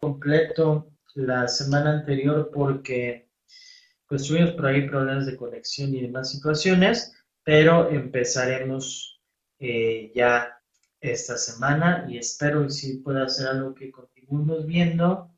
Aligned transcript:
completo 0.00 0.90
la 1.14 1.48
semana 1.48 1.98
anterior 1.98 2.50
porque 2.52 3.28
pues 4.06 4.26
tuvimos 4.26 4.52
por 4.52 4.66
ahí 4.66 4.88
problemas 4.88 5.26
de 5.26 5.36
conexión 5.36 5.94
y 5.94 6.02
demás 6.02 6.30
situaciones, 6.30 7.14
pero 7.44 7.90
empezaremos 7.90 9.20
eh, 9.58 10.10
ya 10.14 10.58
esta 11.00 11.36
semana 11.36 12.06
y 12.08 12.18
espero 12.18 12.62
que 12.64 12.70
sí 12.70 12.98
pueda 12.98 13.28
ser 13.28 13.48
algo 13.48 13.74
que 13.74 13.90
continuemos 13.90 14.66
viendo 14.66 15.30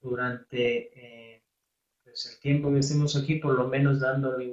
durante 0.00 1.34
eh, 1.34 1.44
pues 2.02 2.26
el 2.26 2.38
tiempo 2.40 2.72
que 2.72 2.78
estemos 2.80 3.16
aquí, 3.16 3.36
por 3.36 3.54
lo 3.54 3.68
menos 3.68 4.00
dándole 4.00 4.52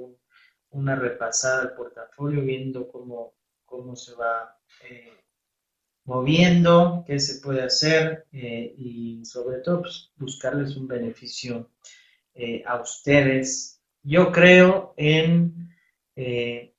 una 0.70 0.96
repasada 0.96 1.62
al 1.62 1.74
portafolio, 1.74 2.42
viendo 2.42 2.88
cómo, 2.88 3.34
cómo 3.64 3.94
se 3.94 4.14
va 4.14 4.56
eh, 4.88 5.21
moviendo, 6.04 7.04
qué 7.06 7.18
se 7.20 7.40
puede 7.40 7.62
hacer 7.62 8.26
eh, 8.32 8.74
y 8.76 9.24
sobre 9.24 9.58
todo 9.58 9.82
pues, 9.82 10.12
buscarles 10.16 10.76
un 10.76 10.88
beneficio 10.88 11.70
eh, 12.34 12.62
a 12.66 12.80
ustedes. 12.80 13.80
Yo 14.02 14.32
creo 14.32 14.94
en, 14.96 15.70
eh, 16.16 16.74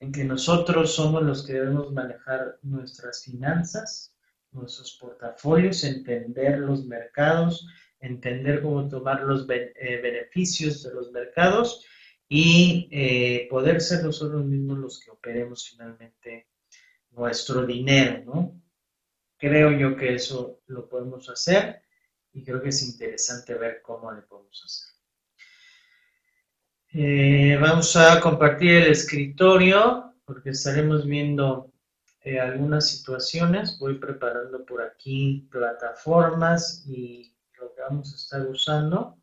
en 0.00 0.12
que 0.12 0.24
nosotros 0.24 0.94
somos 0.94 1.22
los 1.22 1.46
que 1.46 1.54
debemos 1.54 1.92
manejar 1.92 2.58
nuestras 2.62 3.24
finanzas, 3.24 4.14
nuestros 4.52 4.96
portafolios, 5.00 5.82
entender 5.84 6.58
los 6.58 6.84
mercados, 6.84 7.66
entender 8.00 8.62
cómo 8.62 8.86
tomar 8.88 9.22
los 9.22 9.46
beneficios 9.46 10.82
de 10.82 10.92
los 10.92 11.10
mercados 11.10 11.84
y 12.28 13.48
poder 13.48 13.80
ser 13.80 14.04
nosotros 14.04 14.44
mismos 14.44 14.78
los 14.78 15.00
que 15.00 15.10
operemos 15.10 15.68
finalmente 15.70 16.48
nuestro 17.16 17.64
dinero, 17.64 18.22
¿no? 18.24 18.60
Creo 19.36 19.72
yo 19.72 19.96
que 19.96 20.14
eso 20.14 20.60
lo 20.66 20.88
podemos 20.88 21.28
hacer 21.28 21.82
y 22.32 22.44
creo 22.44 22.62
que 22.62 22.70
es 22.70 22.82
interesante 22.82 23.54
ver 23.54 23.82
cómo 23.82 24.10
le 24.12 24.22
podemos 24.22 24.62
hacer. 24.64 24.94
Eh, 26.96 27.58
vamos 27.60 27.96
a 27.96 28.20
compartir 28.20 28.70
el 28.70 28.92
escritorio 28.92 30.14
porque 30.24 30.50
estaremos 30.50 31.04
viendo 31.06 31.72
eh, 32.22 32.38
algunas 32.40 32.88
situaciones. 32.88 33.78
Voy 33.78 33.98
preparando 33.98 34.64
por 34.64 34.80
aquí 34.80 35.48
plataformas 35.50 36.84
y 36.86 37.36
lo 37.58 37.74
que 37.74 37.82
vamos 37.82 38.12
a 38.12 38.16
estar 38.16 38.46
usando. 38.46 39.18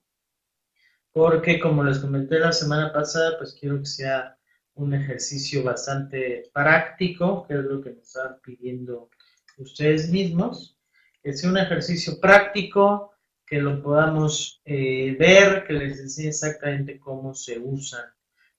Porque 1.12 1.60
como 1.60 1.84
les 1.84 2.00
comenté 2.00 2.40
la 2.40 2.52
semana 2.52 2.94
pasada, 2.94 3.38
pues 3.38 3.56
quiero 3.60 3.80
que 3.80 3.86
sea 3.86 4.38
un 4.76 4.94
ejercicio 4.94 5.64
bastante 5.64 6.50
práctico, 6.54 7.46
que 7.48 7.56
es 7.56 7.64
lo 7.64 7.82
que 7.82 7.92
nos 7.92 8.08
están 8.08 8.40
pidiendo 8.44 9.10
ustedes 9.58 10.10
mismos, 10.10 10.78
que 11.22 11.34
sea 11.34 11.50
un 11.50 11.58
ejercicio 11.58 12.20
práctico, 12.20 13.12
que 13.46 13.60
lo 13.60 13.82
podamos 13.82 14.62
eh, 14.66 15.16
ver, 15.20 15.66
que 15.66 15.74
les 15.74 16.00
enseñe 16.00 16.30
exactamente 16.30 17.00
cómo 17.00 17.34
se 17.34 17.60
usan 17.60 18.06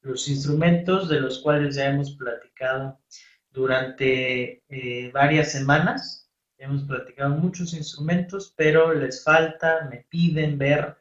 los 0.02 0.28
instrumentos 0.28 1.08
de 1.08 1.20
los 1.20 1.38
cuales 1.38 1.76
ya 1.76 1.86
hemos 1.86 2.16
platicado 2.16 3.00
durante 3.50 4.62
eh, 4.68 5.10
varias 5.12 5.52
semanas. 5.52 6.30
Hemos 6.58 6.84
platicado 6.84 7.30
muchos 7.30 7.72
instrumentos, 7.74 8.52
pero 8.56 8.92
les 8.92 9.24
falta, 9.24 9.88
me 9.90 10.06
piden 10.08 10.58
ver 10.58 10.96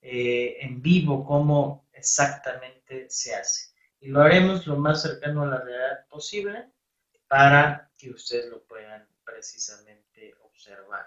eh, 0.00 0.56
en 0.60 0.80
vivo 0.80 1.24
cómo 1.24 1.88
exactamente 1.92 3.06
se 3.08 3.34
hace 3.34 3.71
y 4.02 4.08
lo 4.08 4.20
haremos 4.20 4.66
lo 4.66 4.76
más 4.76 5.00
cercano 5.00 5.42
a 5.42 5.46
la 5.46 5.60
realidad 5.60 6.06
posible 6.08 6.72
para 7.28 7.88
que 7.96 8.10
ustedes 8.10 8.50
lo 8.50 8.60
puedan 8.64 9.06
precisamente 9.24 10.34
observar. 10.40 11.06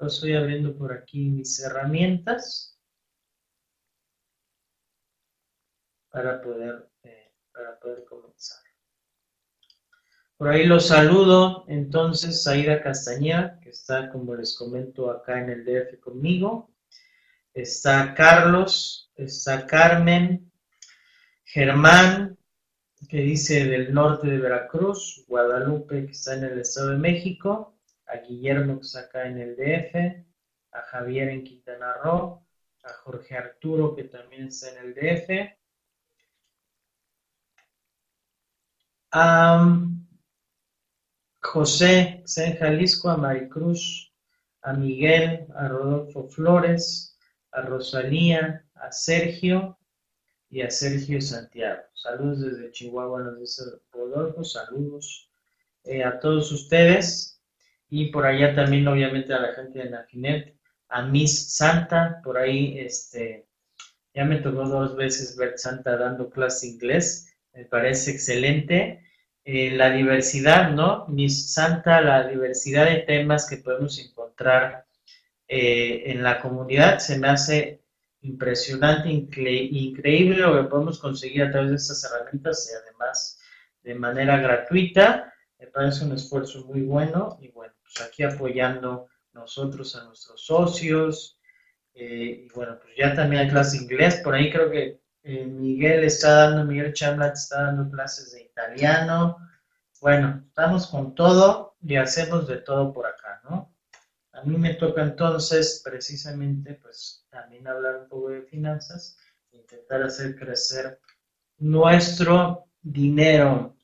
estoy 0.00 0.34
abriendo 0.34 0.74
por 0.76 0.94
aquí 0.94 1.28
mis 1.28 1.60
herramientas 1.60 2.80
para 6.08 6.40
poder, 6.40 6.88
eh, 7.02 7.34
para 7.52 7.78
poder 7.78 8.04
comenzar. 8.06 8.62
Por 10.38 10.48
ahí 10.48 10.64
los 10.64 10.88
saludo 10.88 11.66
entonces 11.68 12.46
a 12.46 12.56
Ida 12.56 12.82
Castañeda, 12.82 13.60
que 13.60 13.70
está, 13.70 14.10
como 14.10 14.34
les 14.34 14.56
comento, 14.56 15.10
acá 15.10 15.38
en 15.38 15.50
el 15.50 15.64
DF 15.66 16.00
conmigo. 16.00 16.70
Está 17.52 18.14
Carlos, 18.14 19.12
está 19.16 19.66
Carmen, 19.66 20.50
Germán, 21.46 22.36
que 23.08 23.18
dice 23.18 23.66
del 23.66 23.94
norte 23.94 24.26
de 24.26 24.38
Veracruz, 24.38 25.24
Guadalupe, 25.28 26.04
que 26.04 26.12
está 26.12 26.34
en 26.34 26.44
el 26.44 26.58
Estado 26.58 26.90
de 26.90 26.98
México, 26.98 27.78
a 28.06 28.16
Guillermo, 28.16 28.80
que 28.80 28.86
está 28.86 29.00
acá 29.00 29.28
en 29.28 29.38
el 29.38 29.56
DF, 29.56 30.24
a 30.72 30.82
Javier 30.82 31.28
en 31.28 31.44
Quintana 31.44 31.94
Roo, 32.02 32.44
a 32.82 32.92
Jorge 33.04 33.36
Arturo, 33.36 33.94
que 33.94 34.04
también 34.04 34.48
está 34.48 34.72
en 34.72 34.86
el 34.86 34.94
DF, 34.94 35.56
a 39.12 39.78
José, 41.42 42.16
que 42.18 42.24
está 42.24 42.44
en 42.44 42.56
Jalisco, 42.56 43.08
a 43.08 43.16
Maricruz, 43.16 44.12
a 44.62 44.72
Miguel, 44.72 45.46
a 45.54 45.68
Rodolfo 45.68 46.28
Flores, 46.28 47.16
a 47.52 47.62
Rosalía, 47.62 48.66
a 48.74 48.90
Sergio, 48.90 49.75
y 50.56 50.62
a 50.62 50.70
Sergio 50.70 51.20
Santiago. 51.20 51.82
Saludos 51.92 52.40
desde 52.40 52.70
Chihuahua, 52.70 53.20
nos 53.20 53.38
dice 53.38 53.62
Rodolfo, 53.92 54.42
saludos 54.42 55.28
eh, 55.84 56.02
a 56.02 56.18
todos 56.18 56.50
ustedes 56.50 57.42
y 57.90 58.06
por 58.06 58.24
allá 58.24 58.54
también 58.54 58.88
obviamente 58.88 59.34
a 59.34 59.38
la 59.38 59.52
gente 59.52 59.80
de 59.80 59.90
Nafinet, 59.90 60.56
a 60.88 61.02
Miss 61.02 61.54
Santa, 61.54 62.22
por 62.24 62.38
ahí 62.38 62.78
este, 62.78 63.46
ya 64.14 64.24
me 64.24 64.36
tocó 64.36 64.66
dos 64.66 64.96
veces 64.96 65.36
ver 65.36 65.58
Santa 65.58 65.94
dando 65.98 66.30
clase 66.30 66.68
inglés, 66.68 67.36
me 67.52 67.66
parece 67.66 68.12
excelente. 68.12 69.04
Eh, 69.44 69.72
la 69.72 69.90
diversidad, 69.90 70.70
¿no? 70.70 71.06
Miss 71.08 71.52
Santa, 71.52 72.00
la 72.00 72.26
diversidad 72.26 72.86
de 72.86 73.00
temas 73.00 73.46
que 73.46 73.58
podemos 73.58 73.98
encontrar 73.98 74.86
eh, 75.48 76.04
en 76.06 76.22
la 76.22 76.40
comunidad 76.40 76.98
se 76.98 77.18
me 77.18 77.28
hace 77.28 77.82
impresionante, 78.26 79.08
increíble 79.08 80.38
lo 80.38 80.56
que 80.56 80.68
podemos 80.68 80.98
conseguir 80.98 81.44
a 81.44 81.50
través 81.50 81.70
de 81.70 81.76
estas 81.76 82.04
herramientas 82.04 82.70
y 82.70 82.74
además 82.74 83.40
de 83.82 83.94
manera 83.94 84.38
gratuita. 84.38 85.32
Me 85.58 85.68
parece 85.68 86.04
un 86.04 86.12
esfuerzo 86.12 86.64
muy 86.66 86.82
bueno 86.82 87.38
y 87.40 87.48
bueno, 87.48 87.74
pues 87.82 88.06
aquí 88.06 88.22
apoyando 88.22 89.08
nosotros 89.32 89.94
a 89.96 90.04
nuestros 90.04 90.44
socios. 90.44 91.38
Eh, 91.94 92.44
y 92.44 92.48
bueno, 92.54 92.78
pues 92.82 92.94
ya 92.96 93.14
también 93.14 93.42
hay 93.42 93.48
clase 93.48 93.78
de 93.78 93.84
inglés. 93.84 94.20
Por 94.22 94.34
ahí 94.34 94.50
creo 94.50 94.70
que 94.70 95.00
eh, 95.22 95.46
Miguel 95.46 96.04
está 96.04 96.50
dando, 96.50 96.64
Miguel 96.64 96.92
Chamlat 96.92 97.34
está 97.34 97.62
dando 97.62 97.90
clases 97.90 98.32
de 98.32 98.42
italiano. 98.42 99.38
Bueno, 100.00 100.44
estamos 100.46 100.88
con 100.88 101.14
todo 101.14 101.76
y 101.80 101.96
hacemos 101.96 102.46
de 102.46 102.58
todo 102.58 102.92
por 102.92 103.06
acá. 103.06 103.25
A 104.36 104.42
mí 104.44 104.58
me 104.58 104.74
toca 104.74 105.02
entonces 105.02 105.80
precisamente 105.82 106.74
pues 106.74 107.26
también 107.30 107.66
hablar 107.66 108.02
un 108.02 108.08
poco 108.08 108.28
de 108.28 108.42
finanzas, 108.42 109.16
intentar 109.50 110.02
hacer 110.02 110.36
crecer 110.36 111.00
nuestro 111.58 112.66
dinero. 112.82 113.74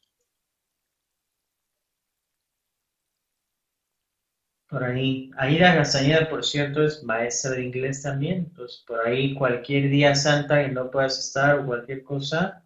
Por 4.68 4.84
ahí, 4.84 5.30
Aida 5.38 5.74
Gazañeda, 5.74 6.28
por 6.28 6.44
cierto, 6.44 6.84
es 6.84 7.02
maestra 7.02 7.52
de 7.52 7.64
inglés 7.64 8.02
también, 8.02 8.38
entonces 8.50 8.84
por 8.86 9.06
ahí 9.06 9.34
cualquier 9.34 9.88
día 9.88 10.14
santa 10.14 10.62
que 10.62 10.70
no 10.70 10.90
puedas 10.90 11.18
estar 11.18 11.58
o 11.58 11.66
cualquier 11.66 12.02
cosa, 12.02 12.62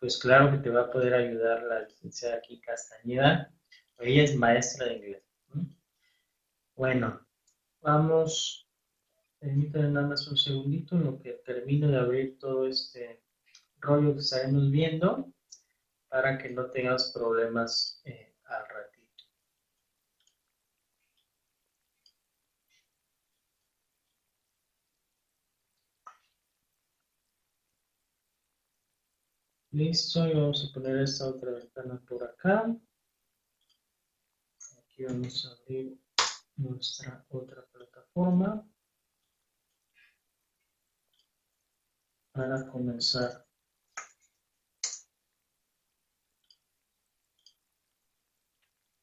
pues 0.00 0.18
claro 0.18 0.50
que 0.50 0.58
te 0.58 0.70
va 0.70 0.82
a 0.82 0.90
poder 0.90 1.14
ayudar 1.14 1.62
la 1.62 1.82
licenciada 1.82 2.36
aquí 2.36 2.60
Castañeda. 2.60 3.52
Ella 3.98 4.24
es 4.24 4.36
maestra 4.36 4.86
de 4.86 4.94
inglés. 4.94 5.22
Bueno, 6.76 7.27
Vamos, 7.80 8.68
permítanme 9.38 9.90
nada 9.90 10.08
más 10.08 10.26
un 10.28 10.36
segundito 10.36 10.96
en 10.96 11.04
lo 11.04 11.18
que 11.20 11.32
termino 11.44 11.88
de 11.88 11.98
abrir 11.98 12.38
todo 12.38 12.66
este 12.66 13.22
rollo 13.80 14.14
que 14.14 14.20
estaremos 14.20 14.70
viendo 14.70 15.32
para 16.08 16.38
que 16.38 16.50
no 16.50 16.70
tengas 16.70 17.12
problemas 17.12 18.00
eh, 18.04 18.34
al 18.44 18.66
ratito. 18.68 19.24
Listo, 29.70 30.26
y 30.26 30.34
vamos 30.34 30.68
a 30.68 30.74
poner 30.74 30.98
esta 30.98 31.28
otra 31.28 31.52
ventana 31.52 32.02
por 32.08 32.24
acá. 32.24 32.74
Aquí 34.78 35.04
vamos 35.04 35.46
a 35.46 35.62
abrir 35.62 35.96
nuestra 36.56 37.24
otra 37.28 37.64
plataforma 38.14 38.64
para 42.32 42.66
comenzar 42.68 43.44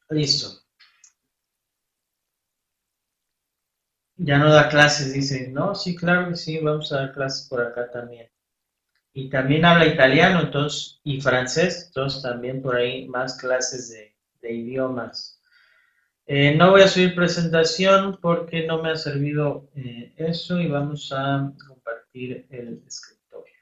listo 0.09 0.65
Ya 4.17 4.37
no 4.37 4.49
da 4.51 4.69
clases, 4.69 5.13
dice. 5.13 5.49
No, 5.49 5.75
sí, 5.75 5.95
claro 5.95 6.29
que 6.29 6.35
sí, 6.35 6.59
vamos 6.59 6.91
a 6.91 6.97
dar 6.99 7.13
clases 7.13 7.47
por 7.49 7.61
acá 7.61 7.91
también. 7.91 8.29
Y 9.13 9.29
también 9.29 9.65
habla 9.65 9.87
italiano, 9.87 10.41
entonces, 10.41 10.99
y 11.03 11.21
francés, 11.21 11.85
entonces 11.87 12.21
también 12.21 12.61
por 12.61 12.75
ahí 12.75 13.07
más 13.07 13.37
clases 13.37 13.89
de, 13.89 14.15
idiomas. 14.53 15.41
Eh, 16.27 16.55
no 16.55 16.71
voy 16.71 16.81
a 16.81 16.87
subir 16.87 17.13
presentación 17.13 18.17
porque 18.19 18.65
no 18.65 18.81
me 18.81 18.89
ha 18.91 18.95
servido 18.95 19.69
eh, 19.75 20.11
eso 20.17 20.59
y 20.59 20.67
vamos 20.67 21.11
a 21.11 21.51
compartir 21.67 22.47
el 22.49 22.81
escritorio. 22.87 23.53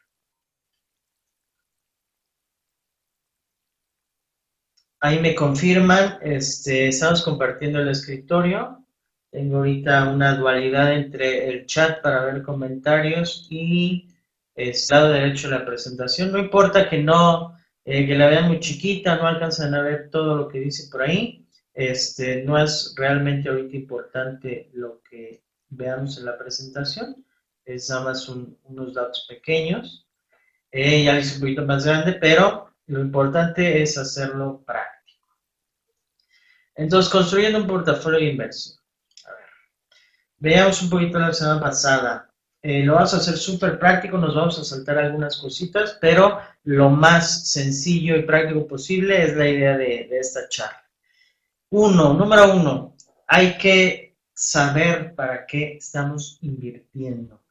Ahí 5.02 5.20
me 5.20 5.36
confirman, 5.36 6.20
este, 6.22 6.88
estamos 6.88 7.22
compartiendo 7.24 7.80
el 7.82 7.90
escritorio. 7.90 8.86
Tengo 9.30 9.58
ahorita 9.58 10.10
una 10.10 10.36
dualidad 10.36 10.94
entre 10.94 11.50
el 11.50 11.66
chat 11.66 12.02
para 12.02 12.24
ver 12.26 12.44
comentarios 12.44 13.48
y 13.50 14.08
el 14.56 14.74
lado 14.90 15.10
derecho 15.12 15.50
de 15.50 15.60
la 15.60 15.66
presentación. 15.66 16.32
No 16.32 16.40
importa 16.40 16.90
que 16.90 17.00
no, 17.00 17.58
eh, 17.84 18.08
que 18.08 18.16
la 18.16 18.28
vean 18.28 18.48
muy 18.48 18.60
chiquita, 18.62 19.18
no 19.18 19.28
alcanzan 19.28 19.74
a 19.76 19.82
ver 19.82 20.10
todo 20.10 20.38
lo 20.38 20.48
que 20.48 20.60
dice 20.60 20.90
por 20.90 21.02
ahí. 21.02 21.43
Este, 21.74 22.44
no 22.44 22.62
es 22.62 22.94
realmente 22.96 23.50
ahorita 23.50 23.76
importante 23.76 24.70
lo 24.74 25.02
que 25.02 25.44
veamos 25.70 26.18
en 26.18 26.26
la 26.26 26.38
presentación. 26.38 27.26
Es 27.66 27.90
nada 27.90 28.06
más 28.06 28.28
unos 28.30 28.94
datos 28.94 29.26
pequeños. 29.28 30.08
Eh, 30.72 31.04
ya 31.04 31.18
es 31.18 31.36
un 31.36 31.42
poquito 31.42 31.66
más 31.66 31.86
grande, 31.86 32.14
pero 32.14 32.74
lo 32.88 33.00
importante 33.00 33.82
es 33.82 33.98
hacerlo 33.98 34.64
práctico. 34.66 35.30
Entonces, 36.76 37.12
construyendo 37.12 37.60
un 37.60 37.68
portafolio 37.68 38.20
de 38.20 38.26
inversión. 38.26 38.78
Veamos 40.38 40.82
un 40.82 40.90
poquito 40.90 41.20
la 41.20 41.34
semana 41.34 41.62
pasada. 41.62 42.30
Eh, 42.62 42.84
lo 42.84 42.96
vamos 42.96 43.14
a 43.14 43.18
hacer 43.18 43.38
súper 43.38 43.78
práctico, 43.78 44.18
nos 44.18 44.36
vamos 44.36 44.58
a 44.58 44.64
saltar 44.64 44.98
algunas 44.98 45.38
cositas, 45.38 45.98
pero 46.02 46.40
lo 46.64 46.90
más 46.90 47.50
sencillo 47.50 48.16
y 48.16 48.24
práctico 48.24 48.66
posible 48.68 49.24
es 49.24 49.36
la 49.36 49.48
idea 49.48 49.78
de, 49.78 50.10
esta 50.12 50.48
charla. 50.50 50.83
Uno, 51.76 52.14
número 52.14 52.54
uno, 52.54 52.96
hay 53.26 53.58
que 53.58 54.16
saber 54.32 55.16
para 55.16 55.48
qué 55.48 55.78
estamos 55.78 56.38
invirtiendo. 56.42 57.42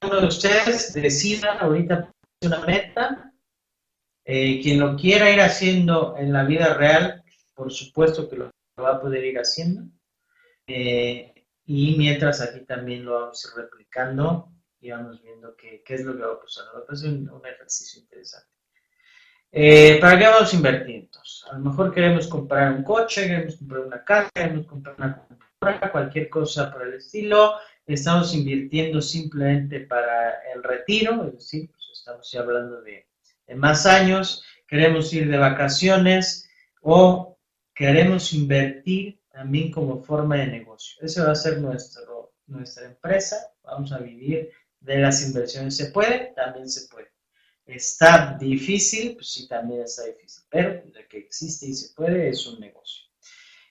Cada 0.00 0.10
uno 0.10 0.20
de 0.22 0.28
ustedes 0.28 0.94
decida 0.94 1.58
ahorita 1.58 2.10
una 2.46 2.60
meta. 2.60 3.30
Eh, 4.24 4.62
quien 4.62 4.80
lo 4.80 4.96
quiera 4.96 5.30
ir 5.30 5.42
haciendo 5.42 6.16
en 6.16 6.32
la 6.32 6.44
vida 6.44 6.72
real, 6.72 7.22
por 7.54 7.70
supuesto 7.70 8.26
que 8.26 8.36
lo, 8.36 8.50
va 8.82 8.92
a 8.92 9.00
poder 9.02 9.22
ir 9.22 9.38
haciendo. 9.38 9.82
Eh, 10.66 11.34
y 11.66 11.94
mientras 11.98 12.40
aquí 12.40 12.64
también 12.64 13.04
lo 13.04 13.20
vamos 13.20 13.44
a 13.44 13.48
ir 13.48 13.64
replicando 13.64 14.50
y 14.80 14.92
vamos 14.92 15.22
viendo 15.22 15.54
qué, 15.56 15.82
es 15.86 16.04
lo 16.06 16.16
que 16.16 16.22
va 16.22 16.32
a 16.32 16.40
pasar. 16.40 16.64
Va 16.74 16.84
a 16.88 16.96
ser 16.96 17.10
un, 17.10 17.42
ejercicio 17.44 18.00
interesante. 18.00 18.48
Eh, 19.50 19.98
¿Para 20.00 20.18
qué 20.18 20.26
vamos 20.26 20.52
a 20.52 20.56
invertir 20.56 20.96
entonces? 20.96 21.44
A 21.50 21.54
lo 21.54 21.70
mejor 21.70 21.94
queremos 21.94 22.26
comprar 22.28 22.72
un 22.72 22.82
coche, 22.82 23.26
queremos 23.26 23.56
comprar 23.56 23.80
una 23.80 24.04
casa, 24.04 24.30
queremos 24.34 24.66
comprar 24.66 24.96
una 24.98 25.16
computadora, 25.16 25.92
cualquier 25.92 26.28
cosa 26.28 26.70
por 26.70 26.86
el 26.86 26.94
estilo. 26.94 27.54
Estamos 27.86 28.34
invirtiendo 28.34 29.00
simplemente 29.00 29.80
para 29.80 30.42
el 30.54 30.62
retiro, 30.62 31.24
es 31.26 31.32
decir, 31.32 31.70
pues 31.70 31.82
estamos 31.94 32.30
ya 32.30 32.40
hablando 32.40 32.82
de, 32.82 33.06
de 33.46 33.54
más 33.54 33.86
años. 33.86 34.44
Queremos 34.66 35.12
ir 35.14 35.30
de 35.30 35.38
vacaciones 35.38 36.50
o 36.82 37.38
queremos 37.74 38.34
invertir 38.34 39.18
también 39.32 39.70
como 39.70 40.02
forma 40.02 40.36
de 40.36 40.48
negocio. 40.48 40.98
Ese 41.00 41.22
va 41.22 41.32
a 41.32 41.34
ser 41.34 41.58
nuestro, 41.60 42.34
nuestra 42.46 42.86
empresa. 42.86 43.36
Vamos 43.62 43.92
a 43.92 43.98
vivir 43.98 44.50
de 44.80 44.98
las 44.98 45.26
inversiones. 45.26 45.76
¿Se 45.76 45.86
puede? 45.86 46.32
También 46.36 46.68
se 46.68 46.86
puede. 46.88 47.08
¿Está 47.68 48.36
difícil? 48.40 49.14
Pues 49.14 49.30
sí, 49.30 49.46
también 49.46 49.82
está 49.82 50.04
difícil. 50.04 50.44
Pero 50.50 50.82
de 50.90 51.06
que 51.06 51.18
existe 51.18 51.66
y 51.66 51.74
se 51.74 51.94
puede 51.94 52.30
es 52.30 52.46
un 52.46 52.58
negocio. 52.58 53.04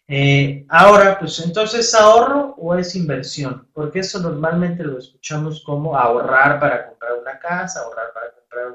Eh, 0.07 0.65
ahora, 0.69 1.19
pues 1.19 1.39
entonces, 1.44 1.94
¿ahorro 1.95 2.55
o 2.57 2.75
es 2.75 2.95
inversión? 2.95 3.67
Porque 3.73 3.99
eso 3.99 4.19
normalmente 4.19 4.83
lo 4.83 4.99
escuchamos 4.99 5.63
como 5.63 5.97
ahorrar 5.97 6.59
para 6.59 6.88
comprar 6.88 7.13
una 7.19 7.39
casa, 7.39 7.81
ahorrar 7.81 8.13
para 8.13 8.31
comprar 8.33 8.67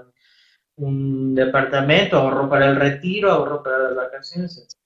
un, 0.76 0.86
un 0.88 1.34
departamento, 1.34 2.16
ahorro 2.18 2.48
para 2.50 2.66
el 2.68 2.76
retiro, 2.76 3.30
ahorro 3.30 3.62
para 3.62 3.78
las 3.78 3.94
vacaciones, 3.94 4.58
etc. 4.58 4.78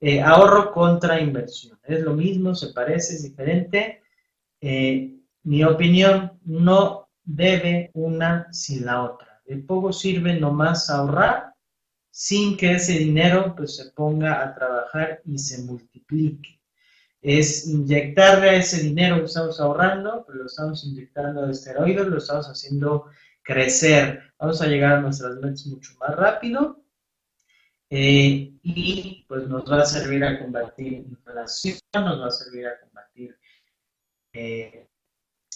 Eh, 0.00 0.20
ahorro 0.20 0.70
contra 0.72 1.20
inversión. 1.20 1.78
Es 1.84 2.00
lo 2.00 2.12
mismo, 2.14 2.54
se 2.54 2.72
parece, 2.74 3.14
es 3.14 3.22
diferente. 3.22 4.02
Eh, 4.60 5.16
mi 5.44 5.64
opinión, 5.64 6.38
no 6.44 7.08
debe 7.24 7.90
una 7.94 8.52
sin 8.52 8.84
la 8.84 9.02
otra. 9.02 9.31
De 9.44 9.56
poco 9.58 9.92
sirve 9.92 10.38
nomás 10.38 10.88
ahorrar 10.88 11.52
sin 12.10 12.56
que 12.56 12.72
ese 12.72 12.92
dinero 12.92 13.54
pues, 13.56 13.76
se 13.76 13.90
ponga 13.92 14.42
a 14.42 14.54
trabajar 14.54 15.22
y 15.24 15.38
se 15.38 15.62
multiplique. 15.62 16.60
Es 17.20 17.66
inyectarle 17.66 18.50
a 18.50 18.56
ese 18.56 18.82
dinero 18.82 19.18
que 19.18 19.26
estamos 19.26 19.58
ahorrando, 19.60 20.24
pero 20.26 20.40
lo 20.40 20.46
estamos 20.46 20.84
inyectando 20.84 21.46
de 21.46 21.52
esteroides, 21.52 22.06
lo 22.06 22.18
estamos 22.18 22.46
haciendo 22.46 23.06
crecer. 23.42 24.32
Vamos 24.38 24.60
a 24.60 24.66
llegar 24.66 24.92
a 24.94 25.00
nuestras 25.00 25.36
metas 25.36 25.66
mucho 25.66 25.94
más 26.00 26.14
rápido 26.16 26.82
eh, 27.90 28.52
y 28.62 29.24
pues 29.28 29.46
nos 29.48 29.70
va 29.70 29.82
a 29.82 29.86
servir 29.86 30.24
a 30.24 30.38
combatir 30.38 30.94
inflación, 30.94 31.78
nos 31.94 32.20
va 32.20 32.26
a 32.26 32.30
servir 32.30 32.66
a 32.66 32.80
combatir 32.80 33.36
eh, 34.32 34.88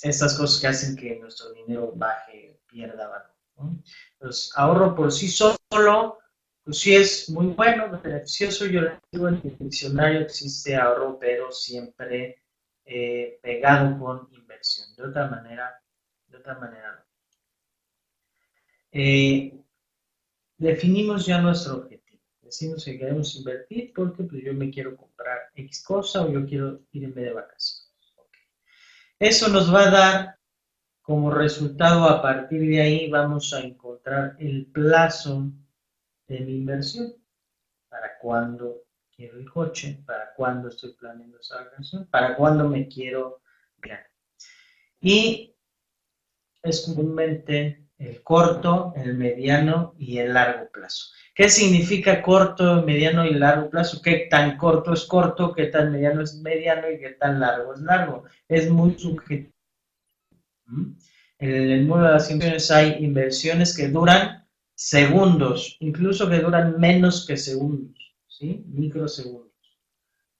estas 0.03 0.37
cosas 0.37 0.61
que 0.61 0.67
hacen 0.67 0.97
que 0.97 1.19
nuestro 1.19 1.53
dinero 1.53 1.93
baje, 1.97 2.61
pierda 2.67 3.09
valor. 3.09 3.36
Entonces, 3.59 4.53
ahorro 4.57 4.95
por 4.95 5.13
sí 5.13 5.29
solo, 5.29 6.19
pues 6.65 6.79
sí 6.79 6.95
es 6.95 7.29
muy 7.31 7.47
bueno, 7.49 8.01
beneficioso. 8.03 8.67
Yo 8.67 8.83
le 8.83 9.01
digo 9.11 9.29
en 9.29 9.41
el 9.43 9.59
diccionario 9.59 10.21
existe 10.21 10.77
ahorro, 10.77 11.19
pero 11.19 11.51
siempre 11.53 12.43
eh, 12.85 13.39
pegado 13.43 13.99
con 13.99 14.29
inversión. 14.33 14.95
De 14.97 15.05
otra 15.05 15.29
manera, 15.29 15.81
de 16.29 16.37
otra 16.39 16.59
manera 16.59 17.05
no. 18.93 19.65
definimos 20.59 21.27
ya 21.27 21.41
nuestro 21.41 21.77
objetivo 21.77 22.07
decimos 22.47 22.85
que 22.85 22.99
queremos 22.99 23.35
invertir 23.37 23.93
porque 23.95 24.23
pues, 24.23 24.43
yo 24.43 24.55
me 24.55 24.71
quiero 24.71 24.97
comprar 24.97 25.39
X 25.55 25.83
cosa 25.85 26.23
o 26.23 26.33
yo 26.33 26.47
quiero 26.47 26.81
irme 26.93 27.23
de 27.23 27.33
vacaciones. 27.33 27.87
Eso 29.19 29.49
nos 29.49 29.73
va 29.73 29.89
a 29.89 29.91
dar 29.91 30.36
como 31.07 31.31
resultado, 31.31 32.05
a 32.05 32.21
partir 32.21 32.69
de 32.69 32.81
ahí 32.81 33.09
vamos 33.09 33.55
a 33.55 33.61
encontrar 33.61 34.35
el 34.41 34.67
plazo 34.67 35.53
de 36.27 36.41
mi 36.41 36.57
inversión. 36.57 37.15
¿Para 37.89 38.19
cuándo 38.19 38.83
quiero 39.15 39.39
el 39.39 39.49
coche? 39.49 40.03
¿Para 40.05 40.35
cuándo 40.35 40.69
estoy 40.69 40.95
planeando 40.95 41.39
esa 41.39 41.63
vacación? 41.63 42.07
¿Para 42.07 42.35
cuándo 42.35 42.69
me 42.69 42.89
quiero 42.89 43.41
viajar? 43.77 44.11
Y 45.01 45.55
es 46.65 46.81
comúnmente 46.81 47.87
el 47.99 48.25
corto, 48.25 48.93
el 48.97 49.15
mediano 49.15 49.95
y 49.97 50.19
el 50.19 50.35
largo 50.35 50.69
plazo. 50.73 51.13
¿Qué 51.37 51.49
significa 51.49 52.21
corto, 52.21 52.83
mediano 52.83 53.25
y 53.25 53.35
largo 53.35 53.71
plazo? 53.71 54.03
¿Qué 54.03 54.27
tan 54.29 54.59
corto 54.59 54.93
es 54.93 55.05
corto, 55.05 55.53
qué 55.53 55.67
tan 55.67 55.93
mediano 55.93 56.23
es 56.23 56.35
mediano 56.41 56.91
y 56.91 56.99
qué 56.99 57.11
tan 57.11 57.39
largo 57.39 57.75
es 57.75 57.81
largo? 57.81 58.25
Es 58.49 58.69
muy 58.69 58.99
subjetivo. 58.99 59.56
¿Mm? 60.67 60.93
En 61.39 61.51
el 61.51 61.85
mundo 61.85 62.07
de 62.07 62.13
las 62.13 62.31
inversiones 62.31 62.71
hay 62.71 63.05
inversiones 63.05 63.77
que 63.77 63.89
duran 63.89 64.47
segundos, 64.75 65.77
incluso 65.81 66.29
que 66.29 66.39
duran 66.39 66.79
menos 66.79 67.27
que 67.27 67.37
segundos, 67.37 68.17
¿sí? 68.27 68.65
Microsegundos. 68.69 69.53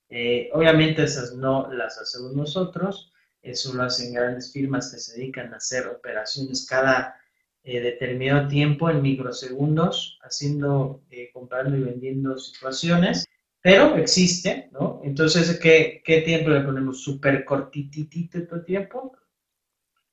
Eh, 0.09 0.51
obviamente 0.53 1.03
esas 1.03 1.35
no 1.35 1.71
las 1.73 1.99
hacemos 1.99 2.35
nosotros, 2.35 3.13
eso 3.43 3.75
lo 3.75 3.83
hacen 3.83 4.15
grandes 4.15 4.53
firmas 4.53 4.93
que 4.93 4.99
se 4.99 5.19
dedican 5.19 5.53
a 5.53 5.57
hacer 5.57 5.87
operaciones 5.89 6.67
cada 6.67 7.17
eh, 7.63 7.81
determinado 7.81 8.49
tiempo 8.49 8.89
en 8.89 9.03
microsegundos, 9.03 10.19
haciendo, 10.23 11.03
eh, 11.11 11.31
comprando 11.33 11.77
y 11.77 11.83
vendiendo 11.83 12.39
situaciones, 12.39 13.27
pero 13.61 13.97
existe, 13.97 14.69
¿no? 14.73 15.01
Entonces, 15.03 15.59
¿qué, 15.59 16.01
qué 16.05 16.21
tiempo 16.21 16.51
le 16.51 16.61
ponemos? 16.61 17.03
¿Súper 17.03 17.45
cortititito 17.45 18.63
tiempo? 18.65 19.17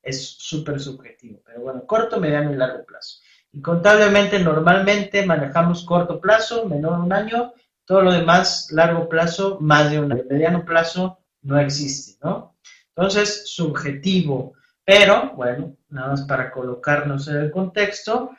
Es 0.04 0.36
súper 0.38 0.78
subjetivo, 0.78 1.40
pero 1.44 1.62
bueno, 1.62 1.86
corto, 1.86 2.20
mediano 2.20 2.52
y 2.52 2.56
largo 2.56 2.84
plazo. 2.84 3.20
Y 3.52 3.60
contablemente, 3.62 4.38
normalmente 4.38 5.24
manejamos 5.24 5.84
corto 5.84 6.20
plazo, 6.20 6.68
menor 6.68 6.98
un 6.98 7.12
año, 7.12 7.52
todo 7.84 8.02
lo 8.02 8.12
demás, 8.12 8.68
largo 8.72 9.08
plazo, 9.08 9.58
más 9.60 9.90
de 9.90 10.00
un 10.00 10.12
año. 10.12 10.24
Mediano 10.28 10.64
plazo 10.64 11.20
no 11.42 11.58
existe, 11.58 12.18
¿no? 12.22 12.56
Entonces, 12.88 13.44
subjetivo. 13.46 14.54
Pero, 14.84 15.32
bueno, 15.34 15.76
nada 15.88 16.08
más 16.10 16.22
para 16.22 16.50
colocarnos 16.50 17.28
en 17.28 17.36
el 17.36 17.50
contexto, 17.50 18.30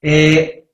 eh, 0.00 0.68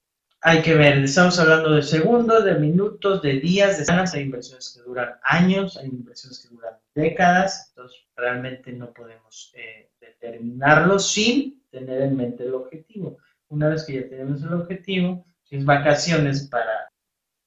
hay 0.45 0.61
que 0.61 0.75
ver, 0.75 0.99
estamos 0.99 1.38
hablando 1.38 1.73
de 1.73 1.83
segundos, 1.83 2.45
de 2.45 2.57
minutos, 2.57 3.23
de 3.23 3.35
días, 3.38 3.78
de 3.78 3.85
semanas, 3.85 4.12
hay 4.14 4.23
inversiones 4.23 4.75
que 4.76 4.83
duran 4.83 5.14
años, 5.23 5.76
hay 5.76 5.87
inversiones 5.87 6.40
que 6.40 6.52
duran 6.52 6.75
décadas, 6.95 7.69
entonces 7.69 8.00
realmente 8.16 8.73
no 8.73 8.92
podemos 8.92 9.52
eh, 9.54 9.92
determinarlo 10.23 10.99
sin 10.99 11.62
tener 11.71 12.02
en 12.02 12.17
mente 12.17 12.45
el 12.45 12.55
objetivo. 12.55 13.19
Una 13.49 13.69
vez 13.69 13.85
que 13.85 13.95
ya 13.95 14.09
tenemos 14.09 14.43
el 14.43 14.52
objetivo, 14.55 15.26
si 15.43 15.57
es 15.57 15.64
vacaciones 15.64 16.49
para 16.49 16.91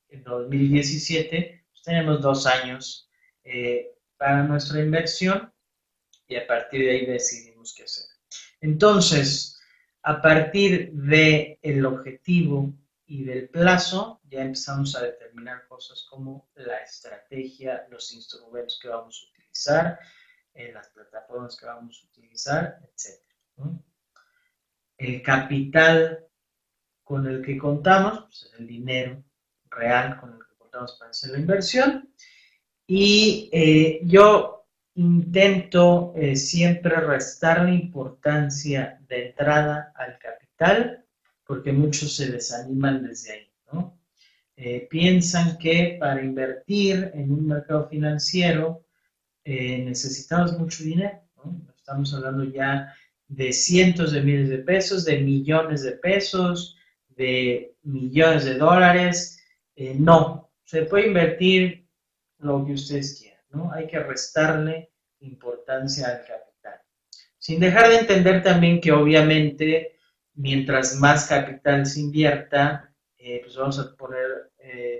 el 0.10 0.24
2017, 0.24 1.65
pues 1.72 1.82
tenemos 1.84 2.22
dos 2.22 2.46
años 2.46 3.10
eh, 3.44 3.94
para 4.17 4.44
nuestra 4.44 4.82
inversión 4.82 5.51
y 6.27 6.36
a 6.36 6.46
partir 6.46 6.82
de 6.82 6.91
ahí 6.91 7.05
decidimos 7.05 7.74
qué 7.75 7.84
hacer. 7.84 8.05
Entonces, 8.62 9.60
a 10.03 10.22
partir 10.22 10.91
del 10.94 11.58
el 11.62 11.86
objetivo 11.86 12.74
y 13.08 13.24
del 13.24 13.50
plazo, 13.50 14.22
ya 14.24 14.41
empezamos 14.41 14.96
a 14.96 15.03
determinar 15.03 15.67
cosas 15.67 16.05
como 16.10 16.50
la 16.55 16.77
estrategia, 16.77 17.88
los 17.89 18.13
instrumentos 18.13 18.79
que 18.82 18.88
vamos 18.89 19.22
a 19.22 19.32
utilizar, 19.32 20.00
eh, 20.55 20.71
las 20.74 20.89
plataformas 20.89 21.57
que 21.57 21.65
vamos 21.65 22.01
a 22.01 22.07
utilizar, 22.07 22.79
etc. 22.83 23.19
El 24.97 25.21
capital 25.21 26.25
con 27.03 27.27
el 27.27 27.41
que 27.41 27.57
contamos, 27.57 28.25
pues 28.25 28.51
el 28.57 28.67
dinero 28.67 29.24
real 29.69 30.19
con 30.19 30.33
el 30.33 30.39
que 30.39 30.55
contamos 30.57 30.95
para 30.97 31.12
hacer 31.12 31.31
la 31.31 31.39
inversión. 31.39 32.09
Y 32.88 33.50
eh, 33.51 34.00
yo 34.03 34.67
intento 34.95 36.13
eh, 36.15 36.35
siempre 36.35 36.95
restar 36.95 37.63
la 37.63 37.74
importancia 37.74 39.00
de 39.07 39.27
entrada 39.27 39.91
al 39.95 40.17
capital 40.17 41.05
porque 41.45 41.71
muchos 41.71 42.15
se 42.15 42.31
desaniman 42.31 43.03
desde 43.03 43.33
ahí. 43.33 43.51
Eh, 44.57 44.88
piensan 44.89 45.57
que 45.57 45.97
para 46.00 46.24
invertir 46.24 47.12
en 47.13 47.29
un 47.29 47.45
mercado 47.45 47.89
financiero 47.89 48.85
eh, 49.46 49.78
necesitamos 49.78 50.58
mucho 50.58 50.84
dinero. 50.84 51.22
Estamos 51.78 52.12
hablando 52.16 52.44
ya 52.46 52.92
de 53.28 53.54
cientos 53.54 54.12
de 54.12 54.22
miles 54.22 54.50
de 54.50 54.58
pesos, 54.58 55.06
de 55.06 55.20
millones 55.20 55.84
de 55.84 55.92
pesos, 55.92 56.75
de 57.10 57.75
millones 57.84 58.46
de 58.46 58.56
dólares. 58.56 59.40
Eh, 59.75 59.96
no, 59.98 60.50
se 60.64 60.84
puede 60.84 61.08
invertir 61.08 61.88
lo 62.40 62.66
que 62.66 62.74
ustedes 62.74 63.20
quieran, 63.20 63.44
¿no? 63.52 63.72
Hay 63.72 63.86
que 63.86 64.00
restarle 64.00 64.92
importancia 65.20 66.08
al 66.08 66.25
capital. 66.25 66.82
Sin 67.38 67.60
dejar 67.60 67.90
de 67.90 68.00
entender 68.00 68.42
también 68.42 68.82
que 68.82 68.92
obviamente 68.92 70.00
mientras 70.34 70.96
más 70.96 71.28
capital 71.28 71.86
se 71.86 72.00
invierta, 72.00 72.92
eh, 73.20 73.42
pues 73.44 73.56
vamos 73.56 73.78
a 73.78 73.96
poder 73.96 74.52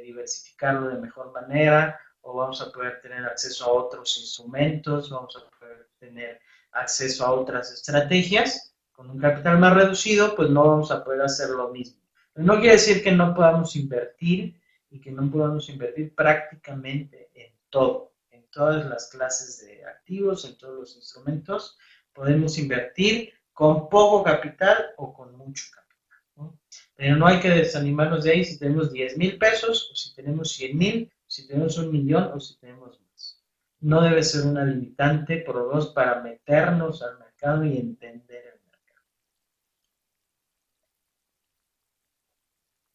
diversificarlo 0.04 0.90
de 0.90 1.02
mejor 1.02 1.32
manera 1.32 2.00
o 2.26 2.34
vamos 2.34 2.60
a 2.60 2.72
poder 2.72 3.00
tener 3.02 3.24
acceso 3.24 3.66
a 3.66 3.72
otros 3.72 4.18
instrumentos, 4.18 5.12
vamos 5.12 5.38
a 5.38 5.60
poder 5.60 5.90
tener 6.00 6.42
acceso 6.72 7.24
a 7.24 7.32
otras 7.32 7.72
estrategias. 7.72 8.74
Con 8.92 9.12
un 9.12 9.20
capital 9.20 9.60
más 9.60 9.76
reducido, 9.76 10.36
pues 10.36 10.50
no 10.50 10.68
vamos 10.68 10.90
a 10.90 11.04
poder 11.04 11.22
hacer 11.22 11.50
lo 11.50 11.70
mismo. 11.70 12.02
Pero 12.34 12.48
no 12.48 12.56
quiere 12.60 12.74
decir 12.74 13.04
que 13.04 13.12
no 13.12 13.36
podamos 13.36 13.76
invertir 13.76 14.60
y 14.90 15.00
que 15.00 15.12
no 15.12 15.30
podamos 15.30 15.70
invertir 15.70 16.16
prácticamente 16.16 17.30
en 17.36 17.54
todo, 17.70 18.14
en 18.32 18.44
todas 18.50 18.86
las 18.88 19.08
clases 19.10 19.64
de 19.64 19.86
activos, 19.86 20.46
en 20.46 20.58
todos 20.58 20.80
los 20.80 20.96
instrumentos. 20.96 21.78
Podemos 22.12 22.58
invertir 22.58 23.34
con 23.54 23.88
poco 23.88 24.24
capital 24.24 24.94
o 24.98 25.14
con 25.14 25.38
mucho 25.38 25.66
capital. 25.72 26.58
Pero 26.96 27.18
no 27.18 27.28
hay 27.28 27.40
que 27.40 27.50
desanimarnos 27.50 28.24
de 28.24 28.32
ahí 28.32 28.44
si 28.44 28.58
tenemos 28.58 28.92
10 28.92 29.18
mil 29.18 29.38
pesos, 29.38 29.92
o 29.92 29.96
si 29.96 30.16
tenemos 30.16 30.52
100 30.54 30.78
mil, 30.78 31.12
si 31.36 31.48
tenemos 31.48 31.78
un 31.78 31.92
millón 31.92 32.32
o 32.34 32.40
si 32.40 32.58
tenemos 32.60 33.00
más. 33.02 33.44
No 33.82 34.02
debe 34.02 34.24
ser 34.24 34.46
una 34.48 34.64
limitante, 34.64 35.38
por 35.40 35.58
lo 35.58 35.68
menos 35.68 35.88
para 35.88 36.22
meternos 36.22 37.02
al 37.02 37.20
mercado 37.20 37.66
y 37.66 37.78
entender 37.78 38.46
el 38.46 38.62
mercado. 38.70 39.06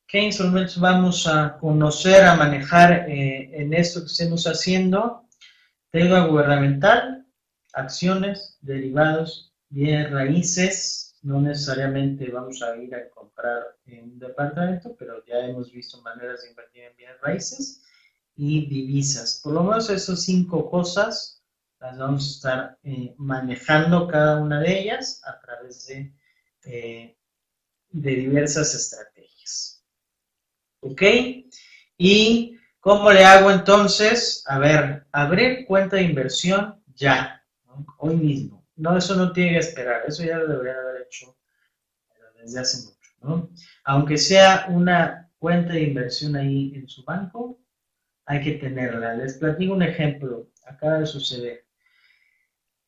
¿Qué 0.08 0.20
instrumentos 0.20 0.80
vamos 0.80 1.26
a 1.26 1.58
conocer, 1.58 2.24
a 2.24 2.34
manejar 2.34 3.10
eh, 3.10 3.50
en 3.60 3.74
esto 3.74 4.00
que 4.00 4.06
estemos 4.06 4.44
haciendo? 4.46 5.28
Deuda 5.92 6.26
gubernamental, 6.26 7.26
acciones, 7.74 8.58
derivados 8.62 9.50
Bien, 9.72 10.10
raíces, 10.10 11.14
no 11.22 11.40
necesariamente 11.40 12.28
vamos 12.28 12.60
a 12.60 12.76
ir 12.76 12.92
a 12.92 13.08
comprar 13.10 13.76
en 13.86 14.02
un 14.02 14.18
departamento, 14.18 14.96
pero 14.98 15.24
ya 15.24 15.46
hemos 15.46 15.70
visto 15.70 16.02
maneras 16.02 16.42
de 16.42 16.48
invertir 16.48 16.82
en 16.82 16.96
bienes 16.96 17.20
raíces 17.20 17.84
y 18.40 18.64
divisas. 18.64 19.38
Por 19.44 19.52
lo 19.52 19.62
menos 19.64 19.90
esas 19.90 20.22
cinco 20.22 20.70
cosas 20.70 21.42
las 21.78 21.98
vamos 21.98 22.24
a 22.24 22.30
estar 22.30 22.78
eh, 22.84 23.14
manejando 23.18 24.08
cada 24.08 24.38
una 24.38 24.60
de 24.60 24.80
ellas 24.80 25.20
a 25.26 25.38
través 25.40 25.86
de, 25.86 26.14
eh, 26.64 27.18
de 27.90 28.10
diversas 28.10 28.74
estrategias. 28.74 29.84
¿Ok? 30.80 31.02
¿Y 31.98 32.56
cómo 32.80 33.12
le 33.12 33.24
hago 33.24 33.50
entonces? 33.50 34.42
A 34.46 34.58
ver, 34.58 35.06
abrir 35.12 35.66
cuenta 35.66 35.96
de 35.96 36.04
inversión 36.04 36.82
ya, 36.94 37.44
hoy 37.98 38.16
mismo. 38.16 38.66
No, 38.74 38.96
eso 38.96 39.14
no 39.16 39.32
tiene 39.32 39.52
que 39.52 39.58
esperar, 39.58 40.02
eso 40.06 40.24
ya 40.24 40.38
lo 40.38 40.48
debería 40.48 40.80
haber 40.80 41.02
hecho 41.02 41.36
desde 42.40 42.60
hace 42.60 42.86
mucho, 42.86 43.10
¿no? 43.20 43.50
Aunque 43.84 44.16
sea 44.16 44.64
una 44.70 45.30
cuenta 45.38 45.74
de 45.74 45.82
inversión 45.82 46.36
ahí 46.36 46.72
en 46.74 46.88
su 46.88 47.04
banco, 47.04 47.59
hay 48.30 48.40
que 48.42 48.52
tenerla. 48.52 49.14
Les 49.14 49.34
platico 49.38 49.74
un 49.74 49.82
ejemplo, 49.82 50.46
acaba 50.64 51.00
de 51.00 51.06
suceder. 51.06 51.64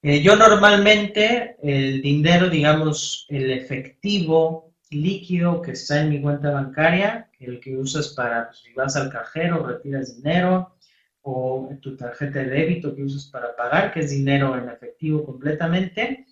Eh, 0.00 0.22
yo 0.22 0.36
normalmente 0.36 1.56
el 1.62 2.00
dinero, 2.00 2.48
digamos, 2.48 3.26
el 3.28 3.50
efectivo 3.50 4.72
líquido 4.90 5.60
que 5.60 5.72
está 5.72 6.00
en 6.00 6.10
mi 6.10 6.20
cuenta 6.20 6.52
bancaria, 6.52 7.28
el 7.40 7.58
que 7.58 7.76
usas 7.76 8.08
para, 8.10 8.46
pues, 8.46 8.60
si 8.60 8.72
vas 8.74 8.94
al 8.94 9.10
cajero, 9.10 9.66
retiras 9.66 10.16
dinero, 10.16 10.76
o 11.22 11.68
tu 11.80 11.96
tarjeta 11.96 12.38
de 12.38 12.50
débito 12.50 12.94
que 12.94 13.02
usas 13.02 13.24
para 13.26 13.56
pagar, 13.56 13.92
que 13.92 14.00
es 14.00 14.10
dinero 14.10 14.56
en 14.56 14.68
efectivo 14.68 15.24
completamente, 15.24 16.26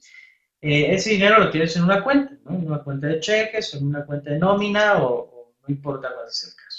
eh, 0.61 0.95
ese 0.95 1.11
dinero 1.11 1.41
lo 1.41 1.51
tienes 1.51 1.75
en 1.77 1.83
una 1.83 2.03
cuenta, 2.05 2.37
¿no? 2.45 2.57
en 2.57 2.67
una 2.67 2.83
cuenta 2.85 3.09
de 3.09 3.19
cheques, 3.19 3.75
en 3.75 3.87
una 3.87 4.05
cuenta 4.05 4.31
de 4.31 4.39
nómina 4.39 5.03
o, 5.03 5.55
no 5.63 5.75
importa 5.75 6.13
cuál 6.15 6.29
es 6.29 6.45
el 6.45 6.55
caso. 6.55 6.70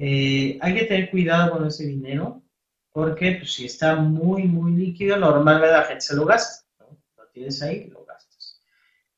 Eh, 0.00 0.58
hay 0.60 0.74
que 0.74 0.84
tener 0.84 1.10
cuidado 1.10 1.50
con 1.50 1.66
ese 1.66 1.84
dinero 1.84 2.40
porque 2.92 3.32
pues, 3.40 3.52
si 3.52 3.66
está 3.66 3.96
muy, 3.96 4.44
muy 4.44 4.72
líquido, 4.72 5.16
normalmente 5.16 5.72
la 5.72 5.82
gente 5.82 6.00
se 6.02 6.14
lo 6.14 6.24
gasta. 6.24 6.64
Lo 7.16 7.26
tienes 7.32 7.60
ahí 7.62 7.88
lo 7.88 8.04
gastas. 8.04 8.62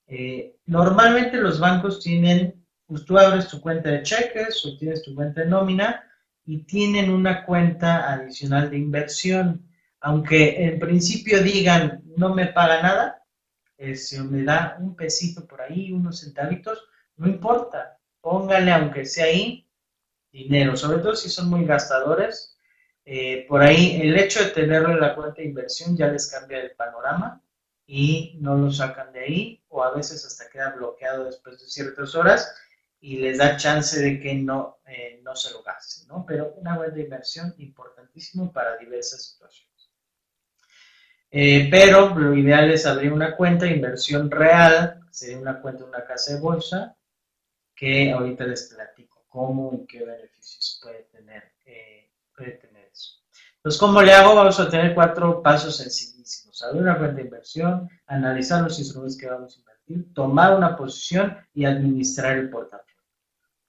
Eh, 0.07 0.57
normalmente 0.65 1.37
los 1.37 1.61
bancos 1.61 2.01
tienen, 2.01 2.65
pues 2.87 3.05
tú 3.05 3.19
abres 3.19 3.49
tu 3.49 3.61
cuenta 3.61 3.91
de 3.91 4.03
cheques 4.03 4.65
o 4.65 4.79
tienes 4.79 5.03
tu 5.03 5.15
cuenta 5.15 5.43
de 5.43 5.49
nómina, 5.49 6.03
y 6.47 6.65
tienen 6.65 7.11
una 7.11 7.45
cuenta 7.45 8.13
adicional 8.13 8.71
de 8.71 8.79
inversión. 8.79 9.69
Aunque 10.01 10.65
en 10.65 10.81
principio 10.81 11.43
digan 11.43 12.03
no 12.17 12.35
me 12.35 12.47
paga 12.47 12.83
nada, 12.83 13.23
si 13.95 14.19
me 14.21 14.43
da 14.45 14.77
un 14.81 14.97
pesito 14.97 15.47
por 15.47 15.61
ahí, 15.61 15.93
unos 15.93 16.21
centavitos, 16.21 16.83
no 17.17 17.29
importa, 17.29 17.99
póngale 18.21 18.73
aunque 18.73 19.05
sea 19.05 19.27
ahí 19.27 19.70
dinero, 20.33 20.77
sobre 20.77 20.99
todo 20.99 21.15
si 21.17 21.29
son 21.29 21.49
muy 21.49 21.65
gastadores. 21.65 22.57
Eh, 23.05 23.47
por 23.49 23.63
ahí 23.63 24.01
el 24.01 24.17
hecho 24.19 24.45
de 24.45 24.51
tenerlo 24.51 24.93
en 24.93 25.01
la 25.01 25.15
cuenta 25.15 25.43
de 25.43 25.49
inversión 25.49 25.97
ya 25.97 26.09
les 26.09 26.31
cambia 26.31 26.61
el 26.61 26.73
panorama 26.73 27.43
y 27.87 28.39
no 28.41 28.57
lo 28.57 28.71
sacan 28.71 29.13
de 29.13 29.21
ahí 29.21 29.65
o 29.69 29.83
a 29.83 29.93
veces 29.93 30.25
hasta 30.25 30.49
queda 30.49 30.71
bloqueado 30.71 31.25
después 31.25 31.59
de 31.61 31.67
ciertas 31.67 32.15
horas 32.15 32.55
y 33.01 33.17
les 33.17 33.39
da 33.39 33.57
chance 33.57 33.99
de 33.99 34.21
que 34.21 34.35
no, 34.35 34.79
eh, 34.87 35.21
no 35.25 35.35
se 35.35 35.53
lo 35.53 35.63
gasten, 35.63 36.07
¿no? 36.07 36.25
Pero 36.27 36.55
una 36.57 36.79
web 36.79 36.93
de 36.93 37.03
inversión 37.03 37.55
importantísimo 37.59 38.53
para 38.53 38.77
diversas 38.77 39.25
situaciones. 39.25 39.91
Eh, 41.31 41.69
pero 41.71 42.15
lo 42.15 42.35
ideal 42.35 42.71
es 42.71 42.87
abrir 42.87 43.13
una 43.13 43.37
cuenta 43.37 43.65
de 43.65 43.73
inversión 43.73 44.31
real, 44.31 45.01
sería 45.11 45.39
una 45.39 45.61
cuenta 45.61 45.85
de 45.85 45.89
una 45.89 46.05
casa 46.05 46.35
de 46.35 46.41
bolsa, 46.41 46.97
que 47.75 48.13
ahorita 48.13 48.45
les 48.45 48.73
platico 48.75 49.10
cómo 49.31 49.73
y 49.73 49.87
qué 49.87 50.05
beneficios 50.05 50.79
puede 50.83 51.05
tener, 51.05 51.43
eh, 51.65 52.11
puede 52.37 52.53
tener 52.53 52.91
eso. 52.93 53.21
Entonces, 53.57 53.81
¿cómo 53.81 54.03
le 54.03 54.13
hago? 54.13 54.35
Vamos 54.35 54.59
a 54.61 54.69
tener 54.69 54.95
cuatro 54.95 55.43
pasos 55.43 55.77
sencillísimos. 55.77 56.63
Abrir 56.63 56.83
una 56.83 56.99
cuenta 56.99 57.17
de 57.17 57.23
inversión, 57.23 57.89
analizar 58.07 58.63
los 58.63 58.79
instrumentos 58.79 59.17
que 59.17 59.29
vamos 59.29 59.57
a 59.57 59.61
invertir, 59.61 60.15
tomar 60.15 60.57
una 60.57 60.77
posición 60.77 61.37
y 61.55 61.65
administrar 61.65 62.37
el 62.37 62.51
portafolio. 62.51 62.97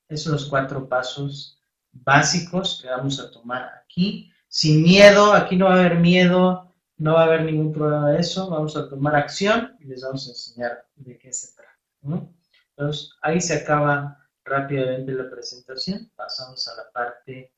Esos 0.10 0.24
son 0.24 0.34
los 0.34 0.46
cuatro 0.46 0.88
pasos 0.89 1.60
básicos 1.91 2.80
que 2.82 2.89
vamos 2.89 3.20
a 3.20 3.32
tomar 3.32 3.70
aquí. 3.84 4.32
Sin 4.48 4.84
miedo, 4.84 5.34
aquí 5.34 5.56
no 5.56 5.65
va 5.65 5.75
a 5.75 5.80
haber 5.80 6.00
miedo, 6.00 6.74
no 6.98 7.13
va 7.13 7.22
a 7.22 7.25
haber 7.25 7.44
ningún 7.44 7.72
problema 7.72 8.12
de 8.12 8.20
eso. 8.20 8.50
Vamos 8.50 8.75
a 8.75 8.89
tomar 8.89 9.15
acción 9.15 9.75
y 9.80 9.86
les 9.86 10.03
vamos 10.03 10.27
a 10.27 10.32
enseñar 10.32 10.86
de 10.96 11.18
qué 11.18 11.32
se 11.32 11.56
trata. 11.56 12.30
Entonces, 12.75 13.12
ahí 13.22 13.39
se 13.39 13.56
acaba 13.56 14.21
rápidamente 14.44 15.12
la 15.14 15.30
presentación. 15.30 16.12
Pasamos 16.16 16.68
a 16.68 16.76
la 16.76 16.92
parte 16.92 17.52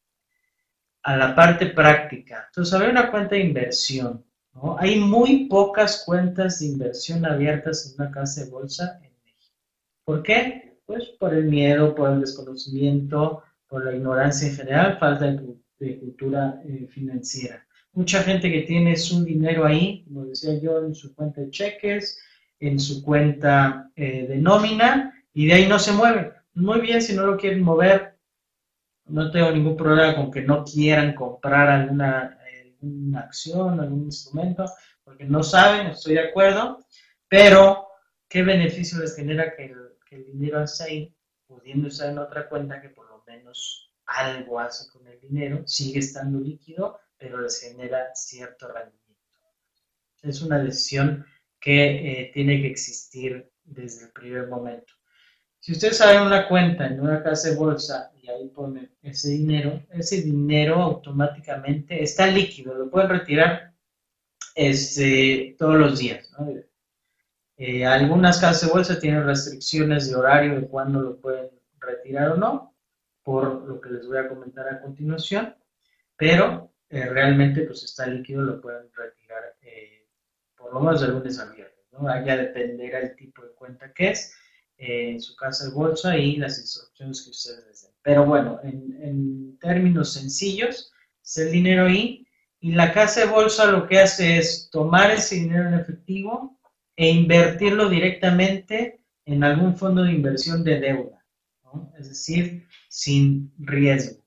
a 1.04 1.18
la 1.18 1.36
parte 1.36 1.68
práctica. 1.68 2.46
Entonces, 2.48 2.74
abrir 2.74 2.92
una 2.92 3.12
cuenta 3.12 3.36
de 3.36 3.42
inversión. 3.42 4.26
¿no? 4.54 4.78
Hay 4.80 5.00
muy 5.00 5.48
pocas 5.48 6.04
cuentas 6.06 6.60
de 6.60 6.68
inversión 6.68 7.26
abiertas 7.26 7.86
en 7.86 8.02
una 8.02 8.12
casa 8.12 8.44
de 8.44 8.50
bolsa 8.50 9.00
en 9.04 9.12
México. 9.24 9.58
¿Por 10.06 10.24
qué? 10.24 10.78
Pues 10.86 11.10
por 11.20 11.34
el 11.34 11.46
miedo, 11.46 11.94
por 11.94 12.12
el 12.12 12.22
desconocimiento, 12.22 13.44
por 13.68 13.86
la 13.86 13.94
ignorancia 13.94 14.48
en 14.48 14.56
general, 14.56 14.98
falta 15.00 15.26
de, 15.26 16.00
cultura 16.00 16.62
eh, 16.66 16.88
financiera. 16.90 17.66
Mucha 17.92 18.24
gente 18.24 18.50
que 18.50 18.62
tiene 18.62 18.96
su 18.96 19.26
dinero 19.26 19.66
ahí, 19.66 20.06
como 20.06 20.26
decía 20.26 20.58
yo, 20.60 20.86
en 20.86 20.96
su 20.96 21.14
cuenta 21.14 21.42
de 21.42 21.50
cheques, 21.50 22.20
en 22.60 22.80
su 22.80 23.04
cuenta 23.04 23.92
eh, 23.96 24.26
de 24.28 24.38
nómina, 24.38 25.14
y 25.34 25.48
de 25.48 25.54
ahí 25.54 25.68
no 25.68 25.80
se 25.80 25.92
mueve. 25.92 26.33
Muy 26.56 26.82
bien, 26.82 27.02
si 27.02 27.16
no 27.16 27.26
lo 27.26 27.36
quieren 27.36 27.64
mover, 27.64 28.20
no 29.06 29.32
tengo 29.32 29.52
ningún 29.52 29.76
problema 29.76 30.16
con 30.16 30.30
que 30.32 30.42
no 30.42 30.64
quieran 30.64 31.16
comprar 31.16 31.68
alguna, 31.68 32.38
acción, 33.16 33.80
algún 33.80 34.04
instrumento, 34.04 34.66
porque 35.04 35.26
no 35.26 35.42
saben, 35.42 35.88
estoy 35.88 36.14
de 36.14 36.28
acuerdo, 36.28 36.86
pero 37.28 37.88
¿qué 38.30 38.44
beneficio 38.44 39.00
les 39.00 39.16
genera 39.16 39.56
que 39.56 39.74
el, 40.12 40.26
dinero 40.26 40.62
esté 40.62 40.84
ahí, 40.84 41.16
pudiendo 41.48 41.88
estar 41.88 42.12
en 42.12 42.20
otra 42.20 42.48
cuenta 42.48 42.80
que 42.80 42.90
por 42.90 43.10
lo 43.10 43.24
menos 43.26 43.92
algo 44.06 44.60
hace 44.60 44.88
con 44.92 45.08
el 45.08 45.20
dinero, 45.20 45.64
sigue 45.66 46.00
estando 46.00 46.40
líquido, 46.40 47.00
pero 47.18 47.42
les 47.42 47.60
genera 47.60 48.14
cierto 48.14 48.68
rendimiento? 48.68 49.24
Es 50.22 50.42
una 50.44 50.60
decisión 50.60 51.26
que 51.60 52.22
eh, 52.22 52.32
tiene 52.32 52.62
que 52.62 52.68
existir 52.68 53.52
desde 53.64 54.06
el 54.06 54.12
primer 54.12 54.48
momento. 54.48 54.94
Si 55.64 55.72
ustedes 55.72 55.96
saben 55.96 56.24
una 56.24 56.50
cuenta 56.50 56.88
en 56.88 57.00
una 57.00 57.24
casa 57.24 57.50
de 57.50 57.56
bolsa 57.56 58.12
y 58.22 58.28
ahí 58.28 58.50
ponen 58.50 58.92
ese 59.02 59.30
dinero, 59.30 59.82
ese 59.92 60.22
dinero 60.22 60.76
automáticamente 60.82 62.04
está 62.04 62.28
líquido, 62.28 62.74
lo 62.74 62.90
pueden 62.90 63.08
retirar 63.08 63.72
este, 64.56 65.56
todos 65.58 65.76
los 65.76 66.00
días. 66.00 66.30
Eh, 67.56 67.86
algunas 67.86 68.42
casas 68.42 68.68
de 68.68 68.74
bolsa 68.74 69.00
tienen 69.00 69.26
restricciones 69.26 70.10
de 70.10 70.18
horario 70.18 70.60
de 70.60 70.68
cuándo 70.68 71.00
lo 71.00 71.16
pueden 71.22 71.50
retirar 71.80 72.32
o 72.32 72.36
no, 72.36 72.76
por 73.24 73.66
lo 73.66 73.80
que 73.80 73.90
les 73.92 74.06
voy 74.06 74.18
a 74.18 74.28
comentar 74.28 74.68
a 74.68 74.82
continuación, 74.82 75.56
pero 76.18 76.74
eh, 76.90 77.06
realmente 77.06 77.62
pues 77.62 77.84
está 77.84 78.06
líquido, 78.06 78.42
lo 78.42 78.60
pueden 78.60 78.92
retirar 78.94 79.56
eh, 79.62 80.10
por 80.58 80.74
lo 80.74 80.82
menos 80.82 81.00
de 81.00 81.08
lunes 81.08 81.40
a 81.40 81.46
viernes, 81.46 81.88
¿no? 81.94 82.26
ya 82.26 82.36
dependerá 82.36 83.00
el 83.00 83.16
tipo 83.16 83.44
de 83.44 83.54
cuenta 83.54 83.94
que 83.94 84.10
es 84.10 84.36
en 84.78 85.22
su 85.22 85.36
casa 85.36 85.66
de 85.66 85.74
bolsa 85.74 86.18
y 86.18 86.38
las 86.38 86.60
instrucciones 86.60 87.22
que 87.22 87.30
ustedes 87.30 87.66
les 87.68 87.82
den. 87.84 87.92
Pero 88.02 88.26
bueno, 88.26 88.60
en, 88.64 89.58
términos 89.60 90.12
sencillos, 90.12 90.92
es 91.24 91.38
el 91.38 91.52
dinero 91.52 91.86
ahí 91.86 92.28
y 92.60 92.74
la 92.74 92.92
casa 92.92 93.22
de 93.22 93.28
bolsa 93.28 93.72
lo 93.72 93.88
que 93.88 94.00
hace 94.00 94.38
es 94.38 94.70
tomar 94.70 95.10
ese 95.12 95.36
dinero 95.36 95.70
en 95.70 95.76
efectivo 95.76 96.60
e 96.98 97.10
invertirlo 97.10 97.88
directamente 97.88 99.00
en 99.26 99.44
algún 99.44 99.78
fondo 99.78 100.04
de 100.04 100.12
inversión 100.12 100.66
de 100.66 100.82
deuda, 100.82 101.26
es 101.98 102.10
decir, 102.10 102.68
sin 102.90 103.54
riesgo. 103.58 104.22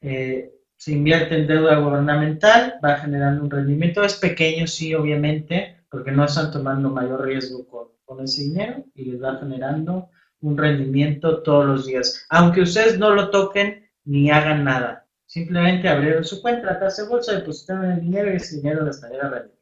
Eh, 0.00 0.52
se 0.76 0.92
invierte 0.92 1.34
en 1.34 1.48
deuda 1.48 1.80
gubernamental, 1.80 2.78
va 2.84 2.98
generando 2.98 3.42
un 3.42 3.50
rendimiento, 3.50 4.04
es 4.04 4.14
pequeño, 4.14 4.68
sí, 4.68 4.94
obviamente, 4.94 5.77
porque 5.90 6.12
no 6.12 6.24
están 6.24 6.50
tomando 6.50 6.90
mayor 6.90 7.24
riesgo 7.24 7.66
con, 7.66 7.88
con 8.04 8.20
ese 8.24 8.42
dinero 8.42 8.84
y 8.94 9.04
les 9.04 9.22
va 9.22 9.38
generando 9.38 10.10
un 10.40 10.56
rendimiento 10.56 11.42
todos 11.42 11.66
los 11.66 11.86
días. 11.86 12.26
Aunque 12.28 12.62
ustedes 12.62 12.98
no 12.98 13.10
lo 13.10 13.30
toquen 13.30 13.88
ni 14.04 14.30
hagan 14.30 14.64
nada. 14.64 15.06
Simplemente 15.26 15.88
abrieron 15.88 16.24
su 16.24 16.40
cuenta, 16.40 16.66
la 16.66 16.78
casa 16.78 17.02
de 17.02 17.08
bolsa, 17.08 17.34
depositaron 17.34 17.90
el 17.90 18.00
dinero 18.00 18.32
y 18.32 18.36
ese 18.36 18.56
dinero 18.56 18.84
les 18.84 19.00
traerá 19.00 19.28
rendimiento. 19.28 19.58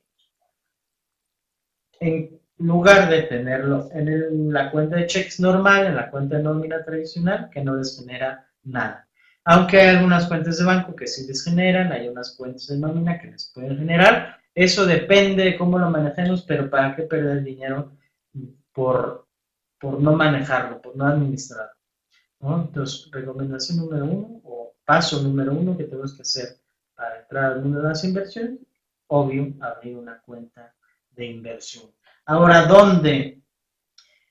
En 1.98 2.40
lugar 2.58 3.10
de 3.10 3.22
tenerlo 3.22 3.88
en 3.92 4.52
la 4.52 4.70
cuenta 4.70 4.96
de 4.96 5.06
cheques 5.06 5.40
normal, 5.40 5.86
en 5.86 5.96
la 5.96 6.10
cuenta 6.10 6.36
de 6.36 6.42
nómina 6.42 6.84
tradicional, 6.84 7.50
que 7.50 7.64
no 7.64 7.76
les 7.76 7.98
genera 7.98 8.48
nada. 8.62 9.08
Aunque 9.44 9.80
hay 9.80 9.96
algunas 9.96 10.26
cuentas 10.26 10.58
de 10.58 10.64
banco 10.64 10.94
que 10.94 11.06
sí 11.06 11.26
les 11.26 11.42
generan, 11.44 11.92
hay 11.92 12.08
unas 12.08 12.36
cuentas 12.36 12.66
de 12.66 12.78
nómina 12.78 13.18
que 13.18 13.28
les 13.28 13.50
pueden 13.54 13.78
generar, 13.78 14.38
eso 14.56 14.86
depende 14.86 15.44
de 15.44 15.56
cómo 15.58 15.78
lo 15.78 15.90
manejemos, 15.90 16.42
pero 16.42 16.70
¿para 16.70 16.96
qué 16.96 17.02
perder 17.02 17.44
dinero 17.44 17.92
por, 18.72 19.28
por 19.78 20.00
no 20.00 20.14
manejarlo, 20.14 20.80
por 20.80 20.96
no 20.96 21.04
administrarlo? 21.04 21.76
Entonces, 22.40 23.10
recomendación 23.12 23.76
número 23.78 24.06
uno 24.06 24.40
o 24.44 24.74
paso 24.82 25.22
número 25.22 25.52
uno 25.52 25.76
que 25.76 25.84
tenemos 25.84 26.14
que 26.16 26.22
hacer 26.22 26.58
para 26.94 27.20
entrar 27.20 27.52
al 27.52 27.62
mundo 27.62 27.82
de 27.82 27.88
las 27.88 28.02
inversiones, 28.02 28.60
obvio, 29.08 29.52
abrir 29.60 29.98
una 29.98 30.22
cuenta 30.22 30.74
de 31.10 31.26
inversión. 31.26 31.90
Ahora, 32.24 32.64
¿dónde? 32.64 33.42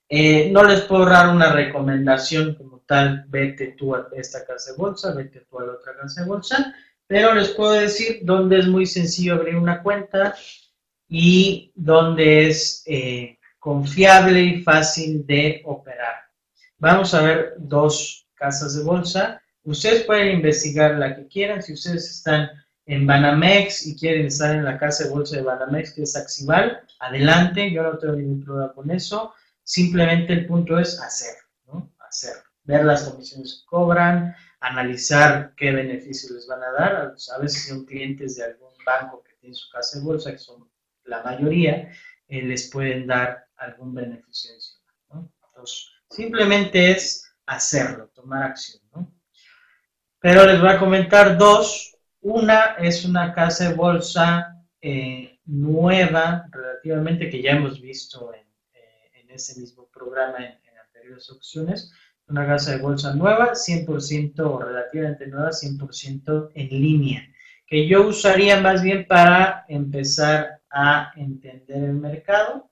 Eh, 0.09 0.49
no 0.51 0.63
les 0.63 0.81
puedo 0.81 1.05
dar 1.05 1.29
una 1.29 1.51
recomendación 1.51 2.55
como 2.55 2.79
tal, 2.79 3.25
vete 3.27 3.75
tú 3.77 3.93
a 3.93 4.07
esta 4.13 4.43
casa 4.43 4.71
de 4.71 4.77
bolsa, 4.77 5.13
vete 5.13 5.41
tú 5.41 5.59
a 5.59 5.65
la 5.65 5.73
otra 5.73 5.95
casa 5.95 6.23
de 6.23 6.27
bolsa, 6.27 6.75
pero 7.07 7.33
les 7.33 7.49
puedo 7.49 7.73
decir 7.73 8.19
dónde 8.23 8.59
es 8.59 8.67
muy 8.67 8.85
sencillo 8.85 9.35
abrir 9.35 9.55
una 9.55 9.81
cuenta 9.81 10.35
y 11.07 11.71
dónde 11.75 12.47
es 12.47 12.83
eh, 12.85 13.37
confiable 13.59 14.41
y 14.41 14.63
fácil 14.63 15.25
de 15.25 15.61
operar. 15.65 16.15
Vamos 16.77 17.13
a 17.13 17.21
ver 17.21 17.53
dos 17.57 18.27
casas 18.33 18.75
de 18.75 18.83
bolsa. 18.83 19.41
Ustedes 19.63 20.03
pueden 20.03 20.35
investigar 20.37 20.95
la 20.95 21.15
que 21.15 21.27
quieran. 21.27 21.61
Si 21.61 21.73
ustedes 21.73 22.09
están 22.09 22.49
en 22.85 23.07
Banamex 23.07 23.87
y 23.87 23.95
quieren 23.97 24.27
estar 24.27 24.55
en 24.55 24.65
la 24.65 24.77
casa 24.77 25.05
de 25.05 25.09
bolsa 25.09 25.37
de 25.37 25.43
Banamex, 25.43 25.93
que 25.93 26.03
es 26.03 26.15
Axival, 26.15 26.81
adelante. 26.99 27.71
Yo 27.71 27.83
no 27.83 27.97
tengo 27.97 28.15
ningún 28.15 28.43
problema 28.43 28.73
con 28.73 28.91
eso. 28.91 29.33
Simplemente 29.63 30.33
el 30.33 30.45
punto 30.45 30.77
es 30.77 31.01
hacer, 31.01 31.35
¿no? 31.65 31.91
Hacer. 32.07 32.33
Ver 32.63 32.85
las 32.85 33.03
comisiones 33.03 33.61
que 33.61 33.65
cobran, 33.65 34.35
analizar 34.65 35.53
qué 35.55 35.71
beneficios 35.71 36.31
les 36.31 36.47
van 36.47 36.63
a 36.63 36.71
dar. 36.71 36.95
A 36.95 37.39
veces 37.39 37.67
son 37.67 37.85
clientes 37.85 38.35
de 38.35 38.45
algún 38.45 38.73
banco 38.85 39.23
que 39.23 39.33
tiene 39.39 39.55
su 39.55 39.69
casa 39.71 39.99
de 39.99 40.05
bolsa, 40.05 40.31
que 40.31 40.39
son 40.39 40.69
la 41.05 41.21
mayoría, 41.21 41.91
eh, 42.27 42.41
les 42.41 42.69
pueden 42.71 43.05
dar 43.05 43.47
algún 43.57 43.93
beneficio 43.93 44.51
adicional. 44.51 45.29
Entonces, 45.47 45.87
simplemente 46.09 46.91
es 46.91 47.31
hacerlo, 47.45 48.09
tomar 48.15 48.43
acción. 48.43 48.81
Pero 50.19 50.45
les 50.45 50.59
voy 50.59 50.69
a 50.69 50.79
comentar 50.79 51.37
dos. 51.37 51.95
Una 52.21 52.75
es 52.79 53.05
una 53.05 53.33
casa 53.33 53.69
de 53.69 53.75
bolsa 53.75 54.65
eh, 54.81 55.39
nueva, 55.45 56.47
relativamente, 56.51 57.29
que 57.29 57.41
ya 57.41 57.51
hemos 57.51 57.79
visto 57.79 58.33
en, 58.33 58.47
eh, 58.73 59.25
ese 59.29 59.59
mismo 59.59 59.87
programa 59.89 60.37
en, 60.37 60.59
en 60.63 60.77
anteriores 60.79 61.29
opciones 61.29 61.91
una 62.27 62.45
casa 62.47 62.71
de 62.71 62.81
bolsa 62.81 63.13
nueva, 63.13 63.53
100% 63.53 64.39
o 64.39 64.59
relativamente 64.59 65.27
nueva, 65.27 65.51
100% 65.51 66.51
en 66.55 66.69
línea, 66.69 67.29
que 67.67 67.87
yo 67.87 68.07
usaría 68.07 68.59
más 68.59 68.81
bien 68.81 69.05
para 69.07 69.65
empezar 69.67 70.61
a 70.69 71.11
entender 71.15 71.83
el 71.83 71.93
mercado, 71.93 72.71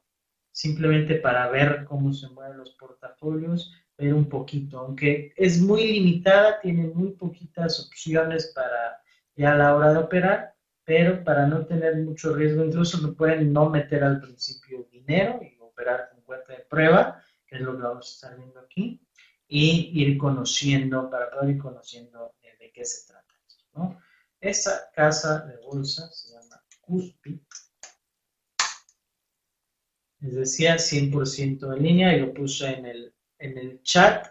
simplemente 0.51 1.15
para 1.15 1.49
ver 1.49 1.83
cómo 1.85 2.13
se 2.13 2.29
mueven 2.29 2.57
los 2.57 2.71
portafolios, 2.71 3.73
ver 3.97 4.13
un 4.13 4.27
poquito, 4.27 4.79
aunque 4.79 5.33
es 5.35 5.61
muy 5.61 5.85
limitada, 5.87 6.59
tiene 6.59 6.87
muy 6.87 7.11
poquitas 7.11 7.79
opciones 7.79 8.51
para 8.55 8.99
ya 9.35 9.53
a 9.53 9.57
la 9.57 9.75
hora 9.75 9.93
de 9.93 9.99
operar, 9.99 10.55
pero 10.83 11.23
para 11.23 11.47
no 11.47 11.65
tener 11.65 11.95
mucho 11.97 12.35
riesgo, 12.35 12.65
incluso 12.65 12.99
me 13.01 13.13
pueden 13.13 13.53
no 13.53 13.69
meter 13.69 14.03
al 14.03 14.19
principio 14.19 14.87
dinero 14.91 15.39
y 15.41 15.57
operar 15.59 16.09
con 16.11 16.21
cuenta 16.21 16.53
de 16.53 16.65
prueba, 16.69 17.23
que 17.47 17.55
es 17.55 17.61
lo 17.61 17.77
que 17.77 17.83
vamos 17.83 18.09
a 18.09 18.13
estar 18.13 18.37
viendo 18.37 18.59
aquí 18.59 19.02
y 19.55 19.91
ir 19.93 20.17
conociendo, 20.17 21.11
para 21.11 21.29
poder 21.29 21.51
ir 21.51 21.61
conociendo 21.61 22.33
de, 22.41 22.71
qué 22.71 22.83
se 22.83 23.05
trata. 23.05 23.35
¿no? 23.75 24.01
Esta 24.41 24.89
casa 24.95 25.45
de 25.45 25.57
bolsa 25.57 26.09
se 26.11 26.33
llama 26.33 26.59
CUSPI. 26.81 27.39
Les 30.21 30.33
decía 30.33 30.77
100% 30.77 31.77
en 31.77 31.83
línea 31.83 32.17
y 32.17 32.21
lo 32.21 32.33
puse 32.33 32.67
en 32.67 32.87
el, 32.87 33.13
en 33.37 33.57
el 33.59 33.83
chat. 33.83 34.25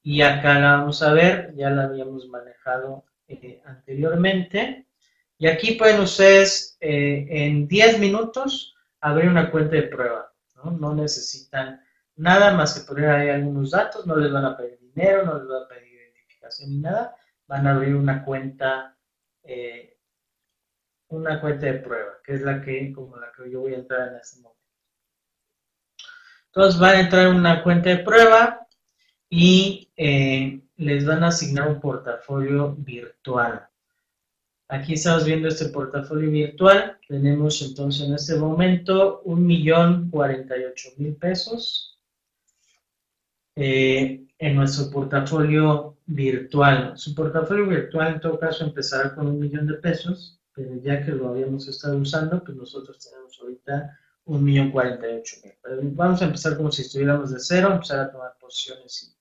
Y 0.00 0.22
acá 0.22 0.60
la 0.60 0.76
vamos 0.76 1.02
a 1.02 1.12
ver, 1.12 1.52
ya 1.56 1.68
la 1.70 1.84
habíamos 1.84 2.28
manejado 2.28 3.04
eh, 3.26 3.60
anteriormente. 3.64 4.86
Y 5.38 5.48
aquí 5.48 5.72
pueden 5.72 6.02
ustedes 6.02 6.76
eh, 6.78 7.26
en 7.28 7.66
10 7.66 7.98
minutos 7.98 8.76
abrir 9.00 9.28
una 9.28 9.50
cuenta 9.50 9.74
de 9.74 9.82
prueba. 9.82 10.32
No 10.78 10.94
necesitan 10.94 11.82
nada 12.16 12.54
más 12.54 12.78
que 12.78 12.86
poner 12.86 13.10
ahí 13.10 13.28
algunos 13.28 13.70
datos, 13.70 14.06
no 14.06 14.16
les 14.16 14.32
van 14.32 14.44
a 14.44 14.56
pedir 14.56 14.78
dinero, 14.80 15.24
no 15.24 15.38
les 15.38 15.48
van 15.48 15.62
a 15.62 15.68
pedir 15.68 15.92
identificación 15.92 16.70
ni 16.70 16.78
nada, 16.78 17.16
van 17.46 17.66
a 17.66 17.72
abrir 17.72 17.94
una 17.94 18.24
cuenta, 18.24 18.96
eh, 19.42 19.98
una 21.08 21.40
cuenta 21.40 21.66
de 21.66 21.74
prueba, 21.74 22.12
que 22.24 22.34
es 22.34 22.42
la 22.42 22.60
que, 22.62 22.92
como 22.92 23.16
la 23.16 23.32
que 23.32 23.50
yo 23.50 23.60
voy 23.60 23.74
a 23.74 23.78
entrar 23.78 24.08
en 24.08 24.16
este 24.16 24.40
momento. 24.40 24.60
Entonces 26.46 26.80
van 26.80 26.96
a 26.96 27.00
entrar 27.00 27.26
en 27.28 27.36
una 27.36 27.62
cuenta 27.62 27.88
de 27.88 27.98
prueba 27.98 28.66
y 29.28 29.90
eh, 29.96 30.60
les 30.76 31.06
van 31.06 31.24
a 31.24 31.28
asignar 31.28 31.68
un 31.68 31.80
portafolio 31.80 32.74
virtual. 32.76 33.66
Aquí 34.68 34.94
estamos 34.94 35.24
viendo 35.24 35.48
este 35.48 35.66
portafolio 35.66 36.30
virtual. 36.30 36.98
Tenemos 37.08 37.60
entonces 37.62 38.06
en 38.06 38.14
este 38.14 38.36
momento 38.36 39.20
un 39.24 39.46
millón 39.46 40.10
cuarenta 40.10 40.56
y 40.56 40.64
ocho 40.64 40.90
mil 40.96 41.14
pesos 41.16 41.91
eh, 43.56 44.24
en 44.38 44.56
nuestro 44.56 44.90
portafolio 44.90 45.98
virtual. 46.06 46.92
Su 46.96 47.14
portafolio 47.14 47.66
virtual 47.66 48.14
en 48.14 48.20
todo 48.20 48.38
caso 48.38 48.64
empezará 48.64 49.14
con 49.14 49.28
un 49.28 49.38
millón 49.38 49.66
de 49.66 49.74
pesos, 49.74 50.40
pero 50.54 50.76
ya 50.82 51.04
que 51.04 51.12
lo 51.12 51.28
habíamos 51.28 51.68
estado 51.68 51.96
usando, 51.96 52.42
pues 52.42 52.56
nosotros 52.56 52.98
tenemos 52.98 53.38
ahorita 53.40 53.98
un 54.24 54.44
millón 54.44 54.70
cuarenta 54.70 55.08
y 55.08 55.14
ocho 55.14 55.36
mil. 55.44 55.92
Vamos 55.94 56.22
a 56.22 56.26
empezar 56.26 56.56
como 56.56 56.70
si 56.70 56.82
estuviéramos 56.82 57.30
de 57.30 57.40
cero, 57.40 57.72
empezar 57.72 58.00
a 58.00 58.10
tomar 58.10 58.32
posiciones 58.40 59.16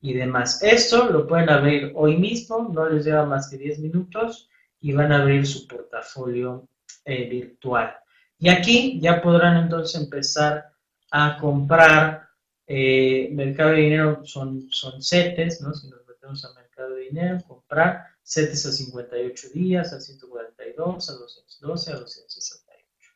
y, 0.00 0.10
y 0.10 0.14
demás. 0.14 0.62
Esto 0.62 1.10
lo 1.10 1.26
pueden 1.26 1.50
abrir 1.50 1.92
hoy 1.94 2.16
mismo, 2.16 2.70
no 2.72 2.88
les 2.88 3.04
lleva 3.04 3.24
más 3.24 3.48
que 3.48 3.58
10 3.58 3.80
minutos 3.80 4.48
y 4.80 4.92
van 4.92 5.12
a 5.12 5.22
abrir 5.22 5.46
su 5.46 5.66
portafolio 5.66 6.68
eh, 7.04 7.28
virtual. 7.28 7.94
Y 8.38 8.48
aquí 8.48 9.00
ya 9.00 9.22
podrán 9.22 9.56
entonces 9.56 10.00
empezar 10.00 10.66
a 11.10 11.38
comprar 11.38 12.25
eh, 12.66 13.30
mercado 13.32 13.70
de 13.70 13.76
dinero, 13.76 14.24
son, 14.24 14.68
son 14.70 15.02
CETES, 15.02 15.60
¿no? 15.62 15.72
Si 15.72 15.88
nos 15.88 16.06
metemos 16.06 16.44
a 16.44 16.52
mercado 16.54 16.94
de 16.94 17.02
dinero, 17.02 17.42
comprar 17.46 18.06
CETES 18.22 18.66
a 18.66 18.72
58 18.72 19.48
días, 19.50 19.92
a 19.92 20.00
142, 20.00 21.10
a 21.10 21.12
212, 21.12 21.92
a 21.92 21.96
268. 21.96 23.10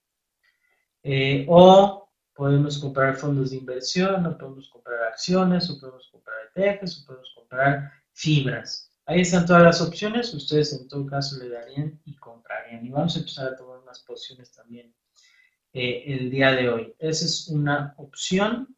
Eh, 1.02 1.46
o 1.48 2.08
podemos 2.34 2.78
comprar 2.78 3.16
fondos 3.16 3.50
de 3.50 3.56
inversión, 3.56 4.24
o 4.26 4.38
podemos 4.38 4.68
comprar 4.68 5.02
acciones, 5.04 5.68
o 5.68 5.80
podemos 5.80 6.08
comprar 6.10 6.36
ETFs, 6.54 7.02
o 7.02 7.06
podemos 7.06 7.32
comprar 7.34 7.90
fibras. 8.12 8.90
Ahí 9.06 9.22
están 9.22 9.44
todas 9.44 9.62
las 9.62 9.80
opciones, 9.80 10.32
ustedes 10.32 10.72
en 10.72 10.86
todo 10.86 11.04
caso 11.06 11.36
le 11.38 11.48
darían 11.48 12.00
y 12.04 12.14
comprarían. 12.16 12.86
Y 12.86 12.90
vamos 12.90 13.16
a 13.16 13.18
empezar 13.18 13.48
a 13.48 13.56
tomar 13.56 13.78
unas 13.78 13.98
posiciones 14.00 14.52
también 14.52 14.94
eh, 15.72 16.04
el 16.06 16.30
día 16.30 16.52
de 16.52 16.68
hoy. 16.68 16.94
Esa 16.98 17.24
es 17.24 17.48
una 17.48 17.94
opción. 17.96 18.74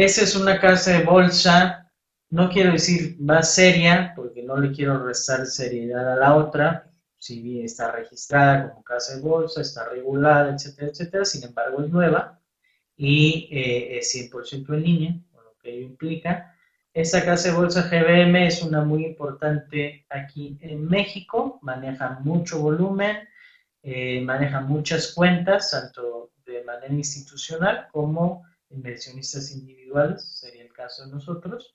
Esa 0.00 0.22
es 0.22 0.36
una 0.36 0.60
casa 0.60 0.92
de 0.92 1.04
bolsa, 1.04 1.90
no 2.30 2.50
quiero 2.50 2.70
decir 2.70 3.16
más 3.18 3.52
seria, 3.52 4.12
porque 4.14 4.44
no 4.44 4.56
le 4.56 4.70
quiero 4.70 5.04
restar 5.04 5.44
seriedad 5.44 6.12
a 6.12 6.14
la 6.14 6.36
otra, 6.36 6.88
si 7.16 7.42
bien 7.42 7.64
está 7.64 7.90
registrada 7.90 8.68
como 8.68 8.84
casa 8.84 9.16
de 9.16 9.22
bolsa, 9.22 9.60
está 9.60 9.88
regulada, 9.88 10.54
etcétera, 10.54 10.92
etcétera, 10.92 11.24
sin 11.24 11.42
embargo 11.42 11.82
es 11.82 11.90
nueva 11.90 12.40
y 12.96 13.48
eh, 13.50 13.98
es 13.98 14.14
100% 14.14 14.72
en 14.72 14.82
línea, 14.84 15.20
con 15.32 15.42
lo 15.42 15.56
que 15.60 15.70
ello 15.74 15.86
implica. 15.88 16.54
Esta 16.94 17.24
casa 17.24 17.48
de 17.48 17.56
bolsa 17.56 17.90
GBM 17.90 18.46
es 18.46 18.62
una 18.62 18.84
muy 18.84 19.04
importante 19.04 20.06
aquí 20.10 20.56
en 20.60 20.86
México, 20.86 21.58
maneja 21.60 22.20
mucho 22.20 22.60
volumen, 22.60 23.28
eh, 23.82 24.20
maneja 24.20 24.60
muchas 24.60 25.12
cuentas, 25.12 25.72
tanto 25.72 26.30
de 26.46 26.62
manera 26.62 26.94
institucional 26.94 27.88
como 27.90 28.46
inversionistas 28.70 29.50
individuales, 29.52 29.77
sería 30.18 30.62
el 30.62 30.72
caso 30.72 31.04
de 31.04 31.12
nosotros. 31.12 31.74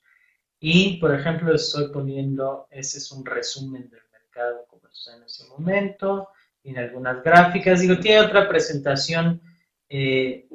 Y, 0.60 0.98
por 0.98 1.14
ejemplo, 1.14 1.54
estoy 1.54 1.88
poniendo, 1.88 2.66
ese 2.70 2.98
es 2.98 3.12
un 3.12 3.24
resumen 3.24 3.90
del 3.90 4.02
mercado 4.12 4.64
como 4.68 4.88
está 4.88 5.16
en 5.16 5.24
este 5.24 5.46
momento, 5.48 6.28
en 6.62 6.78
algunas 6.78 7.22
gráficas. 7.22 7.80
Digo, 7.80 7.98
tiene 7.98 8.20
otra 8.20 8.48
presentación, 8.48 9.42
eh, 9.88 10.48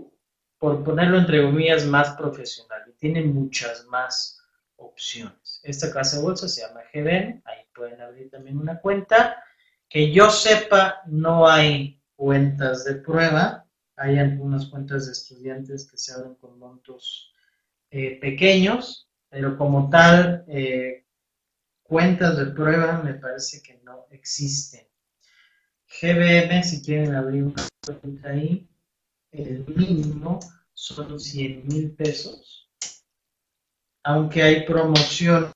por 0.57 0.83
ponerlo 0.83 1.17
entre 1.17 1.43
comillas, 1.43 1.85
más 1.85 2.15
profesional 2.17 2.83
y 2.87 2.93
tiene 2.93 3.21
muchas 3.23 3.85
más 3.85 4.41
opciones. 4.77 5.61
Esta 5.63 5.91
casa 5.91 6.17
de 6.17 6.23
bolsa 6.23 6.47
se 6.47 6.61
llama 6.61 6.81
GBM, 6.93 7.41
ahí 7.45 7.65
pueden 7.73 8.01
abrir 8.01 8.29
también 8.29 8.57
una 8.57 8.79
cuenta. 8.79 9.43
Que 9.87 10.11
yo 10.11 10.29
sepa, 10.29 11.01
no 11.07 11.47
hay 11.47 12.01
cuentas 12.15 12.83
de 12.85 12.95
prueba, 12.95 13.65
hay 13.95 14.17
algunas 14.17 14.65
cuentas 14.67 15.05
de 15.05 15.11
estudiantes 15.13 15.89
que 15.89 15.97
se 15.97 16.13
abren 16.13 16.35
con 16.35 16.57
montos 16.57 17.33
eh, 17.91 18.19
pequeños, 18.19 19.09
pero 19.29 19.57
como 19.57 19.89
tal, 19.89 20.45
eh, 20.47 21.05
cuentas 21.83 22.37
de 22.37 22.47
prueba 22.47 23.01
me 23.03 23.15
parece 23.15 23.61
que 23.61 23.79
no 23.83 24.05
existen. 24.11 24.87
GBM, 26.01 26.63
si 26.63 26.83
quieren 26.83 27.15
abrir 27.15 27.43
una 27.43 27.67
cuenta 27.85 28.29
ahí, 28.29 28.69
el 29.31 29.65
mínimo 29.67 30.39
son 30.73 31.19
100 31.19 31.67
mil 31.67 31.91
pesos 31.91 32.59
aunque 34.03 34.43
hay 34.43 34.65
promociones 34.65 35.51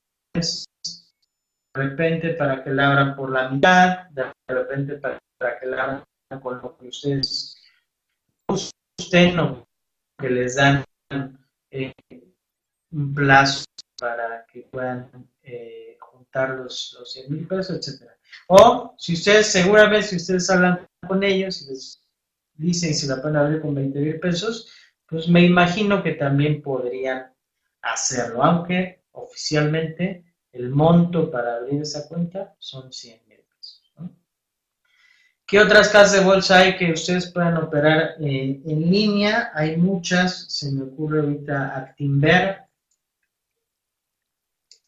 de 1.74 1.82
repente 1.82 2.34
para 2.34 2.64
que 2.64 2.70
la 2.70 2.92
abran 2.92 3.16
por 3.16 3.32
la 3.32 3.50
mitad, 3.50 4.10
de 4.10 4.32
repente 4.48 4.98
para, 4.98 5.20
que 5.60 5.66
la 5.66 5.84
abran 5.84 6.04
con 6.42 6.62
lo 6.62 6.78
que 6.78 6.88
ustedes 6.88 7.58
gusten 8.48 9.40
o 9.40 9.68
que 10.20 10.30
les 10.30 10.56
dan 10.56 10.84
eh, 11.74 11.92
un 12.92 13.16
plazo 13.16 13.66
para 14.00 14.46
que 14.46 14.62
puedan 14.62 15.10
eh, 15.42 15.98
juntar 16.00 16.52
los, 16.52 16.96
los 17.00 17.12
100 17.12 17.32
mil 17.32 17.48
pesos, 17.48 17.76
etc. 17.76 18.12
O 18.48 18.94
si 18.98 19.14
ustedes, 19.14 19.48
seguramente, 19.48 20.08
si 20.08 20.16
ustedes 20.18 20.50
hablan 20.52 20.88
con 21.08 21.24
ellos 21.24 21.64
y 21.64 21.70
les 21.70 22.04
dicen 22.54 22.94
si 22.94 23.08
la 23.08 23.22
pueden 23.22 23.38
abrir 23.38 23.62
con 23.62 23.74
20 23.74 24.00
mil 24.00 24.20
pesos, 24.20 24.72
pues 25.08 25.28
me 25.28 25.42
imagino 25.42 26.04
que 26.04 26.14
también 26.14 26.62
podrían 26.62 27.34
hacerlo, 27.82 28.44
aunque 28.44 29.04
oficialmente 29.12 30.24
el 30.52 30.70
monto 30.70 31.32
para 31.32 31.56
abrir 31.56 31.82
esa 31.82 32.08
cuenta 32.08 32.56
son 32.60 32.94
100 32.94 33.28
mil. 33.28 33.33
¿Qué 35.54 35.60
otras 35.60 35.90
casas 35.90 36.14
de 36.14 36.26
bolsa 36.26 36.58
hay 36.58 36.78
que 36.78 36.94
ustedes 36.94 37.32
puedan 37.32 37.58
operar 37.58 38.16
eh, 38.20 38.60
en 38.66 38.90
línea? 38.90 39.52
Hay 39.54 39.78
muchas, 39.78 40.52
se 40.52 40.72
me 40.72 40.82
ocurre 40.82 41.20
ahorita 41.20 41.78
Actinver, 41.78 42.64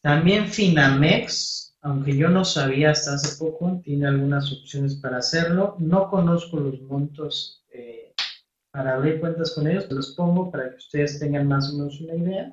también 0.00 0.48
Finamex, 0.48 1.76
aunque 1.82 2.16
yo 2.16 2.30
no 2.30 2.44
sabía 2.44 2.90
hasta 2.90 3.14
hace 3.14 3.38
poco, 3.38 3.80
tiene 3.84 4.08
algunas 4.08 4.50
opciones 4.50 4.96
para 4.96 5.18
hacerlo. 5.18 5.76
No 5.78 6.10
conozco 6.10 6.58
los 6.58 6.80
montos 6.80 7.64
eh, 7.72 8.12
para 8.72 8.94
abrir 8.94 9.20
cuentas 9.20 9.52
con 9.52 9.68
ellos, 9.68 9.88
los 9.92 10.16
pongo 10.16 10.50
para 10.50 10.70
que 10.70 10.78
ustedes 10.78 11.20
tengan 11.20 11.46
más 11.46 11.72
o 11.72 11.78
menos 11.78 12.00
una 12.00 12.16
idea. 12.16 12.52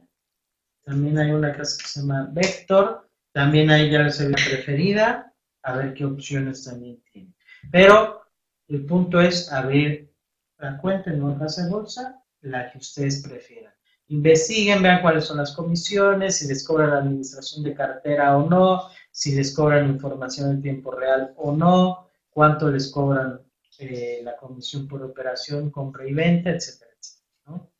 También 0.85 1.17
hay 1.17 1.31
una 1.31 1.51
casa 1.51 1.81
que 1.81 1.87
se 1.87 2.01
llama 2.01 2.29
Vector. 2.31 3.09
También 3.31 3.71
hay 3.71 3.89
ya 3.89 4.03
la 4.03 4.35
preferida. 4.35 5.33
A 5.63 5.77
ver 5.77 5.95
qué 5.95 6.05
opciones 6.05 6.63
también 6.63 7.01
tiene. 7.11 7.33
Pero 7.71 8.23
el 8.67 8.85
punto 8.85 9.21
es 9.21 9.51
abrir 9.51 10.13
la 10.57 10.77
cuenta 10.77 11.11
en 11.11 11.23
una 11.23 11.37
casa 11.37 11.63
de 11.63 11.69
bolsa, 11.69 12.23
la 12.41 12.71
que 12.71 12.77
ustedes 12.77 13.21
prefieran. 13.21 13.73
Investiguen, 14.07 14.83
vean 14.83 15.01
cuáles 15.01 15.25
son 15.25 15.37
las 15.37 15.53
comisiones, 15.55 16.37
si 16.37 16.47
les 16.47 16.65
cobran 16.65 16.91
la 16.91 16.97
administración 16.97 17.63
de 17.63 17.73
cartera 17.73 18.37
o 18.37 18.49
no, 18.49 18.89
si 19.11 19.33
les 19.35 19.55
cobran 19.55 19.89
información 19.89 20.51
en 20.51 20.61
tiempo 20.61 20.91
real 20.91 21.33
o 21.37 21.55
no, 21.55 22.09
cuánto 22.29 22.69
les 22.69 22.91
cobran 22.91 23.41
eh, 23.79 24.21
la 24.23 24.35
comisión 24.37 24.87
por 24.87 25.01
operación, 25.03 25.71
compra 25.71 26.07
y 26.07 26.13
venta, 26.13 26.51
etcétera, 26.51 26.91
etcétera. 26.99 27.27
¿no? 27.47 27.71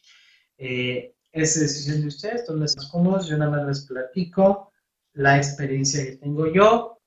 Eh, 0.58 1.16
es 1.32 1.60
decisión 1.60 2.02
de 2.02 2.08
ustedes, 2.08 2.46
donde 2.48 2.66
están 2.66 2.90
cómodos. 2.90 3.28
Yo 3.28 3.38
nada 3.38 3.52
más 3.52 3.68
les 3.68 3.86
platico 3.86 4.72
la 5.14 5.38
experiencia 5.38 6.04
que 6.04 6.18
tengo 6.18 6.52
yo 6.52 7.00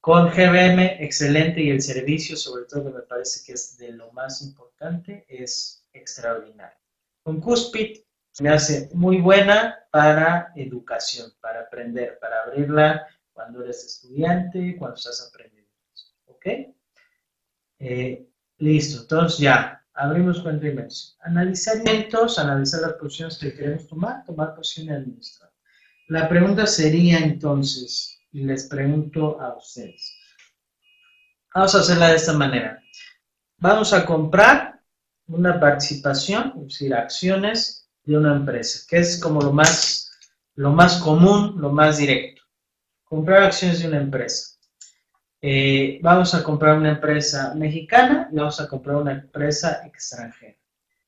con 0.00 0.30
GBM, 0.30 1.02
excelente, 1.04 1.62
y 1.62 1.70
el 1.70 1.82
servicio, 1.82 2.36
sobre 2.36 2.64
todo, 2.64 2.84
que 2.84 2.98
me 2.98 3.02
parece 3.02 3.44
que 3.44 3.52
es 3.52 3.76
de 3.76 3.92
lo 3.92 4.10
más 4.12 4.40
importante, 4.42 5.26
es 5.28 5.84
extraordinario. 5.92 6.78
Con 7.22 7.40
Cuspid 7.40 7.98
me 8.40 8.48
hace 8.48 8.88
muy 8.94 9.20
buena 9.20 9.78
para 9.90 10.52
educación, 10.56 11.32
para 11.40 11.60
aprender, 11.60 12.18
para 12.18 12.44
abrirla 12.44 13.06
cuando 13.32 13.62
eres 13.62 13.84
estudiante, 13.84 14.76
cuando 14.78 14.96
estás 14.96 15.28
aprendiendo. 15.28 15.70
¿Ok? 16.26 16.46
Eh, 17.78 18.26
listo, 18.58 19.02
entonces 19.02 19.38
ya, 19.38 19.84
abrimos 19.92 20.40
cuenta 20.40 20.64
de 20.64 20.70
inversión. 20.70 21.18
Analizar 21.22 21.76
eventos, 21.76 22.38
analizar 22.38 22.80
las 22.80 22.94
posiciones 22.94 23.38
que 23.38 23.54
queremos 23.54 23.86
tomar, 23.86 24.24
tomar 24.24 24.54
posición 24.54 24.86
y 24.88 24.90
administrar. 24.92 25.50
La 26.08 26.28
pregunta 26.28 26.66
sería 26.66 27.18
entonces, 27.18 28.19
y 28.32 28.44
les 28.44 28.66
pregunto 28.68 29.40
a 29.40 29.56
ustedes, 29.56 30.16
vamos 31.54 31.74
a 31.74 31.80
hacerla 31.80 32.08
de 32.08 32.16
esta 32.16 32.32
manera. 32.32 32.82
Vamos 33.58 33.92
a 33.92 34.06
comprar 34.06 34.80
una 35.26 35.60
participación, 35.60 36.54
es 36.56 36.68
decir, 36.68 36.94
acciones 36.94 37.88
de 38.04 38.16
una 38.16 38.34
empresa, 38.34 38.86
que 38.88 38.98
es 38.98 39.20
como 39.20 39.40
lo 39.40 39.52
más, 39.52 40.10
lo 40.54 40.72
más 40.72 40.96
común, 40.98 41.60
lo 41.60 41.70
más 41.70 41.98
directo. 41.98 42.42
Comprar 43.04 43.42
acciones 43.42 43.80
de 43.80 43.88
una 43.88 43.98
empresa. 43.98 44.56
Eh, 45.42 45.98
vamos 46.02 46.34
a 46.34 46.42
comprar 46.42 46.76
una 46.76 46.92
empresa 46.92 47.54
mexicana 47.54 48.28
y 48.30 48.36
vamos 48.36 48.60
a 48.60 48.68
comprar 48.68 48.96
una 48.96 49.12
empresa 49.12 49.82
extranjera. 49.86 50.56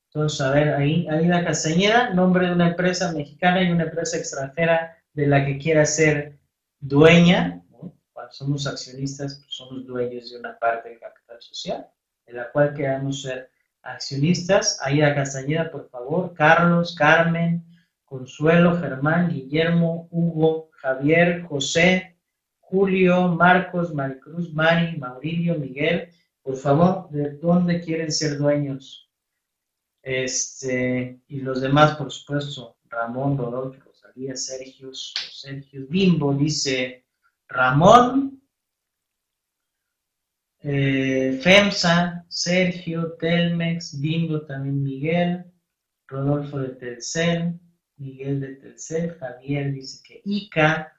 Entonces, 0.06 0.40
a 0.40 0.50
ver, 0.50 0.74
ahí, 0.74 1.06
la 1.06 1.44
Castañeda, 1.44 2.10
nombre 2.10 2.46
de 2.46 2.52
una 2.52 2.68
empresa 2.68 3.12
mexicana 3.12 3.62
y 3.62 3.70
una 3.70 3.84
empresa 3.84 4.18
extranjera 4.18 4.98
de 5.14 5.26
la 5.26 5.44
que 5.44 5.58
quiera 5.58 5.86
ser 5.86 6.38
dueña, 6.82 7.62
cuando 8.12 8.32
somos 8.32 8.66
accionistas, 8.66 9.36
pues 9.36 9.54
somos 9.54 9.86
dueños 9.86 10.30
de 10.30 10.38
una 10.38 10.58
parte 10.58 10.90
del 10.90 11.00
capital 11.00 11.40
social, 11.40 11.86
de 12.26 12.32
la 12.34 12.50
cual 12.50 12.74
queramos 12.74 13.22
ser 13.22 13.50
accionistas. 13.82 14.78
Aida 14.82 15.14
Castañeda, 15.14 15.70
por 15.70 15.88
favor, 15.88 16.34
Carlos, 16.34 16.94
Carmen, 16.94 17.64
Consuelo, 18.04 18.78
Germán, 18.78 19.30
Guillermo, 19.30 20.08
Hugo, 20.10 20.70
Javier, 20.72 21.42
José, 21.44 22.18
Julio, 22.58 23.28
Marcos, 23.28 23.94
Maricruz, 23.94 24.52
Mari, 24.52 24.98
Maurilio, 24.98 25.54
Miguel, 25.58 26.10
por 26.42 26.56
favor, 26.56 27.08
¿de 27.10 27.38
dónde 27.38 27.80
quieren 27.80 28.10
ser 28.10 28.36
dueños? 28.36 29.08
Este, 30.02 31.20
y 31.28 31.40
los 31.40 31.60
demás, 31.60 31.96
por 31.96 32.10
supuesto, 32.10 32.76
Ramón, 32.88 33.38
Rodolfo, 33.38 33.91
Rosalía, 34.12 34.36
Sergio, 34.36 34.90
Sergio, 34.94 35.86
Bimbo, 35.88 36.34
dice 36.34 37.06
Ramón, 37.48 38.42
eh, 40.60 41.38
FEMSA, 41.42 42.24
Sergio, 42.28 43.14
Telmex, 43.14 44.00
Bimbo, 44.00 44.42
también 44.42 44.82
Miguel, 44.82 45.44
Rodolfo 46.06 46.58
de 46.58 46.68
Telcel, 46.70 47.58
Miguel 47.96 48.40
de 48.40 48.56
Telcel, 48.56 49.16
Javier 49.18 49.72
dice 49.72 50.02
que 50.04 50.20
ICA, 50.24 50.92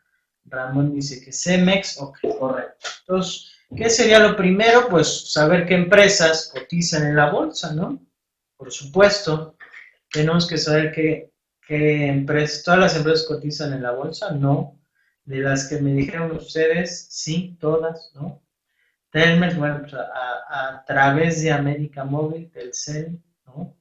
Ramón 0.46 0.94
dice 0.94 1.24
que 1.24 1.32
Cemex, 1.32 2.00
ok, 2.02 2.18
correcto. 2.38 2.90
Entonces, 3.02 3.52
¿qué 3.76 3.90
sería 3.90 4.20
lo 4.20 4.36
primero? 4.36 4.90
Pues 4.90 5.32
saber 5.32 5.66
qué 5.66 5.76
empresas 5.76 6.52
cotizan 6.54 7.06
en 7.06 7.16
la 7.16 7.32
bolsa, 7.32 7.74
¿no? 7.74 8.06
Por 8.58 8.72
supuesto, 8.72 9.56
tenemos 10.12 10.46
que 10.48 10.58
saber 10.58 10.92
qué, 10.92 11.33
empresas, 11.68 12.64
todas 12.64 12.80
las 12.80 12.96
empresas 12.96 13.26
cotizan 13.28 13.74
en 13.74 13.84
la 13.84 13.92
bolsa, 13.92 14.32
no. 14.32 14.80
De 15.26 15.40
las 15.40 15.68
que 15.68 15.80
me 15.82 15.94
dijeron 15.94 16.36
ustedes, 16.36 17.08
sí, 17.10 17.58
todas, 17.60 18.12
¿no? 18.16 18.44
Telmex, 19.12 19.58
bueno, 19.58 19.82
pues 19.82 19.94
a, 19.94 20.84
través 20.88 21.42
de 21.42 21.52
América 21.52 22.04
Móvil, 22.04 22.52
Telcel, 22.52 23.22
¿no? 23.46 23.78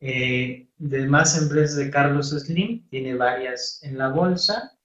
Eh, 0.00 0.68
demás 0.76 1.40
empresas 1.40 1.76
de 1.76 1.90
Carlos 1.90 2.30
Slim, 2.30 2.88
tiene 2.88 3.14
varias 3.14 3.80
en 3.82 3.98
la 3.98 4.08
bolsa, 4.08 4.78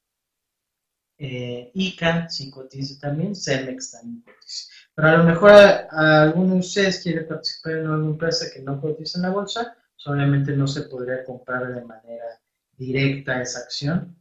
eh, 1.18 1.72
ICA 1.74 2.28
sí 2.28 2.50
cotiza 2.50 3.00
también, 3.00 3.36
Cemex 3.36 3.92
también 3.92 4.22
cotiza. 4.22 4.74
Pero 4.96 5.08
a 5.08 5.18
lo 5.18 5.24
mejor 5.24 5.52
alguno 5.52 6.56
de 6.56 6.60
ustedes 6.60 7.02
quiere 7.02 7.22
participar 7.22 7.74
en 7.78 7.90
una 7.90 8.08
empresa 8.08 8.48
que 8.54 8.62
no 8.62 8.82
cotiza 8.82 9.20
en 9.20 9.24
la 9.24 9.30
bolsa, 9.30 9.78
solamente 9.96 10.56
no 10.56 10.68
se 10.68 10.84
podría 10.84 11.24
comprar 11.24 11.74
de 11.74 11.82
manera 11.82 12.42
directa 12.78 13.42
esa 13.42 13.60
acción, 13.60 14.16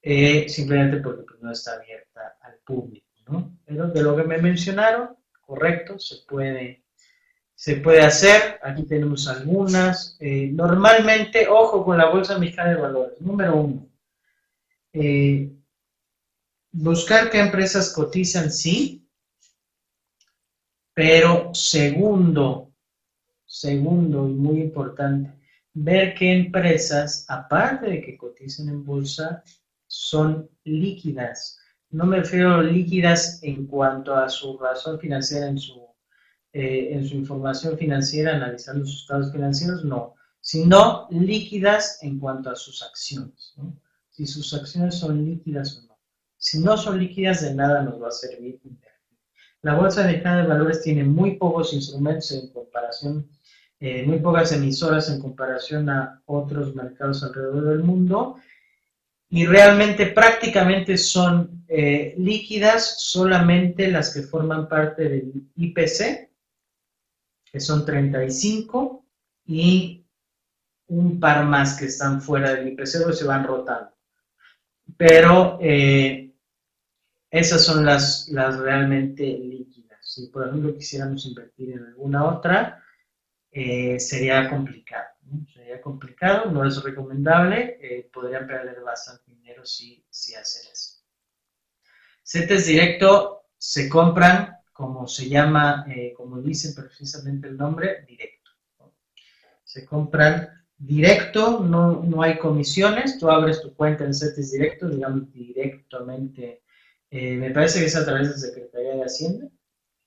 eh, 0.00 0.48
simplemente 0.48 0.98
porque 0.98 1.22
pues, 1.22 1.40
no 1.40 1.52
está 1.52 1.74
abierta 1.74 2.36
al 2.40 2.56
público. 2.64 3.06
¿no? 3.28 3.56
Pero 3.64 3.88
de 3.88 4.02
lo 4.02 4.16
que 4.16 4.24
me 4.24 4.38
mencionaron, 4.38 5.16
correcto, 5.40 5.98
se 5.98 6.16
puede, 6.28 6.84
se 7.54 7.76
puede 7.76 8.00
hacer. 8.00 8.58
Aquí 8.62 8.84
tenemos 8.84 9.28
algunas. 9.28 10.16
Eh, 10.20 10.50
normalmente, 10.52 11.46
ojo 11.48 11.84
con 11.84 11.98
la 11.98 12.10
Bolsa 12.10 12.38
Mexicana 12.38 12.70
de 12.70 12.80
Valores. 12.80 13.20
Número 13.20 13.56
uno, 13.56 13.86
eh, 14.92 15.52
buscar 16.72 17.30
qué 17.30 17.38
empresas 17.38 17.92
cotizan, 17.92 18.50
sí, 18.50 19.06
pero 20.94 21.54
segundo, 21.54 22.71
segundo 23.52 24.26
y 24.30 24.32
muy 24.32 24.62
importante, 24.62 25.30
ver 25.74 26.14
qué 26.14 26.32
empresas, 26.32 27.26
aparte 27.28 27.90
de 27.90 28.00
que 28.00 28.16
cotizan 28.16 28.70
en 28.70 28.82
bolsa, 28.82 29.44
son 29.86 30.48
líquidas. 30.64 31.58
No 31.90 32.06
me 32.06 32.20
refiero 32.20 32.54
a 32.54 32.62
líquidas 32.62 33.40
en 33.42 33.66
cuanto 33.66 34.16
a 34.16 34.30
su 34.30 34.56
razón 34.56 34.98
financiera, 34.98 35.48
en 35.48 35.58
su, 35.58 35.86
eh, 36.54 36.88
en 36.92 37.06
su 37.06 37.14
información 37.14 37.76
financiera, 37.76 38.36
analizando 38.36 38.86
sus 38.86 39.02
estados 39.02 39.30
financieros, 39.30 39.84
no, 39.84 40.14
sino 40.40 41.06
líquidas 41.10 41.98
en 42.02 42.18
cuanto 42.18 42.48
a 42.48 42.56
sus 42.56 42.82
acciones. 42.82 43.54
Si 44.08 44.26
sus 44.26 44.54
acciones 44.54 44.94
son 44.94 45.26
líquidas 45.26 45.76
o 45.76 45.88
no. 45.88 45.98
Si 46.38 46.58
no 46.58 46.78
son 46.78 46.98
líquidas, 46.98 47.42
de 47.42 47.54
nada 47.54 47.82
nos 47.82 48.02
va 48.02 48.08
a 48.08 48.12
servir 48.12 48.58
La 49.60 49.74
Bolsa 49.74 50.06
Mexicana 50.06 50.40
de 50.42 50.48
Valores 50.48 50.80
tiene 50.80 51.04
muy 51.04 51.36
pocos 51.36 51.74
instrumentos 51.74 52.32
en 52.32 52.50
comparación, 52.50 53.28
eh, 53.84 54.04
muy 54.06 54.20
pocas 54.20 54.52
emisoras 54.52 55.10
en 55.10 55.20
comparación 55.20 55.90
a 55.90 56.22
otros 56.26 56.72
mercados 56.72 57.24
alrededor 57.24 57.64
del 57.64 57.82
mundo 57.82 58.36
y 59.28 59.44
realmente 59.44 60.06
prácticamente 60.06 60.96
son 60.96 61.64
eh, 61.66 62.14
líquidas 62.16 63.00
solamente 63.00 63.90
las 63.90 64.14
que 64.14 64.22
forman 64.22 64.68
parte 64.68 65.08
del 65.08 65.32
IPC, 65.56 66.30
que 67.50 67.58
son 67.58 67.84
35, 67.84 69.04
y 69.46 70.06
un 70.86 71.18
par 71.18 71.44
más 71.44 71.76
que 71.76 71.86
están 71.86 72.22
fuera 72.22 72.54
del 72.54 72.68
IPC 72.68 73.04
o 73.08 73.12
se 73.12 73.24
van 73.24 73.44
rotando. 73.44 73.90
Pero 74.96 75.58
eh, 75.60 76.32
esas 77.28 77.64
son 77.64 77.84
las, 77.84 78.28
las 78.28 78.58
realmente 78.58 79.24
líquidas. 79.24 79.98
Si, 80.02 80.28
por 80.28 80.46
ejemplo, 80.46 80.72
quisiéramos 80.72 81.26
invertir 81.26 81.72
en 81.72 81.84
alguna 81.84 82.26
otra, 82.26 82.81
eh, 83.52 84.00
sería 84.00 84.48
complicado. 84.48 85.06
Sería 85.54 85.80
complicado, 85.80 86.50
no 86.50 86.66
es 86.66 86.82
recomendable, 86.82 87.78
eh, 87.80 88.10
podrían 88.12 88.46
perder 88.46 88.80
bastante 88.82 89.30
dinero 89.30 89.64
si, 89.64 90.04
si 90.10 90.34
hacen 90.34 90.70
eso. 90.72 91.00
CETES 92.24 92.66
directo 92.66 93.44
se 93.56 93.88
compran, 93.88 94.56
como 94.72 95.06
se 95.06 95.28
llama, 95.28 95.86
eh, 95.88 96.12
como 96.16 96.40
dice 96.40 96.72
precisamente 96.74 97.48
el 97.48 97.56
nombre, 97.56 98.04
directo. 98.06 98.50
Se 99.62 99.86
compran 99.86 100.48
directo, 100.76 101.60
no, 101.60 102.02
no 102.02 102.22
hay 102.22 102.38
comisiones, 102.38 103.18
tú 103.18 103.30
abres 103.30 103.62
tu 103.62 103.74
cuenta 103.74 104.04
en 104.04 104.12
CETES 104.12 104.52
directo, 104.52 104.88
digamos 104.88 105.32
directamente 105.32 106.62
eh, 107.14 107.36
me 107.36 107.50
parece 107.50 107.80
que 107.80 107.84
es 107.86 107.96
a 107.96 108.06
través 108.06 108.30
de 108.30 108.48
Secretaría 108.48 108.94
de 108.94 109.04
Hacienda. 109.04 109.46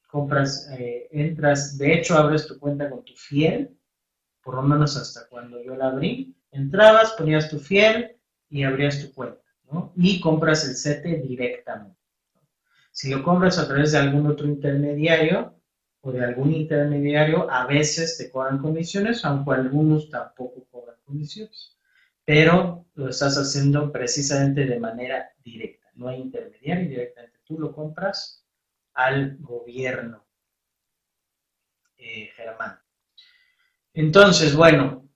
Compras, 0.08 0.70
eh, 0.78 1.08
entras, 1.12 1.78
de 1.78 1.94
hecho 1.94 2.16
abres 2.16 2.48
tu 2.48 2.60
cuenta 2.60 2.90
con 2.90 3.04
tu 3.04 3.14
fiel, 3.14 3.78
por 4.44 4.56
lo 4.56 4.62
menos 4.62 4.96
hasta 4.98 5.28
cuando 5.28 5.62
yo 5.64 5.76
la 5.76 5.88
abrí. 5.88 6.36
Entrabas, 6.52 7.14
ponías 7.14 7.50
tu 7.50 7.60
fiel 7.60 8.16
y 8.50 8.64
abrías 8.64 9.02
tu 9.02 9.14
cuenta, 9.14 9.42
¿no? 9.72 9.94
Y 9.96 10.22
compras 10.22 10.68
el 10.68 10.76
CETE 10.76 11.22
directamente. 11.22 12.00
Si 12.92 13.10
lo 13.10 13.24
compras 13.24 13.58
a 13.60 13.68
través 13.68 13.92
de 13.92 13.98
algún 13.98 14.28
otro 14.28 14.48
intermediario 14.48 15.60
o 16.02 16.12
de 16.12 16.24
algún 16.24 16.54
intermediario, 16.54 17.50
a 17.52 17.66
veces 17.66 18.18
te 18.18 18.30
cobran 18.30 18.60
comisiones, 18.60 19.26
aunque 19.26 19.54
algunos 19.54 20.10
tampoco 20.10 20.66
cobran 20.72 20.96
comisiones. 21.04 21.78
Pero 22.24 22.86
lo 22.94 23.10
estás 23.10 23.38
haciendo 23.38 23.92
precisamente 23.92 24.66
de 24.66 24.80
manera 24.80 25.30
directa 25.44 25.86
no 25.96 26.10
hay 26.10 26.22
intermediario, 26.22 26.90
directamente 26.90 27.40
tú 27.46 27.58
lo 27.60 27.74
compras 27.74 28.45
al 28.96 29.38
gobierno, 29.40 30.26
eh, 31.98 32.32
Germán. 32.36 32.80
Entonces, 33.94 34.56
bueno, 34.56 35.08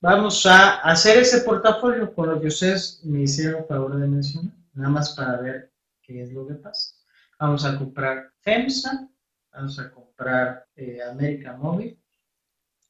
vamos 0.00 0.46
a 0.46 0.80
hacer 0.80 1.18
ese 1.18 1.42
portafolio 1.42 2.14
con 2.14 2.30
lo 2.30 2.40
que 2.40 2.48
ustedes 2.48 3.00
me 3.04 3.22
hicieron 3.22 3.66
favor 3.66 3.96
de 3.98 4.06
mencionar, 4.06 4.54
nada 4.72 4.88
más 4.88 5.14
para 5.14 5.40
ver 5.40 5.72
qué 6.02 6.22
es 6.22 6.32
lo 6.32 6.46
que 6.46 6.54
pasa. 6.54 6.96
Vamos 7.38 7.64
a 7.64 7.76
comprar 7.76 8.32
FEMSA, 8.40 9.08
vamos 9.52 9.78
a 9.78 9.90
comprar 9.90 10.66
eh, 10.74 11.02
América 11.02 11.52
Móvil. 11.56 12.00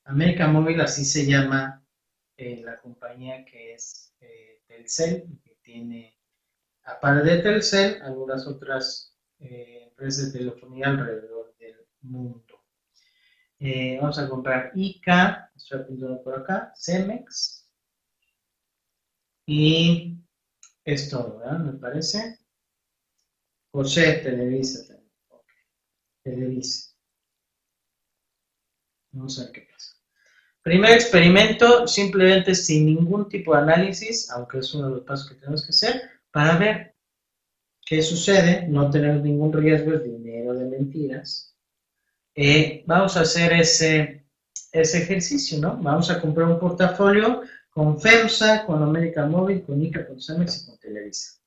América 0.05 0.46
Móvil 0.46 0.81
así 0.81 1.05
se 1.05 1.27
llama 1.27 1.85
eh, 2.37 2.62
la 2.64 2.79
compañía 2.79 3.44
que 3.44 3.75
es 3.75 4.14
Telcel, 4.66 5.27
que 5.42 5.57
tiene 5.62 6.16
aparte 6.87 7.29
de 7.29 7.42
Telcel, 7.42 8.03
algunas 8.03 8.46
otras 8.46 9.14
eh, 9.40 9.86
empresas 9.96 10.32
de 10.32 10.40
telefonía 10.40 10.88
alrededor 10.88 11.56
del 11.59 11.87
mundo. 12.02 12.44
Eh, 13.59 13.96
vamos 13.98 14.18
a 14.18 14.28
comprar 14.28 14.70
ICA, 14.74 15.50
estoy 15.56 15.80
apuntando 15.80 16.22
por 16.22 16.38
acá, 16.38 16.72
Cemex, 16.76 17.66
y 19.46 20.18
es 20.85 21.09
todo, 21.09 21.38
¿verdad? 21.38 21.59
Me 21.61 21.72
parece. 21.78 22.38
José 23.72 24.18
Televisa 24.18 24.87
también. 24.87 25.12
Televisa. 26.22 26.90
Vamos 29.12 29.38
a 29.38 29.44
ver 29.44 29.52
qué 29.52 29.61
pasa. 29.72 29.96
Primer 30.62 30.92
experimento, 30.92 31.87
simplemente 31.87 32.54
sin 32.54 32.87
ningún 32.87 33.28
tipo 33.28 33.54
de 33.54 33.62
análisis, 33.62 34.30
aunque 34.30 34.59
es 34.59 34.74
uno 34.74 34.90
de 34.90 34.96
los 34.96 35.04
pasos 35.04 35.30
que 35.30 35.37
tenemos 35.37 35.64
que 35.64 35.70
hacer 35.70 36.02
para 36.32 36.59
ver 36.59 36.95
qué 37.87 38.03
sucede, 38.03 38.66
no 38.68 38.90
tener 38.90 39.22
ningún 39.22 39.53
riesgo, 39.53 39.94
es 39.94 40.03
dinero 40.03 40.53
de 40.55 40.66
mentiras. 40.66 41.57
Eh, 42.35 42.83
vamos 42.87 43.16
a 43.16 43.20
hacer 43.20 43.53
ese, 43.55 44.27
ese 44.72 45.03
ejercicio, 45.03 45.59
¿no? 45.59 45.79
Vamos 45.79 46.11
a 46.11 46.20
comprar 46.20 46.49
un 46.49 46.59
portafolio 46.59 47.42
con 47.70 47.99
FEMSA, 47.99 48.66
con 48.66 48.83
América 48.83 49.25
Móvil, 49.25 49.62
con 49.62 49.81
ICA, 49.81 50.07
con 50.07 50.20
Cemex 50.20 50.62
y 50.62 50.66
con 50.66 50.79
Televisa. 50.79 51.40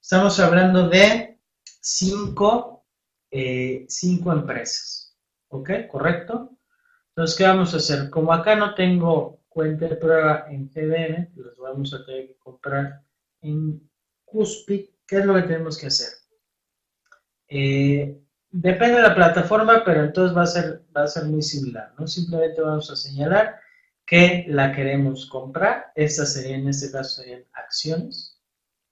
Estamos 0.00 0.38
hablando 0.38 0.88
de 0.88 1.40
cinco, 1.80 2.84
eh, 3.30 3.86
cinco 3.88 4.32
empresas. 4.32 5.16
¿Ok? 5.48 5.70
¿Correcto? 5.90 6.58
Entonces, 7.08 7.36
¿qué 7.38 7.44
vamos 7.44 7.72
a 7.72 7.78
hacer? 7.78 8.10
Como 8.10 8.32
acá 8.32 8.54
no 8.54 8.74
tengo 8.74 9.40
cuenta 9.48 9.88
de 9.88 9.96
prueba 9.96 10.46
en 10.50 10.68
GDN, 10.68 11.32
los 11.34 11.56
vamos 11.56 11.94
a 11.94 12.04
tener 12.04 12.26
que 12.26 12.36
comprar 12.36 13.02
en 13.40 13.88
Cuspid. 14.24 14.90
¿Qué 15.06 15.18
es 15.18 15.24
lo 15.24 15.34
que 15.34 15.42
tenemos 15.42 15.78
que 15.78 15.86
hacer? 15.86 16.08
Eh, 17.48 18.20
depende 18.50 18.96
de 18.96 19.02
la 19.02 19.14
plataforma, 19.14 19.84
pero 19.84 20.04
entonces 20.04 20.36
va 20.36 20.42
a 20.42 20.46
ser, 20.46 20.82
va 20.96 21.04
a 21.04 21.08
ser 21.08 21.24
muy 21.24 21.42
similar, 21.42 21.92
¿no? 21.98 22.06
Simplemente 22.06 22.60
vamos 22.60 22.90
a 22.90 22.96
señalar 22.96 23.60
que 24.04 24.46
la 24.48 24.72
queremos 24.72 25.26
comprar. 25.26 25.92
Estas 25.94 26.32
serían, 26.32 26.62
en 26.62 26.68
este 26.68 26.90
caso, 26.90 27.22
serían 27.22 27.44
acciones. 27.52 28.40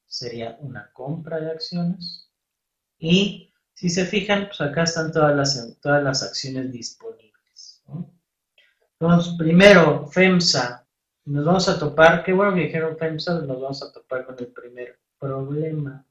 Sería 0.07 0.57
una 0.61 0.91
compra 0.93 1.41
de 1.41 1.51
acciones. 1.51 2.31
Y 2.99 3.53
si 3.75 3.89
se 3.89 4.05
fijan, 4.05 4.47
pues 4.47 4.61
acá 4.61 4.85
están 4.85 5.11
todas 5.13 5.35
las, 5.35 5.81
todas 5.81 6.03
las 6.03 6.23
acciones 6.23 6.71
disponibles. 6.71 7.83
Entonces, 8.99 9.35
primero, 9.37 10.07
FEMSA. 10.07 10.87
Nos 11.27 11.45
vamos 11.45 11.69
a 11.69 11.79
topar, 11.79 12.23
qué 12.23 12.33
bueno 12.33 12.55
que 12.55 12.67
dijeron 12.67 12.99
FEMSA, 12.99 13.41
nos 13.41 13.61
vamos 13.61 13.83
a 13.83 13.91
topar 13.91 14.27
con 14.27 14.37
el 14.39 14.49
primer 14.49 15.01
problema. 15.25 16.07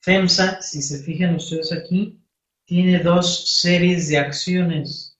FEMSA, 0.00 0.62
si 0.62 0.80
se 0.80 1.02
fijan 1.02 1.34
ustedes 1.34 1.72
aquí, 1.72 2.20
tiene 2.64 3.00
dos 3.00 3.60
series 3.60 4.08
de 4.08 4.18
acciones. 4.18 5.18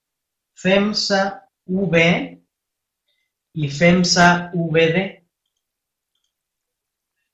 FEMSA 0.54 1.48
V 1.66 2.40
y 3.52 3.68
FEMSA 3.68 4.52
VD. 4.54 5.24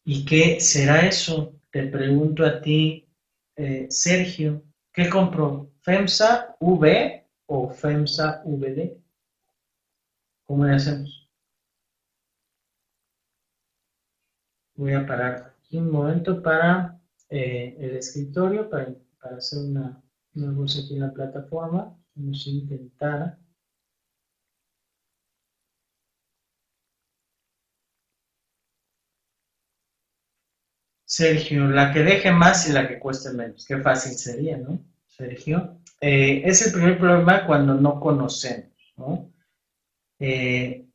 ¿Y 0.05 0.25
qué 0.25 0.61
será 0.61 1.07
eso? 1.07 1.55
Te 1.71 1.87
pregunto 1.87 2.45
a 2.45 2.61
ti, 2.61 3.07
eh, 3.57 3.87
Sergio, 3.91 4.65
¿qué 4.93 5.09
compró? 5.09 5.71
¿FEMSA 5.83 6.57
V 6.61 7.27
o 7.47 7.71
FEMSA 7.71 8.43
VD? 8.45 8.97
¿Cómo 10.45 10.65
le 10.65 10.75
hacemos? 10.75 11.22
Voy 14.75 14.93
a 14.95 15.07
parar 15.07 15.55
aquí 15.59 15.79
un 15.79 15.91
momento 15.91 16.43
para 16.43 17.01
eh, 17.31 17.77
el 17.79 17.97
escritorio, 17.97 18.69
para, 18.69 18.95
para 19.21 19.37
hacer 19.37 19.61
una, 19.61 20.03
una 20.35 20.57
cosa 20.57 20.81
aquí 20.81 20.95
en 20.95 21.01
la 21.01 21.13
plataforma. 21.13 21.97
Vamos 22.15 22.45
a 22.47 22.51
intentar 22.51 23.39
Sergio, 31.13 31.69
la 31.69 31.93
que 31.93 32.01
deje 32.01 32.33
más 32.33 32.67
y 32.69 32.73
la 32.73 32.89
que 32.89 32.99
cueste 32.99 33.35
menos. 33.35 33.67
Qué 33.67 33.77
fácil 33.79 34.13
sería, 34.13 34.57
¿no? 34.57 34.83
Sergio. 35.07 35.79
Eh, 36.01 36.41
es 36.45 36.67
el 36.67 36.73
primer 36.73 36.99
problema 36.99 37.47
cuando 37.47 37.75
no 37.75 38.01
conocemos, 38.01 38.73
¿no? 38.97 39.31
Eh, 40.19 40.87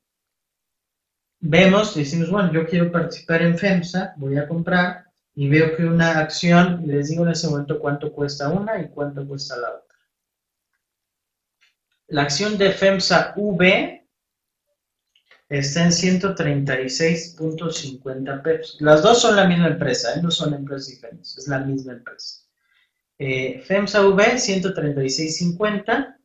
vemos, 1.39 1.95
decimos, 1.95 2.30
bueno, 2.30 2.52
yo 2.52 2.67
quiero 2.67 2.91
participar 2.91 3.41
en 3.41 3.58
FEMSA, 3.58 4.13
voy 4.17 4.38
a 4.38 4.47
comprar 4.47 5.06
y 5.36 5.50
veo 5.50 5.76
que 5.76 5.86
una 5.86 6.19
acción, 6.19 6.84
les 6.88 7.10
digo 7.10 7.23
en 7.23 7.32
ese 7.32 7.47
momento 7.47 7.80
cuánto 7.80 8.12
cuesta 8.12 8.50
una 8.50 8.80
y 8.82 8.89
cuánto 8.89 9.28
cuesta 9.28 9.58
la 9.58 9.69
otra. 9.69 9.97
La 12.08 12.23
acción 12.23 12.58
de 12.58 12.71
FEMSA 12.71 13.34
V 13.36 14.08
está 15.50 15.84
en 15.84 15.91
136.50 15.91 18.41
pesos. 18.41 18.82
Las 18.82 19.04
dos 19.04 19.21
son 19.21 19.36
la 19.36 19.45
misma 19.47 19.67
empresa, 19.67 20.15
¿eh? 20.15 20.21
no 20.21 20.32
son 20.32 20.54
empresas 20.54 20.88
diferentes, 20.88 21.38
es 21.38 21.47
la 21.47 21.60
misma 21.60 21.93
empresa. 21.93 22.43
Eh, 23.19 23.62
FEMSA 23.65 24.08
V 24.08 24.23
136.50, 24.23 26.17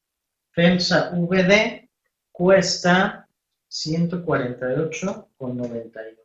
FEMSA 0.53 1.11
VD 1.11 1.91
cuesta 2.31 3.22
148.92. 3.73 6.17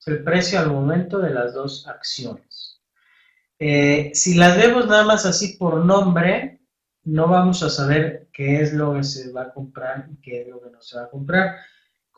Es 0.00 0.06
el 0.06 0.24
precio 0.24 0.58
al 0.58 0.70
momento 0.70 1.18
de 1.18 1.30
las 1.30 1.54
dos 1.54 1.86
acciones. 1.86 2.82
Eh, 3.58 4.10
si 4.14 4.34
las 4.34 4.56
vemos 4.56 4.86
nada 4.86 5.04
más 5.04 5.26
así 5.26 5.56
por 5.56 5.84
nombre, 5.84 6.60
no 7.04 7.28
vamos 7.28 7.62
a 7.62 7.70
saber 7.70 8.28
qué 8.32 8.62
es 8.62 8.72
lo 8.72 8.94
que 8.94 9.04
se 9.04 9.30
va 9.32 9.42
a 9.42 9.52
comprar 9.52 10.08
y 10.10 10.16
qué 10.20 10.42
es 10.42 10.48
lo 10.48 10.60
que 10.60 10.70
no 10.70 10.80
se 10.80 10.96
va 10.96 11.04
a 11.04 11.10
comprar 11.10 11.56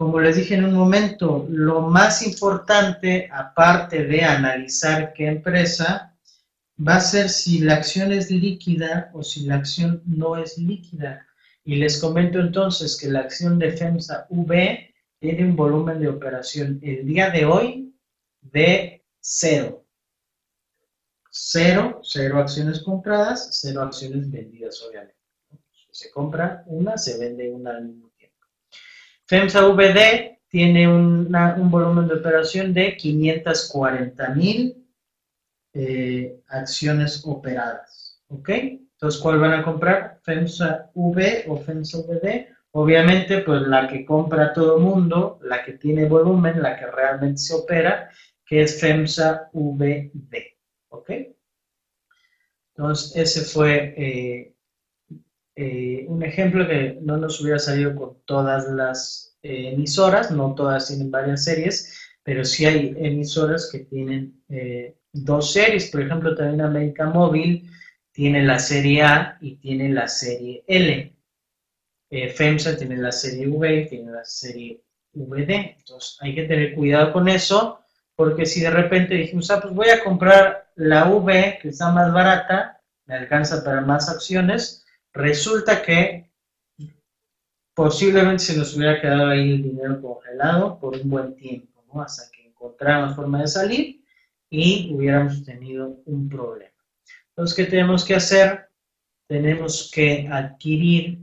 como 0.00 0.18
les 0.18 0.36
dije 0.36 0.54
en 0.54 0.64
un 0.64 0.72
momento, 0.72 1.46
lo 1.50 1.82
más 1.82 2.22
importante, 2.22 3.28
aparte 3.30 4.06
de 4.06 4.24
analizar 4.24 5.12
qué 5.12 5.26
empresa, 5.26 6.16
va 6.78 6.94
a 6.94 7.00
ser 7.02 7.28
si 7.28 7.58
la 7.58 7.74
acción 7.74 8.10
es 8.10 8.30
líquida 8.30 9.10
o 9.12 9.22
si 9.22 9.44
la 9.44 9.56
acción 9.56 10.02
no 10.06 10.38
es 10.38 10.56
líquida. 10.56 11.26
Y 11.70 11.76
les 11.76 12.00
comento 12.00 12.40
entonces 12.40 12.98
que 13.00 13.06
la 13.06 13.20
acción 13.20 13.56
de 13.56 13.70
FEMSA 13.70 14.26
V 14.28 14.92
tiene 15.20 15.44
un 15.44 15.54
volumen 15.54 16.00
de 16.00 16.08
operación 16.08 16.80
el 16.82 17.06
día 17.06 17.30
de 17.30 17.44
hoy 17.44 17.94
de 18.40 19.04
cero. 19.20 19.86
Cero, 21.30 22.00
cero 22.02 22.40
acciones 22.40 22.80
compradas, 22.80 23.50
cero 23.52 23.82
acciones 23.82 24.28
vendidas, 24.28 24.82
obviamente. 24.82 25.14
Se 25.92 26.10
compra 26.10 26.64
una, 26.66 26.98
se 26.98 27.20
vende 27.20 27.48
una 27.52 27.78
FEMSA 29.26 29.68
VD 29.68 30.40
tiene 30.48 30.92
un 30.92 31.70
volumen 31.70 32.08
de 32.08 32.14
operación 32.14 32.74
de 32.74 32.96
540 32.96 34.28
mil 34.30 34.88
eh, 35.72 36.36
acciones 36.48 37.22
operadas. 37.24 38.20
¿Ok? 38.26 38.50
Entonces, 39.00 39.22
¿cuál 39.22 39.38
van 39.38 39.54
a 39.54 39.62
comprar? 39.62 40.20
FEMSA 40.24 40.90
V 40.92 41.44
o 41.48 41.56
FEMSA 41.56 42.00
VD. 42.00 42.48
Obviamente, 42.72 43.38
pues 43.38 43.62
la 43.62 43.88
que 43.88 44.04
compra 44.04 44.52
todo 44.52 44.76
el 44.76 44.82
mundo, 44.82 45.38
la 45.42 45.64
que 45.64 45.72
tiene 45.72 46.04
volumen, 46.04 46.60
la 46.62 46.78
que 46.78 46.86
realmente 46.86 47.38
se 47.38 47.54
opera, 47.54 48.10
que 48.44 48.60
es 48.60 48.78
FEMSA 48.78 49.48
VD. 49.54 50.58
¿Ok? 50.90 51.12
Entonces, 52.76 53.16
ese 53.16 53.40
fue 53.40 53.94
eh, 53.96 54.54
eh, 55.56 56.04
un 56.06 56.22
ejemplo 56.22 56.68
que 56.68 56.98
no 57.00 57.16
nos 57.16 57.40
hubiera 57.40 57.58
salido 57.58 57.94
con 57.96 58.18
todas 58.26 58.68
las 58.68 59.38
eh, 59.42 59.70
emisoras, 59.72 60.30
no 60.30 60.54
todas 60.54 60.88
tienen 60.88 61.10
varias 61.10 61.44
series, 61.44 61.98
pero 62.22 62.44
sí 62.44 62.66
hay 62.66 62.94
emisoras 62.98 63.70
que 63.72 63.78
tienen 63.78 64.42
dos 65.14 65.54
series. 65.54 65.90
Por 65.90 66.02
ejemplo, 66.02 66.34
también 66.34 66.60
América 66.60 67.06
Móvil 67.06 67.66
tiene 68.12 68.42
la 68.44 68.58
serie 68.58 69.02
A 69.02 69.38
y 69.40 69.56
tiene 69.56 69.88
la 69.88 70.08
serie 70.08 70.64
L. 70.66 71.16
FEMSA 72.10 72.76
tiene 72.76 72.96
la 72.96 73.12
serie 73.12 73.46
V 73.46 73.82
y 73.82 73.88
tiene 73.88 74.10
la 74.10 74.24
serie 74.24 74.82
VD. 75.12 75.76
Entonces 75.78 76.18
hay 76.20 76.34
que 76.34 76.42
tener 76.44 76.74
cuidado 76.74 77.12
con 77.12 77.28
eso, 77.28 77.80
porque 78.16 78.46
si 78.46 78.60
de 78.60 78.70
repente 78.70 79.14
dijimos, 79.14 79.50
ah, 79.50 79.60
pues 79.60 79.72
voy 79.72 79.88
a 79.90 80.02
comprar 80.02 80.72
la 80.74 81.08
V 81.08 81.58
que 81.62 81.68
está 81.68 81.92
más 81.92 82.12
barata, 82.12 82.80
me 83.06 83.14
alcanza 83.14 83.62
para 83.62 83.80
más 83.80 84.08
acciones, 84.08 84.80
Resulta 85.12 85.82
que 85.82 86.30
posiblemente 87.74 88.44
se 88.44 88.56
nos 88.56 88.76
hubiera 88.76 89.00
quedado 89.00 89.28
ahí 89.28 89.52
el 89.52 89.62
dinero 89.62 90.00
congelado 90.00 90.78
por 90.78 90.96
un 90.96 91.10
buen 91.10 91.34
tiempo, 91.34 91.84
¿no? 91.92 92.02
Hasta 92.02 92.30
que 92.30 92.46
encontráramos 92.46 93.16
forma 93.16 93.40
de 93.40 93.48
salir 93.48 94.04
y 94.48 94.92
hubiéramos 94.94 95.44
tenido 95.44 96.00
un 96.06 96.28
problema. 96.28 96.69
Entonces, 97.40 97.56
¿qué 97.56 97.70
tenemos 97.70 98.04
que 98.04 98.14
hacer? 98.14 98.68
Tenemos 99.26 99.90
que 99.94 100.28
adquirir 100.30 101.20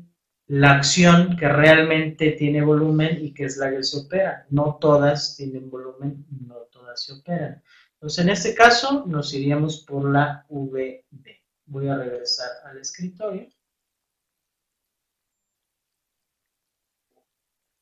la 0.47 0.71
acción 0.71 1.37
que 1.37 1.47
realmente 1.47 2.31
tiene 2.31 2.63
volumen 2.63 3.23
y 3.23 3.35
que 3.35 3.43
es 3.43 3.57
la 3.57 3.69
que 3.69 3.83
se 3.83 3.99
opera. 3.99 4.47
No 4.49 4.79
todas 4.81 5.35
tienen 5.37 5.69
volumen, 5.69 6.25
no 6.47 6.55
todas 6.71 7.03
se 7.03 7.13
operan. 7.13 7.61
Entonces, 7.93 8.25
en 8.25 8.31
este 8.31 8.55
caso, 8.55 9.05
nos 9.05 9.31
iríamos 9.31 9.85
por 9.85 10.11
la 10.11 10.43
VD. 10.49 11.03
Voy 11.67 11.87
a 11.87 11.97
regresar 11.97 12.49
al 12.65 12.79
escritorio. 12.79 13.47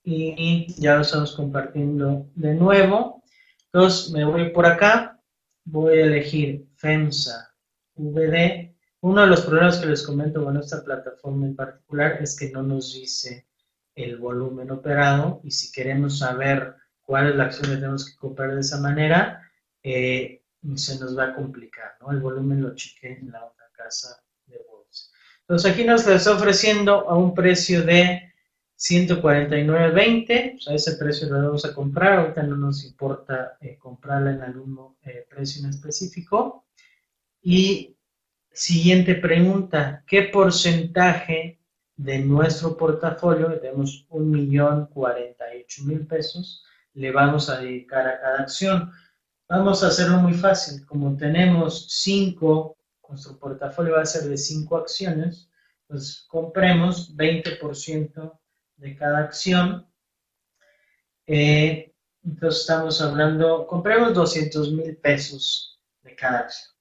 y 0.07 0.73
ya 0.73 0.95
lo 0.95 1.01
estamos 1.03 1.33
compartiendo 1.37 2.29
de 2.35 2.53
nuevo. 2.53 3.23
Entonces 3.71 4.11
me 4.11 4.25
voy 4.25 4.49
por 4.51 4.65
acá, 4.65 5.19
voy 5.63 5.97
a 5.97 6.05
elegir 6.05 6.67
FEMSA 6.75 7.54
VD. 7.95 8.75
Uno 9.01 9.21
de 9.21 9.27
los 9.27 9.41
problemas 9.41 9.77
que 9.77 9.87
les 9.87 10.03
comento 10.03 10.43
con 10.43 10.57
esta 10.57 10.83
plataforma 10.83 11.45
en 11.45 11.55
particular 11.55 12.17
es 12.21 12.37
que 12.37 12.51
no 12.51 12.63
nos 12.63 12.93
dice 12.93 13.47
el 13.95 14.17
volumen 14.17 14.71
operado 14.71 15.39
y 15.43 15.51
si 15.51 15.71
queremos 15.71 16.19
saber 16.19 16.75
cuál 17.01 17.29
es 17.29 17.35
la 17.35 17.45
acción 17.45 17.69
que 17.69 17.77
tenemos 17.77 18.09
que 18.09 18.17
comprar 18.17 18.53
de 18.53 18.61
esa 18.61 18.79
manera, 18.79 19.49
eh, 19.83 20.41
se 20.75 20.99
nos 20.99 21.17
va 21.17 21.25
a 21.25 21.35
complicar, 21.35 21.95
¿no? 22.01 22.11
El 22.11 22.19
volumen 22.19 22.61
lo 22.61 22.73
chequé 22.73 23.13
en 23.13 23.31
la 23.31 23.45
otra 23.45 23.65
casa 23.73 24.23
de 24.47 24.59
bolsa. 24.69 25.11
Entonces 25.41 25.71
aquí 25.71 25.83
nos 25.83 26.07
está 26.07 26.31
ofreciendo 26.31 27.07
a 27.07 27.15
un 27.15 27.35
precio 27.35 27.83
de 27.83 28.33
149.20, 28.77 30.51
pues 30.51 30.67
a 30.67 30.73
ese 30.73 30.95
precio 30.97 31.29
lo 31.29 31.43
vamos 31.43 31.63
a 31.65 31.73
comprar, 31.73 32.19
ahorita 32.19 32.43
no 32.43 32.57
nos 32.57 32.83
importa 32.83 33.57
eh, 33.61 33.77
comprarla 33.77 34.31
en 34.31 34.41
algún 34.41 34.95
eh, 35.03 35.25
precio 35.29 35.63
en 35.63 35.69
específico. 35.69 36.64
Y 37.47 37.95
siguiente 38.51 39.13
pregunta, 39.13 40.03
¿qué 40.07 40.23
porcentaje 40.23 41.59
de 41.95 42.17
nuestro 42.17 42.75
portafolio, 42.75 43.59
tenemos 43.59 44.07
1.048.000 44.09 46.07
pesos, 46.07 46.63
le 46.95 47.11
vamos 47.11 47.47
a 47.47 47.59
dedicar 47.59 48.07
a 48.07 48.19
cada 48.19 48.39
acción? 48.39 48.91
Vamos 49.47 49.83
a 49.83 49.89
hacerlo 49.89 50.17
muy 50.17 50.33
fácil, 50.33 50.83
como 50.87 51.15
tenemos 51.15 51.85
5, 51.87 52.75
nuestro 53.09 53.37
portafolio 53.37 53.93
va 53.93 54.01
a 54.01 54.07
ser 54.07 54.23
de 54.23 54.39
5 54.39 54.77
acciones, 54.77 55.47
pues 55.85 56.25
compremos 56.27 57.15
20% 57.15 58.39
de 58.77 58.95
cada 58.95 59.19
acción. 59.19 59.87
Eh, 61.27 61.93
entonces 62.23 62.61
estamos 62.61 62.99
hablando, 63.01 63.67
compremos 63.67 64.15
200 64.15 64.71
mil 64.71 64.97
pesos 64.97 65.79
de 66.01 66.15
cada 66.15 66.39
acción. 66.39 66.74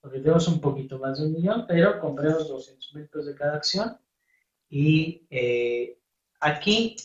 Porque 0.00 0.20
tenemos 0.20 0.46
un 0.48 0.60
poquito 0.60 0.98
más 0.98 1.18
de 1.18 1.26
un 1.26 1.32
millón, 1.32 1.64
pero 1.66 1.98
compremos 2.00 2.48
200 2.48 2.94
mil 2.94 3.08
pesos 3.08 3.26
de 3.26 3.34
cada 3.34 3.56
acción. 3.56 3.98
Y 4.68 5.26
eh, 5.30 5.98
aquí, 6.40 6.96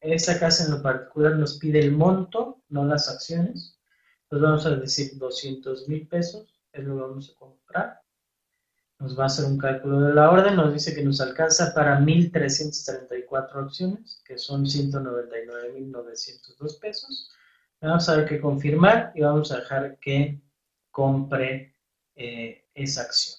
esta 0.00 0.38
casa 0.38 0.64
en 0.64 0.72
lo 0.72 0.82
particular 0.82 1.36
nos 1.36 1.58
pide 1.58 1.80
el 1.80 1.92
monto, 1.92 2.62
no 2.68 2.84
las 2.84 3.08
acciones. 3.08 3.78
Entonces 4.24 4.42
vamos 4.42 4.66
a 4.66 4.76
decir 4.76 5.16
200 5.16 5.88
mil 5.88 6.06
pesos, 6.06 6.60
es 6.72 6.84
lo 6.84 6.94
que 6.94 7.00
vamos 7.00 7.34
a 7.34 7.38
comprar 7.38 8.02
nos 8.98 9.18
va 9.18 9.24
a 9.24 9.26
hacer 9.26 9.44
un 9.44 9.58
cálculo 9.58 10.00
de 10.00 10.14
la 10.14 10.30
orden, 10.30 10.56
nos 10.56 10.72
dice 10.72 10.94
que 10.94 11.04
nos 11.04 11.20
alcanza 11.20 11.72
para 11.72 12.00
1.334 12.00 13.64
opciones, 13.64 14.20
que 14.24 14.38
son 14.38 14.64
199.902 14.64 16.80
pesos. 16.80 17.30
Vamos 17.80 18.08
a 18.08 18.16
ver 18.16 18.28
que 18.28 18.40
confirmar 18.40 19.12
y 19.14 19.20
vamos 19.20 19.52
a 19.52 19.58
dejar 19.58 19.98
que 20.00 20.42
compre 20.90 21.76
eh, 22.18 22.66
esa 22.74 23.02
acción. 23.02 23.38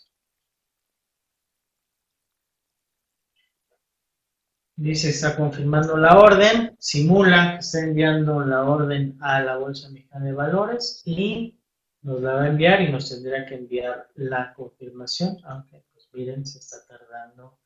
Dice, 4.77 5.09
está 5.09 5.36
confirmando 5.36 5.97
la 5.97 6.17
orden, 6.17 6.73
simula 6.80 7.55
que 7.55 7.59
está 7.59 7.82
enviando 7.82 8.39
la 8.45 8.63
orden 8.63 9.17
a 9.19 9.41
la 9.41 9.57
Bolsa 9.57 9.89
Mexicana 9.89 10.25
de 10.25 10.32
Valores 10.32 11.01
y 11.05 11.59
nos 12.01 12.21
la 12.21 12.36
va 12.36 12.43
a 12.43 12.47
enviar 12.47 12.80
y 12.82 12.89
nos 12.89 13.09
tendrá 13.09 13.45
que 13.45 13.55
enviar 13.55 14.09
la 14.15 14.53
confirmación, 14.53 15.38
aunque 15.43 15.84
pues 15.91 16.07
miren, 16.13 16.45
se 16.45 16.59
está 16.59 16.77
tardando 16.88 17.59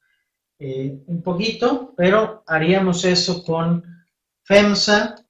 eh, 0.57 1.03
un 1.05 1.22
poquito, 1.22 1.93
pero 1.95 2.43
haríamos 2.47 3.05
eso 3.05 3.43
con 3.43 3.84
FEMSA, 4.41 5.24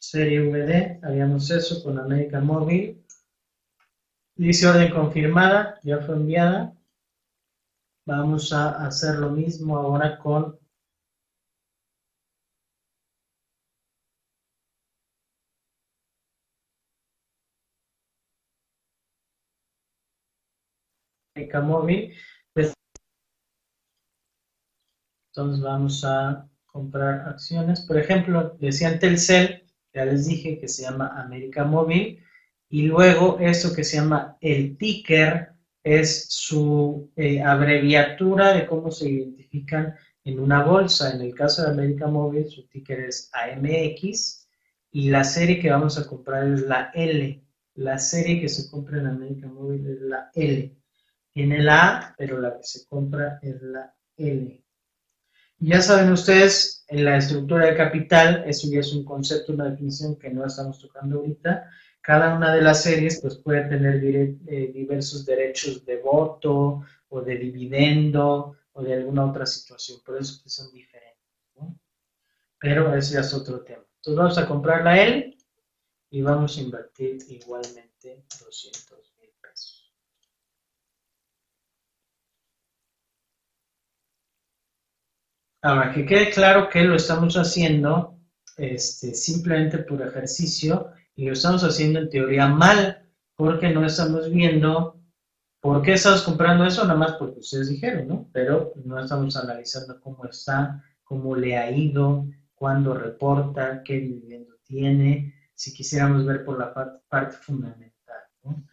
serie 0.00 0.40
VD, 0.40 0.98
haríamos 1.04 1.48
eso 1.52 1.80
con 1.84 2.00
América 2.00 2.40
Móvil. 2.40 3.01
Dice 4.36 4.66
orden 4.66 4.90
confirmada, 4.92 5.78
ya 5.82 5.98
fue 6.02 6.16
enviada. 6.16 6.74
Vamos 8.06 8.52
a 8.52 8.86
hacer 8.86 9.16
lo 9.18 9.30
mismo 9.30 9.76
ahora 9.76 10.18
con 10.18 10.58
móvil. 21.60 22.14
Entonces 25.34 25.62
vamos 25.62 26.04
a 26.04 26.46
comprar 26.66 27.28
acciones. 27.28 27.80
Por 27.86 27.96
ejemplo, 27.96 28.54
decía 28.60 28.98
Telcel, 28.98 29.66
ya 29.94 30.04
les 30.04 30.26
dije 30.26 30.60
que 30.60 30.68
se 30.68 30.82
llama 30.82 31.08
América 31.22 31.64
Móvil. 31.64 32.22
Y 32.72 32.86
luego 32.86 33.38
eso 33.38 33.74
que 33.74 33.84
se 33.84 33.98
llama 33.98 34.38
el 34.40 34.78
ticker 34.78 35.50
es 35.84 36.24
su 36.30 37.12
eh, 37.16 37.42
abreviatura 37.42 38.54
de 38.54 38.66
cómo 38.66 38.90
se 38.90 39.10
identifican 39.10 39.94
en 40.24 40.40
una 40.40 40.64
bolsa. 40.64 41.12
En 41.12 41.20
el 41.20 41.34
caso 41.34 41.62
de 41.62 41.70
América 41.70 42.06
Móvil, 42.06 42.48
su 42.48 42.66
ticker 42.68 43.00
es 43.00 43.30
AMX 43.34 44.48
y 44.90 45.10
la 45.10 45.22
serie 45.22 45.60
que 45.60 45.70
vamos 45.70 45.98
a 45.98 46.06
comprar 46.06 46.50
es 46.50 46.62
la 46.62 46.90
L. 46.94 47.44
La 47.74 47.98
serie 47.98 48.40
que 48.40 48.48
se 48.48 48.70
compra 48.70 49.00
en 49.00 49.06
América 49.08 49.48
Móvil 49.48 49.86
es 49.86 50.00
la 50.00 50.30
L. 50.34 50.74
Tiene 51.30 51.62
la 51.62 51.98
A, 51.98 52.14
pero 52.16 52.40
la 52.40 52.56
que 52.56 52.64
se 52.64 52.86
compra 52.86 53.38
es 53.42 53.60
la 53.60 53.94
L. 54.16 54.64
Ya 55.58 55.82
saben 55.82 56.10
ustedes, 56.10 56.86
en 56.88 57.04
la 57.04 57.18
estructura 57.18 57.66
de 57.66 57.76
capital, 57.76 58.44
eso 58.46 58.66
ya 58.72 58.80
es 58.80 58.94
un 58.94 59.04
concepto, 59.04 59.52
una 59.52 59.68
definición 59.68 60.18
que 60.18 60.30
no 60.30 60.46
estamos 60.46 60.80
tocando 60.80 61.18
ahorita. 61.18 61.68
Cada 62.02 62.34
una 62.34 62.54
de 62.54 62.60
las 62.60 62.82
series 62.82 63.20
pues, 63.20 63.36
puede 63.36 63.68
tener 63.68 64.04
eh, 64.04 64.72
diversos 64.74 65.24
derechos 65.24 65.84
de 65.86 65.98
voto 65.98 66.82
o 67.08 67.20
de 67.20 67.36
dividendo 67.36 68.56
o 68.72 68.82
de 68.82 68.94
alguna 68.94 69.24
otra 69.24 69.46
situación, 69.46 70.00
por 70.04 70.20
eso 70.20 70.42
que 70.42 70.50
son 70.50 70.72
diferentes. 70.72 71.22
Pero 72.58 72.94
ese 72.94 73.18
es 73.18 73.34
otro 73.34 73.60
tema. 73.62 73.84
Entonces 73.96 74.18
vamos 74.18 74.38
a 74.38 74.48
comprar 74.48 74.84
la 74.84 75.00
L 75.00 75.36
y 76.10 76.22
vamos 76.22 76.58
a 76.58 76.60
invertir 76.60 77.18
igualmente 77.28 78.24
200. 78.40 79.12
Ahora, 85.64 85.92
que 85.94 86.04
quede 86.04 86.30
claro 86.30 86.68
que 86.68 86.82
lo 86.82 86.96
estamos 86.96 87.36
haciendo 87.36 88.18
este, 88.56 89.14
simplemente 89.14 89.78
por 89.78 90.02
ejercicio 90.02 90.90
y 91.14 91.26
lo 91.26 91.32
estamos 91.32 91.62
haciendo 91.62 91.98
en 92.00 92.10
teoría 92.10 92.48
mal, 92.48 93.08
porque 93.36 93.70
no 93.70 93.84
estamos 93.84 94.30
viendo 94.30 95.00
por 95.60 95.82
qué 95.82 95.92
estamos 95.92 96.22
comprando 96.22 96.64
eso, 96.64 96.82
nada 96.82 96.98
más 96.98 97.12
porque 97.12 97.40
ustedes 97.40 97.68
dijeron, 97.68 98.08
¿no? 98.08 98.28
Pero 98.32 98.72
no 98.84 99.00
estamos 99.00 99.36
analizando 99.36 100.00
cómo 100.00 100.24
está, 100.24 100.82
cómo 101.04 101.36
le 101.36 101.56
ha 101.56 101.70
ido, 101.70 102.26
cuándo 102.54 102.94
reporta, 102.94 103.82
qué 103.84 104.00
dividendo 104.00 104.56
tiene, 104.64 105.34
si 105.54 105.72
quisiéramos 105.72 106.24
ver 106.26 106.44
por 106.44 106.58
la 106.58 106.72
parte, 107.08 107.36
fundamental, 107.36 108.22
¿no? 108.42 108.64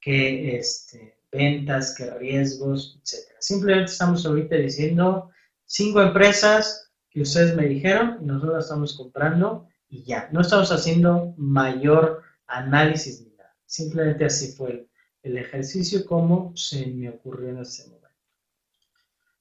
Qué 0.00 0.56
este, 0.56 1.18
ventas, 1.30 1.94
qué 1.96 2.10
riesgos, 2.10 2.98
etc. 3.02 3.36
Simplemente 3.40 3.92
estamos 3.92 4.24
ahorita 4.24 4.56
diciendo 4.56 5.30
cinco 5.64 6.00
empresas 6.00 6.90
que 7.10 7.22
ustedes 7.22 7.54
me 7.56 7.66
dijeron 7.66 8.18
nosotros 8.22 8.64
estamos 8.64 8.96
comprando 8.96 9.68
y 9.88 10.04
ya. 10.04 10.28
No 10.32 10.40
estamos 10.40 10.70
haciendo 10.70 11.34
mayor 11.36 12.22
análisis 12.46 13.22
ni 13.22 13.36
nada. 13.36 13.56
Simplemente 13.66 14.24
así 14.24 14.52
fue 14.52 14.88
el, 15.22 15.38
ejercicio 15.38 16.06
como 16.06 16.56
se 16.56 16.86
me 16.86 17.10
ocurrió 17.10 17.50
en 17.50 17.58
ese 17.58 17.84
momento. 17.84 18.08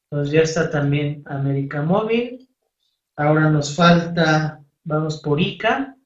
Entonces 0.09 0.33
ya 0.33 0.41
está 0.41 0.69
también 0.69 1.23
América 1.25 1.81
Móvil. 1.81 2.49
Ahora 3.15 3.49
nos 3.49 3.75
falta, 3.75 4.63
vamos 4.83 5.21
por 5.21 5.39
ICA. 5.39 5.97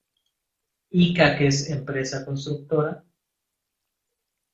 ICA 0.90 1.38
que 1.38 1.48
es 1.48 1.70
empresa 1.70 2.26
constructora. 2.26 3.04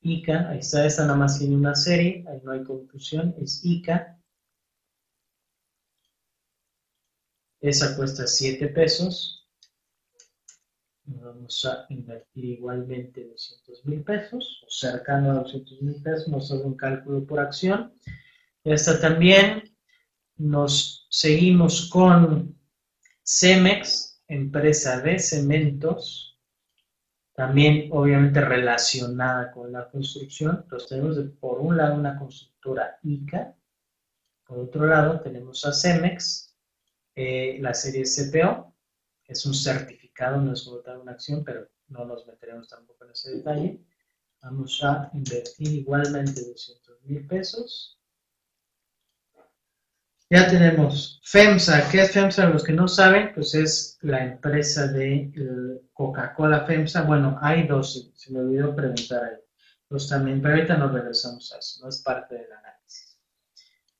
ICA, 0.01 0.49
ahí 0.49 0.59
está, 0.59 0.85
esta 0.85 1.03
nada 1.03 1.17
más 1.17 1.39
tiene 1.39 1.55
una 1.55 1.75
serie, 1.75 2.23
ahí 2.29 2.39
no 2.43 2.51
hay 2.51 2.63
confusión, 2.63 3.35
es 3.39 3.65
ICA. 3.65 4.17
Esa 7.59 7.97
cuesta 7.97 8.27
7 8.27 8.67
pesos. 8.69 9.36
Vamos 11.09 11.63
a 11.65 11.85
invertir 11.89 12.45
igualmente 12.45 13.25
200 13.25 13.85
mil 13.85 14.03
pesos, 14.03 14.63
o 14.65 14.69
cercano 14.69 15.31
a 15.31 15.35
200 15.35 15.81
mil 15.81 16.01
pesos, 16.03 16.27
nos 16.27 16.51
hace 16.51 16.63
un 16.63 16.75
cálculo 16.75 17.25
por 17.25 17.39
acción. 17.39 17.93
Esta 18.63 18.99
también 18.99 19.63
nos 20.35 21.07
seguimos 21.09 21.89
con 21.89 22.59
Cemex, 23.23 24.21
empresa 24.27 24.99
de 24.99 25.17
cementos, 25.19 26.37
también 27.33 27.89
obviamente 27.91 28.41
relacionada 28.41 29.51
con 29.51 29.71
la 29.71 29.89
construcción. 29.89 30.61
Entonces 30.63 30.89
tenemos 30.89 31.17
por 31.39 31.59
un 31.59 31.77
lado 31.77 31.95
una 31.95 32.19
constructora 32.19 32.99
ICA, 33.03 33.55
por 34.45 34.59
otro 34.59 34.85
lado 34.85 35.21
tenemos 35.21 35.65
a 35.65 35.71
Cemex, 35.71 36.53
eh, 37.15 37.59
la 37.61 37.73
serie 37.73 38.03
CPO, 38.03 38.73
es 39.25 39.45
un 39.45 39.53
certificado, 39.53 40.06
no 40.19 40.53
es 40.53 40.63
como 40.63 40.77
tal 40.79 40.99
una 40.99 41.13
acción, 41.13 41.43
pero 41.43 41.67
no 41.87 42.05
nos 42.05 42.25
meteremos 42.27 42.67
tampoco 42.67 43.05
en 43.05 43.11
ese 43.11 43.37
detalle. 43.37 43.81
Vamos 44.41 44.83
a 44.83 45.09
invertir 45.13 45.71
igualmente 45.73 46.41
200 46.45 47.03
mil 47.03 47.25
pesos. 47.27 47.99
Ya 50.29 50.49
tenemos 50.49 51.21
FEMSA. 51.23 51.89
¿Qué 51.89 52.01
es 52.01 52.11
FEMSA? 52.11 52.49
Los 52.49 52.63
que 52.63 52.73
no 52.73 52.87
saben, 52.87 53.31
pues 53.33 53.55
es 53.55 53.97
la 54.01 54.23
empresa 54.25 54.87
de 54.87 55.31
Coca-Cola 55.93 56.65
FEMSA. 56.65 57.03
Bueno, 57.03 57.37
hay 57.41 57.65
dos, 57.67 58.11
se 58.13 58.33
me 58.33 58.39
olvidó 58.39 58.75
preguntar 58.75 59.23
ahí. 59.23 59.37
Pues 59.87 60.09
también, 60.09 60.41
pero 60.41 60.55
ahorita 60.55 60.75
nos 60.77 60.91
regresamos 60.91 61.53
a 61.53 61.59
eso, 61.59 61.81
no 61.81 61.89
es 61.89 62.01
parte 62.01 62.35
del 62.35 62.51
análisis. 62.51 63.17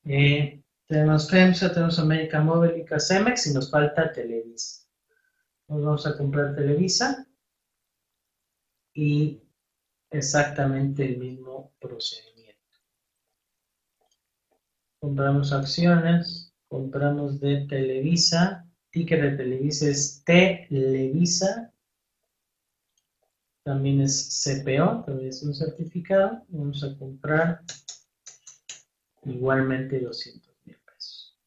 Eh, 0.03 0.61
Tenemos 0.88 1.30
FEMSA, 1.30 1.74
tenemos 1.74 1.99
América 1.99 2.39
Móvil 2.41 2.78
y 2.78 2.86
Casemex 2.86 3.47
y 3.47 3.53
nos 3.53 3.70
falta 3.70 4.11
Televisa. 4.11 4.87
Nos 5.70 5.84
vamos 5.84 6.07
a 6.07 6.18
comprar 6.18 6.55
Televisa 6.55 7.28
y 8.93 9.41
exactamente 10.09 11.05
el 11.05 11.18
mismo 11.18 11.74
procedimiento. 11.80 12.80
Compramos 14.99 15.51
acciones, 15.51 16.53
compramos 16.70 17.39
de 17.41 17.65
Televisa, 17.68 18.65
ticket 18.91 19.22
de 19.22 19.32
Televisa 19.38 19.89
es 19.89 20.24
Televisa, 20.24 21.74
también 23.63 23.99
es 24.01 24.41
CPO, 24.43 25.03
también 25.03 25.30
es 25.30 25.43
un 25.43 25.53
certificado, 25.53 26.45
vamos 26.47 26.82
a 26.86 26.97
comprar 26.97 27.59
igualmente 29.24 29.99
200 29.99 30.55
mil 30.63 30.78
pesos. 30.78 31.38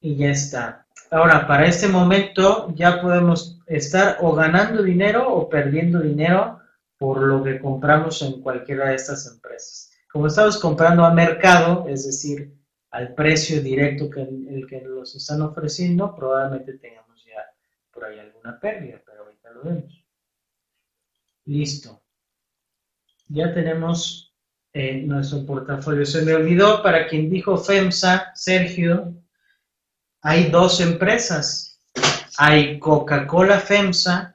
Y 0.00 0.16
ya 0.16 0.30
está. 0.30 0.86
Ahora, 1.10 1.46
para 1.46 1.66
este 1.66 1.88
momento 1.88 2.72
ya 2.74 3.00
podemos 3.02 3.60
estar 3.66 4.18
o 4.20 4.32
ganando 4.34 4.82
dinero 4.82 5.32
o 5.32 5.48
perdiendo 5.48 6.00
dinero 6.00 6.60
por 6.96 7.22
lo 7.22 7.42
que 7.42 7.58
compramos 7.58 8.22
en 8.22 8.40
cualquiera 8.40 8.90
de 8.90 8.94
estas 8.96 9.26
empresas. 9.26 9.90
Como 10.12 10.26
estamos 10.26 10.58
comprando 10.58 11.04
a 11.04 11.12
mercado, 11.12 11.86
es 11.88 12.06
decir, 12.06 12.52
al 12.90 13.14
precio 13.14 13.62
directo 13.62 14.10
que 14.10 14.22
el 14.22 14.66
que 14.68 14.82
nos 14.82 15.14
están 15.14 15.42
ofreciendo, 15.42 16.14
probablemente 16.14 16.78
tengamos 16.78 17.24
ya 17.24 17.42
por 17.92 18.04
ahí 18.04 18.18
alguna 18.18 18.58
pérdida, 18.58 19.00
pero 19.04 19.22
ahorita 19.22 19.50
lo 19.52 19.62
vemos. 19.62 20.04
Listo. 21.44 22.02
Ya 23.28 23.54
tenemos 23.54 24.34
eh, 24.72 25.02
nuestro 25.02 25.46
portafolio. 25.46 26.04
Se 26.04 26.22
me 26.22 26.34
olvidó 26.34 26.82
para 26.82 27.06
quien 27.08 27.30
dijo 27.30 27.56
FEMSA, 27.56 28.32
Sergio, 28.34 29.14
hay 30.22 30.50
dos 30.50 30.80
empresas. 30.80 31.78
Hay 32.38 32.78
Coca-Cola 32.78 33.58
FEMSA, 33.58 34.34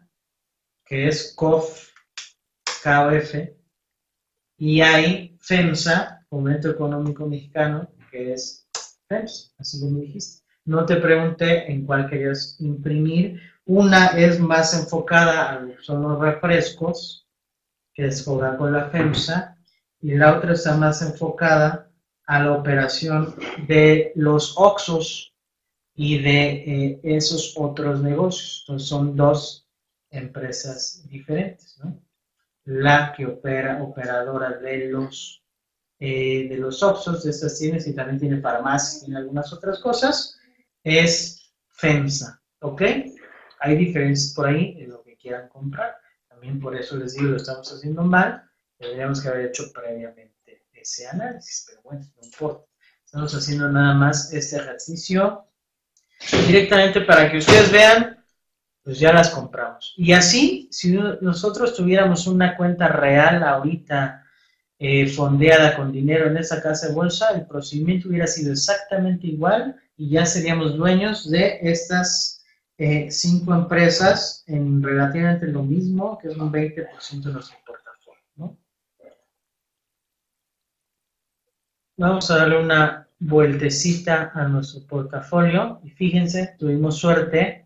que 0.85 1.07
es 1.07 1.33
COF, 1.35 1.89
KOF, 2.83 3.35
y 4.57 4.81
hay 4.81 5.37
FEMSA, 5.41 6.25
Fomento 6.29 6.69
Económico 6.69 7.25
Mexicano, 7.25 7.89
que 8.11 8.33
es 8.33 8.67
FEMSA, 9.07 9.53
así 9.57 9.79
como 9.79 9.99
dijiste. 9.99 10.43
No 10.65 10.85
te 10.85 10.97
pregunté 10.97 11.71
en 11.71 11.85
cuál 11.85 12.09
querías 12.09 12.57
imprimir. 12.59 13.41
Una 13.65 14.07
es 14.07 14.39
más 14.39 14.73
enfocada 14.73 15.53
a 15.53 15.81
son 15.81 16.03
los 16.03 16.19
refrescos, 16.19 17.27
que 17.93 18.07
es 18.07 18.21
Coca-Cola 18.23 18.89
FEMSA, 18.89 19.57
y 20.01 20.15
la 20.15 20.37
otra 20.37 20.53
está 20.53 20.75
más 20.77 21.01
enfocada 21.01 21.89
a 22.27 22.43
la 22.43 22.51
operación 22.51 23.35
de 23.67 24.11
los 24.15 24.55
OXOS, 24.57 25.34
y 25.95 26.19
de 26.19 26.47
eh, 26.51 26.99
esos 27.03 27.53
otros 27.57 28.01
negocios. 28.01 28.63
Entonces 28.63 28.89
son 28.89 29.15
dos 29.15 29.67
empresas 30.11 31.07
diferentes, 31.09 31.79
¿no? 31.83 31.99
La 32.65 33.13
que 33.15 33.25
opera, 33.25 33.81
operadora 33.81 34.57
de 34.57 34.89
los, 34.89 35.43
eh, 35.99 36.47
de 36.49 36.57
los 36.57 36.81
Oxos, 36.83 37.23
de 37.23 37.31
estas 37.31 37.57
tienes, 37.57 37.87
y 37.87 37.93
también 37.93 38.19
tiene 38.19 38.41
farmacias 38.41 39.07
y 39.07 39.13
algunas 39.13 39.53
otras 39.53 39.79
cosas, 39.79 40.37
es 40.83 41.53
FEMSA, 41.69 42.41
¿ok? 42.59 42.81
Hay 43.59 43.77
diferencias 43.77 44.33
por 44.33 44.47
ahí 44.47 44.75
en 44.79 44.89
lo 44.89 45.03
que 45.03 45.15
quieran 45.15 45.47
comprar. 45.49 45.95
También 46.27 46.59
por 46.59 46.75
eso 46.75 46.97
les 46.97 47.13
digo, 47.13 47.29
lo 47.29 47.37
estamos 47.37 47.71
haciendo 47.71 48.03
mal. 48.03 48.43
Deberíamos 48.79 49.21
que 49.21 49.29
haber 49.29 49.45
hecho 49.47 49.71
previamente 49.73 50.65
ese 50.73 51.07
análisis, 51.07 51.65
pero 51.67 51.81
bueno, 51.83 52.05
no 52.15 52.25
importa. 52.25 52.65
Estamos 53.05 53.33
haciendo 53.33 53.69
nada 53.69 53.93
más 53.93 54.33
este 54.33 54.57
ejercicio 54.57 55.47
directamente 56.47 57.01
para 57.01 57.31
que 57.31 57.37
ustedes 57.37 57.71
vean, 57.71 58.23
pues 58.83 58.99
ya 58.99 59.11
las 59.11 59.29
compramos. 59.29 59.93
Y 59.97 60.13
así, 60.13 60.67
si 60.71 60.91
nosotros 61.21 61.75
tuviéramos 61.75 62.27
una 62.27 62.55
cuenta 62.55 62.87
real 62.87 63.43
ahorita 63.43 64.23
eh, 64.77 65.07
fondeada 65.07 65.75
con 65.75 65.91
dinero 65.91 66.27
en 66.27 66.37
esa 66.37 66.61
casa 66.61 66.89
de 66.89 66.93
bolsa, 66.93 67.31
el 67.31 67.47
procedimiento 67.47 68.09
hubiera 68.09 68.27
sido 68.27 68.51
exactamente 68.51 69.27
igual 69.27 69.75
y 69.97 70.09
ya 70.09 70.25
seríamos 70.25 70.75
dueños 70.75 71.29
de 71.29 71.59
estas 71.61 72.43
eh, 72.77 73.09
cinco 73.09 73.55
empresas 73.55 74.43
en 74.47 74.83
relativamente 74.83 75.47
lo 75.47 75.63
mismo, 75.63 76.17
que 76.17 76.27
es 76.27 76.37
un 76.37 76.51
20% 76.51 77.23
de 77.23 77.33
nuestro 77.33 77.57
portafolio. 77.65 78.57
Vamos 81.97 82.29
a 82.29 82.37
darle 82.37 82.59
una 82.59 83.04
vueltecita 83.19 84.31
a 84.33 84.47
nuestro 84.47 84.85
portafolio 84.87 85.79
y 85.83 85.89
fíjense, 85.89 86.55
tuvimos 86.59 86.97
suerte. 86.97 87.65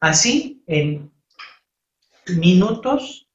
Así, 0.00 0.62
en 0.66 1.10
minutos, 2.36 3.28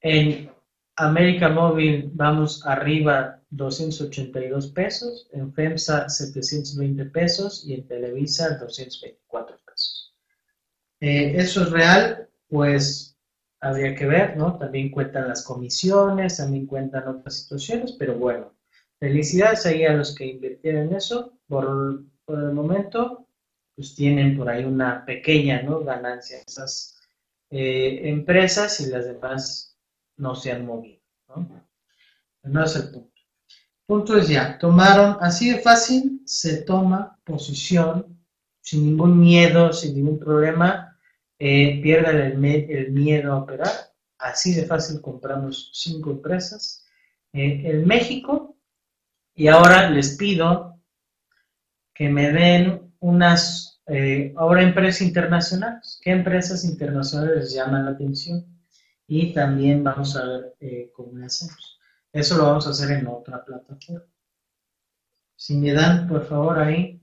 en 0.00 0.50
América 0.96 1.48
Móvil 1.48 2.10
vamos 2.12 2.66
arriba 2.66 3.40
282 3.50 4.68
pesos, 4.68 5.28
en 5.32 5.52
FEMSA 5.52 6.08
720 6.08 7.04
pesos 7.06 7.64
y 7.66 7.74
en 7.74 7.86
Televisa 7.86 8.56
224 8.58 9.58
pesos. 9.64 10.14
Eh, 11.00 11.34
¿Eso 11.36 11.62
es 11.62 11.70
real? 11.70 12.28
Pues 12.48 13.16
habría 13.60 13.94
que 13.94 14.06
ver, 14.06 14.36
¿no? 14.36 14.58
También 14.58 14.90
cuentan 14.90 15.28
las 15.28 15.44
comisiones, 15.44 16.36
también 16.36 16.66
cuentan 16.66 17.08
otras 17.08 17.42
situaciones, 17.42 17.92
pero 17.92 18.16
bueno, 18.16 18.57
Felicidades 18.98 19.64
ahí 19.66 19.84
a 19.84 19.92
los 19.92 20.14
que 20.14 20.26
invirtieron 20.26 20.88
en 20.88 20.94
eso. 20.96 21.38
Por, 21.46 22.04
el 22.28 22.52
momento, 22.52 23.26
pues 23.74 23.94
tienen 23.94 24.36
por 24.36 24.48
ahí 24.50 24.64
una 24.64 25.04
pequeña 25.04 25.62
¿no? 25.62 25.80
ganancia 25.80 26.42
esas 26.46 27.00
eh, 27.50 28.00
empresas 28.04 28.80
y 28.80 28.90
las 28.90 29.06
demás 29.06 29.78
no 30.16 30.34
se 30.34 30.52
han 30.52 30.66
movido. 30.66 31.00
¿no? 31.28 31.48
no 32.42 32.64
es 32.64 32.76
el 32.76 32.90
punto. 32.90 33.18
Punto 33.86 34.18
es 34.18 34.28
ya, 34.28 34.58
tomaron, 34.58 35.16
así 35.20 35.50
de 35.50 35.60
fácil, 35.60 36.20
se 36.26 36.62
toma 36.62 37.18
posición 37.24 38.18
sin 38.60 38.84
ningún 38.84 39.18
miedo, 39.18 39.72
sin 39.72 39.94
ningún 39.94 40.18
problema, 40.18 40.98
eh, 41.38 41.80
pierdan 41.80 42.16
el, 42.20 42.44
el, 42.44 42.92
miedo 42.92 43.32
a 43.32 43.38
operar. 43.38 43.72
Así 44.18 44.52
de 44.52 44.66
fácil 44.66 45.00
compramos 45.00 45.70
cinco 45.72 46.10
empresas. 46.10 46.84
Eh, 47.32 47.62
en 47.64 47.86
México 47.86 48.47
y 49.38 49.46
ahora 49.46 49.88
les 49.88 50.16
pido 50.16 50.80
que 51.94 52.08
me 52.08 52.32
den 52.32 52.92
unas, 52.98 53.80
eh, 53.86 54.34
ahora 54.36 54.62
empresas 54.62 55.00
internacionales. 55.02 56.00
¿Qué 56.02 56.10
empresas 56.10 56.64
internacionales 56.64 57.36
les 57.36 57.54
llaman 57.54 57.84
la 57.84 57.92
atención? 57.92 58.44
Y 59.06 59.32
también 59.32 59.84
vamos 59.84 60.16
a 60.16 60.26
ver 60.26 60.56
eh, 60.58 60.90
cómo 60.92 61.16
lo 61.16 61.24
hacemos. 61.24 61.78
Eso 62.12 62.36
lo 62.36 62.46
vamos 62.46 62.66
a 62.66 62.70
hacer 62.70 62.90
en 62.98 63.06
otra 63.06 63.44
plataforma. 63.44 64.02
Si 65.36 65.56
me 65.56 65.72
dan, 65.72 66.08
por 66.08 66.26
favor, 66.26 66.58
ahí, 66.58 67.00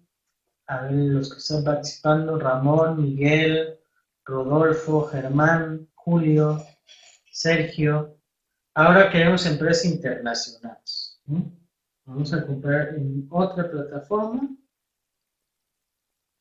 a 0.67 0.81
ver 0.81 0.91
los 0.91 1.31
que 1.31 1.37
están 1.37 1.63
participando, 1.63 2.37
Ramón, 2.37 3.01
Miguel, 3.01 3.79
Rodolfo, 4.25 5.05
Germán, 5.07 5.87
Julio, 5.93 6.61
Sergio. 7.31 8.17
Ahora 8.73 9.09
queremos 9.09 9.45
empresas 9.45 9.85
internacionales. 9.85 11.21
Vamos 12.05 12.31
a 12.33 12.45
comprar 12.45 12.95
en 12.95 13.27
otra 13.31 13.69
plataforma. 13.69 14.47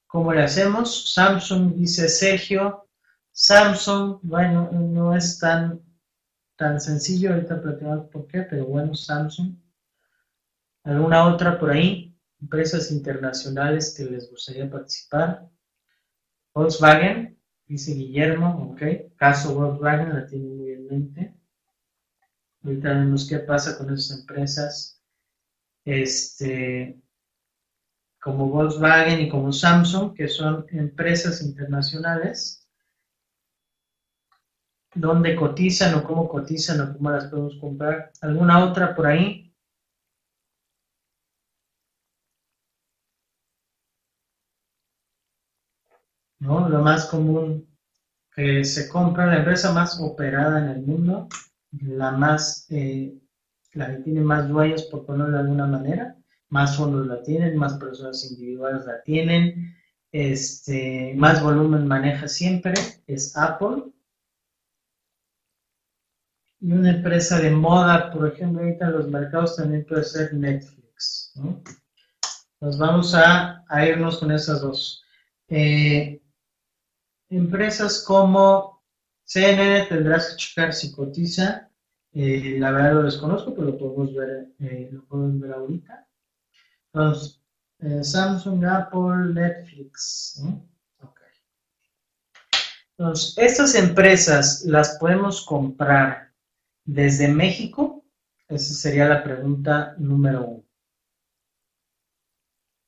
¿Cómo 0.06 0.32
le 0.32 0.42
hacemos? 0.42 1.12
Samsung, 1.14 1.74
dice 1.74 2.08
Sergio. 2.08 2.86
Samsung, 3.32 4.20
bueno, 4.22 4.70
no 4.70 5.16
es 5.16 5.38
tan, 5.38 5.80
tan 6.56 6.80
sencillo, 6.80 7.32
ahorita 7.32 7.62
platicamos 7.62 8.08
por 8.10 8.26
qué, 8.26 8.42
pero 8.42 8.66
bueno, 8.66 8.94
Samsung. 8.94 9.56
¿Alguna 10.84 11.26
otra 11.32 11.58
por 11.58 11.70
ahí? 11.70 12.14
Empresas 12.42 12.90
internacionales 12.90 13.94
que 13.96 14.04
les 14.04 14.30
gustaría 14.30 14.70
participar. 14.70 15.48
Volkswagen, 16.52 17.40
dice 17.66 17.94
Guillermo, 17.94 18.70
ok. 18.70 19.16
Caso 19.16 19.54
Volkswagen 19.54 20.14
la 20.14 20.26
tiene 20.26 20.46
muy 20.46 20.72
en 20.72 20.86
mente. 20.86 21.34
Ahorita 22.62 22.90
vemos 22.90 23.26
qué 23.26 23.38
pasa 23.38 23.78
con 23.78 23.92
esas 23.92 24.20
empresas 24.20 24.93
este, 25.84 27.00
como 28.20 28.48
Volkswagen 28.48 29.20
y 29.20 29.28
como 29.28 29.52
Samsung, 29.52 30.14
que 30.14 30.28
son 30.28 30.66
empresas 30.70 31.42
internacionales, 31.42 32.68
dónde 34.94 35.36
cotizan 35.36 35.94
o 35.94 36.04
cómo 36.04 36.28
cotizan 36.28 36.80
o 36.80 36.92
cómo 36.94 37.10
las 37.10 37.26
podemos 37.26 37.56
comprar. 37.60 38.12
¿Alguna 38.22 38.64
otra 38.64 38.94
por 38.94 39.06
ahí? 39.06 39.52
¿No? 46.38 46.68
Lo 46.68 46.80
más 46.82 47.06
común 47.06 47.66
que 48.34 48.64
se 48.64 48.88
compra, 48.88 49.26
la 49.26 49.38
empresa 49.38 49.72
más 49.72 50.00
operada 50.00 50.58
en 50.60 50.68
el 50.70 50.82
mundo, 50.82 51.28
la 51.72 52.10
más 52.12 52.66
eh, 52.70 53.18
la 53.74 53.90
que 53.90 54.02
tiene 54.02 54.20
más 54.20 54.48
dueños, 54.48 54.84
por 54.84 55.04
ponerlo 55.04 55.32
de 55.32 55.40
alguna 55.40 55.66
manera, 55.66 56.16
más 56.48 56.76
fondos 56.76 57.06
la 57.06 57.22
tienen, 57.22 57.56
más 57.56 57.74
personas 57.74 58.24
individuales 58.30 58.86
la 58.86 59.02
tienen, 59.02 59.74
este, 60.12 61.12
más 61.16 61.42
volumen 61.42 61.86
maneja 61.86 62.28
siempre, 62.28 62.74
es 63.06 63.36
Apple. 63.36 63.92
Y 66.60 66.72
una 66.72 66.90
empresa 66.90 67.40
de 67.40 67.50
moda, 67.50 68.10
por 68.12 68.28
ejemplo, 68.28 68.62
ahorita 68.62 68.86
en 68.86 68.92
los 68.92 69.08
mercados 69.08 69.56
también 69.56 69.84
puede 69.84 70.04
ser 70.04 70.32
Netflix. 70.32 71.34
Nos 72.60 72.78
vamos 72.78 73.14
a, 73.14 73.64
irnos 73.86 74.18
con 74.18 74.30
esas 74.30 74.62
dos. 74.62 75.02
Eh, 75.48 76.22
empresas 77.28 78.02
como 78.06 78.82
CNN 79.24 79.86
tendrás 79.86 80.30
que 80.30 80.36
checar 80.36 80.72
si 80.72 80.92
cotiza. 80.92 81.70
Eh, 82.14 82.56
la 82.58 82.70
verdad 82.70 82.94
lo 82.94 83.02
desconozco, 83.02 83.54
pero 83.54 83.68
lo 83.68 83.78
podemos 83.78 84.14
ver, 84.14 84.48
eh, 84.60 84.88
lo 84.92 85.04
podemos 85.04 85.40
ver 85.40 85.52
ahorita. 85.52 86.08
Entonces, 86.92 87.40
Samsung, 88.02 88.64
Apple, 88.64 89.34
Netflix. 89.34 90.42
Entonces, 92.96 93.34
estas 93.36 93.74
empresas 93.74 94.64
las 94.64 94.96
podemos 94.98 95.44
comprar 95.44 96.32
desde 96.84 97.28
México. 97.28 98.04
Esa 98.48 98.74
sería 98.74 99.08
la 99.08 99.24
pregunta 99.24 99.96
número 99.98 100.44
uno. 100.44 100.64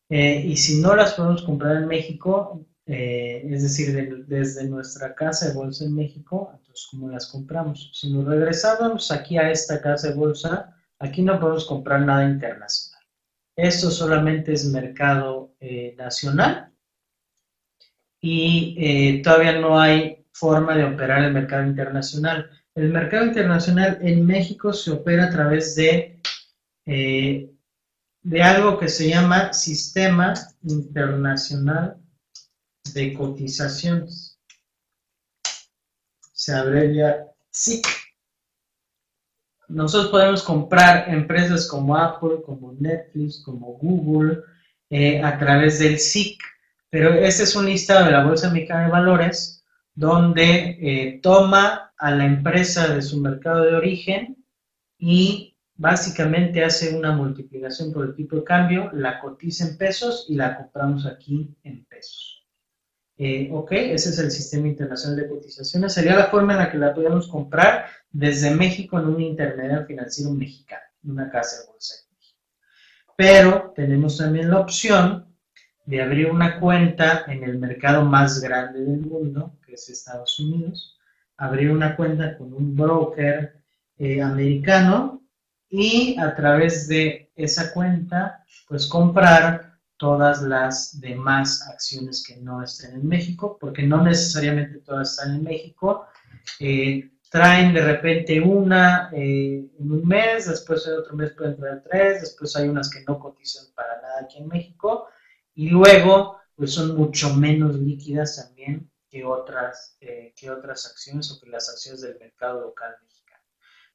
Eh, 0.09 0.45
y 0.47 0.57
si 0.57 0.81
no 0.81 0.95
las 0.95 1.15
podemos 1.15 1.43
comprar 1.43 1.79
en 1.79 1.89
México, 1.89 2.65
eh, 2.87 3.43
es 3.51 3.65
decir, 3.65 4.25
desde 4.27 4.69
nuestra 4.69 5.13
casa 5.17 5.49
de 5.49 5.55
bolsa 5.55 5.85
en 5.85 5.97
México, 5.97 6.53
entonces, 6.77 6.89
¿cómo 6.91 7.09
las 7.09 7.27
compramos? 7.29 7.91
Si 7.95 8.13
nos 8.13 8.27
regresamos 8.27 9.11
aquí 9.11 9.39
a 9.39 9.51
esta 9.51 9.81
casa 9.81 10.09
de 10.09 10.15
bolsa, 10.15 10.77
aquí 10.99 11.23
no 11.23 11.41
podemos 11.41 11.65
comprar 11.65 12.03
nada 12.03 12.29
internacional. 12.29 13.03
Esto 13.57 13.91
solamente 13.91 14.53
es 14.53 14.67
mercado 14.67 15.55
eh, 15.61 15.95
nacional 15.97 16.73
y 18.21 19.23
todavía 19.23 19.59
no 19.59 19.79
hay 19.79 20.27
forma 20.33 20.77
de 20.77 20.85
operar 20.85 21.25
el 21.25 21.33
mercado 21.33 21.65
internacional. 21.65 22.51
El 22.75 22.91
mercado 22.91 23.25
internacional 23.25 23.99
en 24.03 24.27
México 24.27 24.73
se 24.73 24.91
opera 24.91 25.27
a 25.27 25.31
través 25.31 25.75
de 25.77 26.21
de 26.85 28.43
algo 28.43 28.77
que 28.77 28.89
se 28.89 29.09
llama 29.09 29.53
Sistema 29.53 30.35
Internacional 30.65 31.97
de 32.93 33.15
Cotizaciones. 33.15 34.36
Se 36.37 36.53
abrevia 36.53 37.27
SIC. 37.51 37.87
Nosotros 39.69 40.11
podemos 40.11 40.43
comprar 40.43 41.09
empresas 41.09 41.67
como 41.67 41.97
Apple, 41.97 42.43
como 42.45 42.75
Netflix, 42.75 43.43
como 43.43 43.69
Google, 43.79 44.43
eh, 44.91 45.23
a 45.23 45.39
través 45.39 45.79
del 45.79 45.99
SIC, 45.99 46.39
pero 46.91 47.15
este 47.15 47.45
es 47.45 47.57
un 47.57 47.65
listado 47.65 48.05
de 48.05 48.13
la 48.13 48.25
Bolsa 48.25 48.51
Mexicana 48.51 48.85
de 48.85 48.93
Valores 48.93 49.65
donde 49.95 50.77
eh, 50.79 51.21
toma 51.23 51.95
a 51.97 52.11
la 52.11 52.27
empresa 52.27 52.95
de 52.95 53.01
su 53.01 53.19
mercado 53.19 53.65
de 53.65 53.75
origen 53.75 54.45
y 54.99 55.57
básicamente 55.75 56.63
hace 56.63 56.95
una 56.95 57.13
multiplicación 57.13 57.95
por 57.95 58.05
el 58.05 58.15
tipo 58.15 58.37
de 58.37 58.45
cambio, 58.45 58.91
la 58.93 59.21
cotiza 59.21 59.67
en 59.67 59.79
pesos 59.79 60.27
y 60.29 60.35
la 60.35 60.55
compramos 60.59 61.07
aquí 61.07 61.57
en 61.65 61.87
pesos. 61.87 62.46
Eh, 63.19 63.49
ok, 63.51 63.73
ese 63.73 64.11
es 64.11 64.19
el 64.19 64.31
sistema 64.31 64.69
internacional 64.69 65.17
de 65.17 65.29
cotizaciones. 65.29 65.95
Sería 65.95 66.17
la 66.17 66.27
forma 66.27 66.53
en 66.53 66.59
la 66.59 66.71
que 66.71 66.79
la 66.79 66.95
podemos 66.95 67.29
comprar 67.29 67.87
desde 68.11 68.51
México 68.51 68.99
en 68.99 69.07
un 69.07 69.21
intermediario 69.21 69.87
financiero 69.87 70.31
mexicano, 70.33 70.83
una 71.05 71.31
casa 71.31 71.61
de 71.61 71.67
bolsa 71.73 71.95
de 71.95 72.17
México. 72.17 72.41
Pero 73.17 73.73
tenemos 73.75 74.19
también 74.19 74.51
la 74.51 74.61
opción 74.61 75.35
de 75.87 76.03
abrir 76.03 76.31
una 76.31 76.61
cuenta 76.61 77.25
en 77.29 77.45
el 77.45 77.59
mercado 77.59 78.05
más 78.05 78.41
grande 78.41 78.81
del 78.81 79.01
mundo, 79.01 79.57
que 79.65 79.75
es 79.75 79.89
Estados 79.89 80.39
Unidos, 80.39 80.99
abrir 81.39 81.71
una 81.71 81.97
cuenta 81.97 82.37
con 82.37 82.53
un 82.53 82.77
broker 82.77 83.63
eh, 83.99 84.21
americano 84.21 85.23
y 85.71 86.19
a 86.19 86.35
través 86.35 86.87
de 86.89 87.31
esa 87.35 87.73
cuenta, 87.73 88.45
pues 88.69 88.87
comprar 88.87 89.76
todas 89.97 90.43
las 90.43 91.01
demás 91.01 91.67
acciones 91.69 92.25
que 92.27 92.37
no 92.37 92.63
estén 92.63 92.93
en 92.95 93.07
México, 93.07 93.57
porque 93.61 93.83
no 93.83 94.03
necesariamente 94.03 94.81
todas 94.81 95.13
están 95.13 95.37
en 95.37 95.45
México. 95.45 96.07
Eh, 96.61 97.11
traen 97.31 97.75
de 97.75 97.83
repente 97.83 98.41
una 98.41 99.11
eh, 99.13 99.69
en 99.79 99.93
un 99.93 100.07
mes, 100.07 100.49
después 100.49 100.87
en 100.87 100.95
otro 100.95 101.17
mes 101.17 101.33
pueden 101.33 101.57
traer 101.57 101.83
tres, 101.83 102.21
después 102.21 102.55
hay 102.57 102.69
unas 102.69 102.91
que 102.91 103.05
no 103.07 103.19
cotizan 103.19 103.67
para 103.75 104.01
nada 104.01 104.21
aquí 104.23 104.39
en 104.39 104.49
México, 104.49 105.09
y 105.55 105.69
luego 105.69 106.39
pues 106.55 106.73
son 106.73 106.97
mucho 106.97 107.35
menos 107.35 107.77
líquidas 107.77 108.37
también 108.37 108.91
que 109.11 109.25
otras, 109.25 109.97
eh, 110.01 110.33
que 110.37 110.51
otras 110.51 110.87
acciones 110.87 111.31
o 111.31 111.41
que 111.41 111.51
las 111.51 111.69
acciones 111.69 112.01
del 112.01 112.19
mercado 112.19 112.61
local 112.61 112.95
mexicano. 113.03 113.43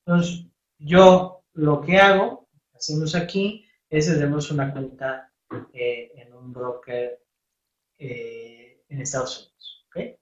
Entonces, 0.05 0.45
yo 0.77 1.43
lo 1.53 1.81
que 1.81 1.97
hago, 1.97 2.47
hacemos 2.73 3.15
aquí, 3.15 3.65
es 3.89 4.07
tenemos 4.07 4.51
una 4.51 4.71
cuenta 4.71 5.30
eh, 5.73 6.11
en 6.15 6.33
un 6.33 6.53
broker 6.53 7.21
eh, 7.97 8.83
en 8.89 9.01
Estados 9.01 9.37
Unidos. 9.37 9.85
¿okay? 9.89 10.17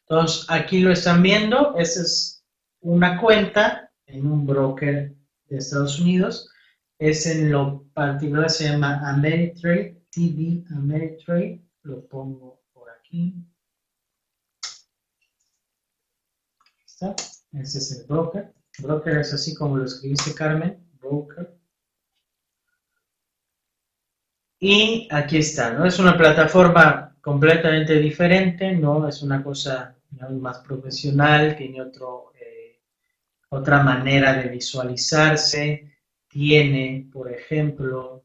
Entonces, 0.00 0.46
aquí 0.48 0.80
lo 0.80 0.92
están 0.92 1.22
viendo, 1.22 1.76
esa 1.76 2.02
es 2.02 2.44
una 2.80 3.20
cuenta 3.20 3.92
en 4.06 4.26
un 4.26 4.46
broker 4.46 5.14
de 5.46 5.56
Estados 5.56 6.00
Unidos. 6.00 6.48
Es 6.98 7.26
en 7.26 7.50
lo 7.50 7.84
particular, 7.94 8.50
se 8.50 8.68
llama 8.68 9.00
Ameritrade, 9.08 10.02
TV 10.10 10.64
Ameritrade. 10.70 11.62
Lo 11.82 12.06
pongo 12.06 12.62
por 12.72 12.90
aquí. 12.90 13.34
Está. 16.86 17.16
Ese 17.52 17.78
es 17.78 17.92
el 17.92 18.06
broker. 18.06 18.54
Broker 18.78 19.18
es 19.18 19.34
así 19.34 19.54
como 19.54 19.78
lo 19.78 19.84
escribiste, 19.84 20.34
Carmen. 20.34 20.82
Broker. 21.00 21.58
Y 24.64 25.08
aquí 25.10 25.38
está, 25.38 25.72
¿no? 25.72 25.84
Es 25.84 25.98
una 25.98 26.16
plataforma 26.16 27.16
completamente 27.20 27.98
diferente, 27.98 28.70
¿no? 28.70 29.08
Es 29.08 29.20
una 29.20 29.42
cosa 29.42 29.96
más 30.38 30.60
profesional, 30.60 31.56
tiene 31.56 31.82
otro, 31.82 32.30
eh, 32.40 32.78
otra 33.48 33.82
manera 33.82 34.34
de 34.34 34.48
visualizarse, 34.48 35.90
tiene, 36.28 37.08
por 37.12 37.32
ejemplo, 37.32 38.24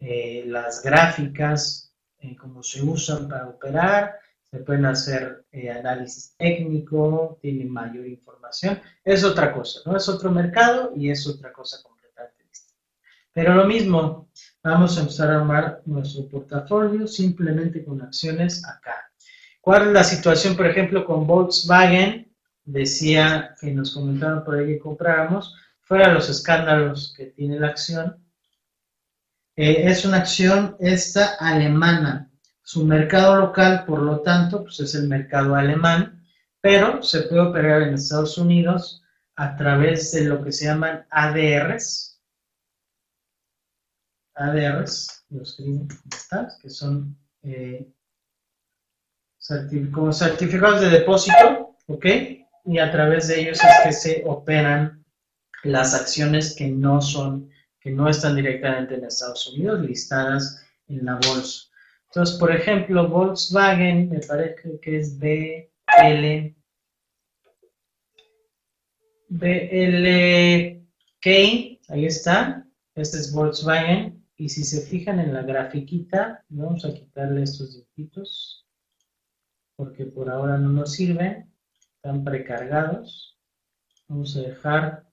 eh, 0.00 0.44
las 0.46 0.82
gráficas, 0.82 1.92
eh, 2.18 2.34
se 2.62 2.82
usan 2.82 3.28
para 3.28 3.48
operar, 3.48 4.14
se 4.50 4.60
pueden 4.60 4.86
hacer 4.86 5.44
eh, 5.52 5.70
análisis 5.70 6.34
técnico, 6.38 7.38
tiene 7.42 7.66
mayor 7.66 8.06
información, 8.06 8.80
es 9.04 9.22
otra 9.22 9.52
cosa, 9.52 9.80
¿no? 9.84 9.98
Es 9.98 10.08
otro 10.08 10.30
mercado 10.30 10.92
y 10.96 11.10
es 11.10 11.26
otra 11.26 11.52
cosa 11.52 11.76
completamente. 11.82 11.97
Pero 13.38 13.54
lo 13.54 13.66
mismo, 13.66 14.32
vamos 14.64 14.98
a 14.98 15.02
empezar 15.02 15.30
a 15.30 15.36
armar 15.36 15.80
nuestro 15.86 16.28
portafolio 16.28 17.06
simplemente 17.06 17.84
con 17.84 18.02
acciones 18.02 18.66
acá. 18.66 19.12
¿Cuál 19.60 19.86
es 19.86 19.92
la 19.92 20.02
situación, 20.02 20.56
por 20.56 20.66
ejemplo, 20.66 21.04
con 21.04 21.24
Volkswagen? 21.24 22.34
Decía 22.64 23.54
que 23.60 23.70
nos 23.70 23.94
comentaron 23.94 24.42
por 24.42 24.56
ahí 24.56 24.66
que 24.66 24.80
compráramos, 24.80 25.54
fuera 25.82 26.12
los 26.12 26.28
escándalos 26.28 27.14
que 27.16 27.26
tiene 27.26 27.60
la 27.60 27.68
acción. 27.68 28.20
Eh, 29.54 29.84
es 29.88 30.04
una 30.04 30.16
acción 30.16 30.76
esta 30.80 31.36
alemana, 31.38 32.32
su 32.64 32.84
mercado 32.84 33.36
local, 33.36 33.84
por 33.86 34.02
lo 34.02 34.18
tanto, 34.22 34.64
pues 34.64 34.80
es 34.80 34.96
el 34.96 35.06
mercado 35.06 35.54
alemán, 35.54 36.24
pero 36.60 37.04
se 37.04 37.20
puede 37.22 37.42
operar 37.42 37.82
en 37.82 37.94
Estados 37.94 38.36
Unidos 38.36 39.00
a 39.36 39.54
través 39.54 40.10
de 40.10 40.24
lo 40.24 40.42
que 40.42 40.50
se 40.50 40.64
llaman 40.64 41.06
ADRs. 41.10 42.17
ADRs, 44.38 45.24
los 45.30 45.56
que 45.56 46.70
son 46.70 47.16
eh, 47.42 47.86
como 49.92 50.12
certificados 50.12 50.80
de 50.80 50.90
depósito, 50.90 51.76
¿ok? 51.86 52.06
Y 52.66 52.78
a 52.78 52.90
través 52.90 53.28
de 53.28 53.40
ellos 53.40 53.58
es 53.62 53.84
que 53.84 53.92
se 53.92 54.22
operan 54.26 55.04
las 55.64 55.94
acciones 55.94 56.54
que 56.54 56.68
no 56.68 57.00
son, 57.00 57.50
que 57.80 57.90
no 57.90 58.08
están 58.08 58.36
directamente 58.36 58.94
en 58.94 59.04
Estados 59.04 59.46
Unidos 59.48 59.80
listadas 59.80 60.62
en 60.88 61.04
la 61.04 61.14
bolsa. 61.14 61.68
Entonces, 62.06 62.38
por 62.38 62.54
ejemplo, 62.54 63.08
Volkswagen, 63.08 64.08
me 64.08 64.20
parece 64.20 64.78
que 64.80 64.98
es 64.98 65.18
BL, 65.18 66.54
BLK, 69.30 71.26
ahí 71.26 72.06
está, 72.06 72.66
este 72.94 73.18
es 73.18 73.32
Volkswagen, 73.32 74.17
y 74.38 74.48
si 74.48 74.62
se 74.62 74.82
fijan 74.82 75.18
en 75.18 75.34
la 75.34 75.42
grafiquita, 75.42 76.44
vamos 76.48 76.84
a 76.84 76.94
quitarle 76.94 77.42
estos 77.42 77.74
dibujitos, 77.74 78.64
porque 79.74 80.06
por 80.06 80.30
ahora 80.30 80.56
no 80.56 80.68
nos 80.68 80.92
sirven, 80.92 81.52
están 81.96 82.22
precargados. 82.22 83.36
Vamos 84.06 84.36
a 84.36 84.42
dejar 84.42 85.08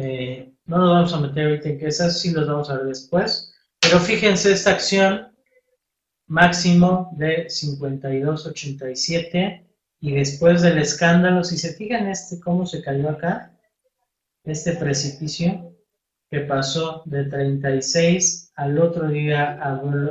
Eh, 0.00 0.54
no 0.66 0.78
nos 0.78 0.90
vamos 0.90 1.12
a 1.12 1.18
meter 1.20 1.46
ahorita 1.46 1.70
en 1.70 1.78
que 1.78 1.88
esas 1.88 2.20
sí 2.20 2.30
los 2.30 2.46
vamos 2.46 2.70
a 2.70 2.76
ver 2.76 2.86
después. 2.86 3.52
Pero 3.80 3.98
fíjense 3.98 4.52
esta 4.52 4.70
acción 4.70 5.36
máximo 6.28 7.10
de 7.16 7.46
52.87 7.46 9.66
y 10.00 10.12
después 10.12 10.62
del 10.62 10.78
escándalo, 10.78 11.42
si 11.42 11.58
se 11.58 11.74
fijan 11.74 12.06
este 12.06 12.38
cómo 12.38 12.64
se 12.66 12.80
cayó 12.80 13.10
acá, 13.10 13.58
este 14.44 14.76
precipicio 14.76 15.68
que 16.30 16.40
pasó 16.40 17.02
de 17.06 17.24
36 17.24 18.52
al 18.56 18.78
otro 18.78 19.08
día 19.08 19.58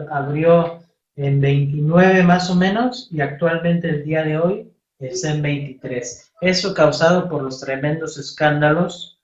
abrió 0.09 0.79
en 1.15 1.41
29 1.41 2.23
más 2.23 2.49
o 2.49 2.55
menos 2.55 3.09
y 3.11 3.21
actualmente 3.21 3.89
el 3.89 4.03
día 4.03 4.23
de 4.23 4.37
hoy 4.37 4.71
está 4.99 5.31
en 5.31 5.41
23. 5.41 6.33
Eso 6.41 6.73
causado 6.73 7.29
por 7.29 7.43
los 7.43 7.59
tremendos 7.59 8.17
escándalos 8.17 9.19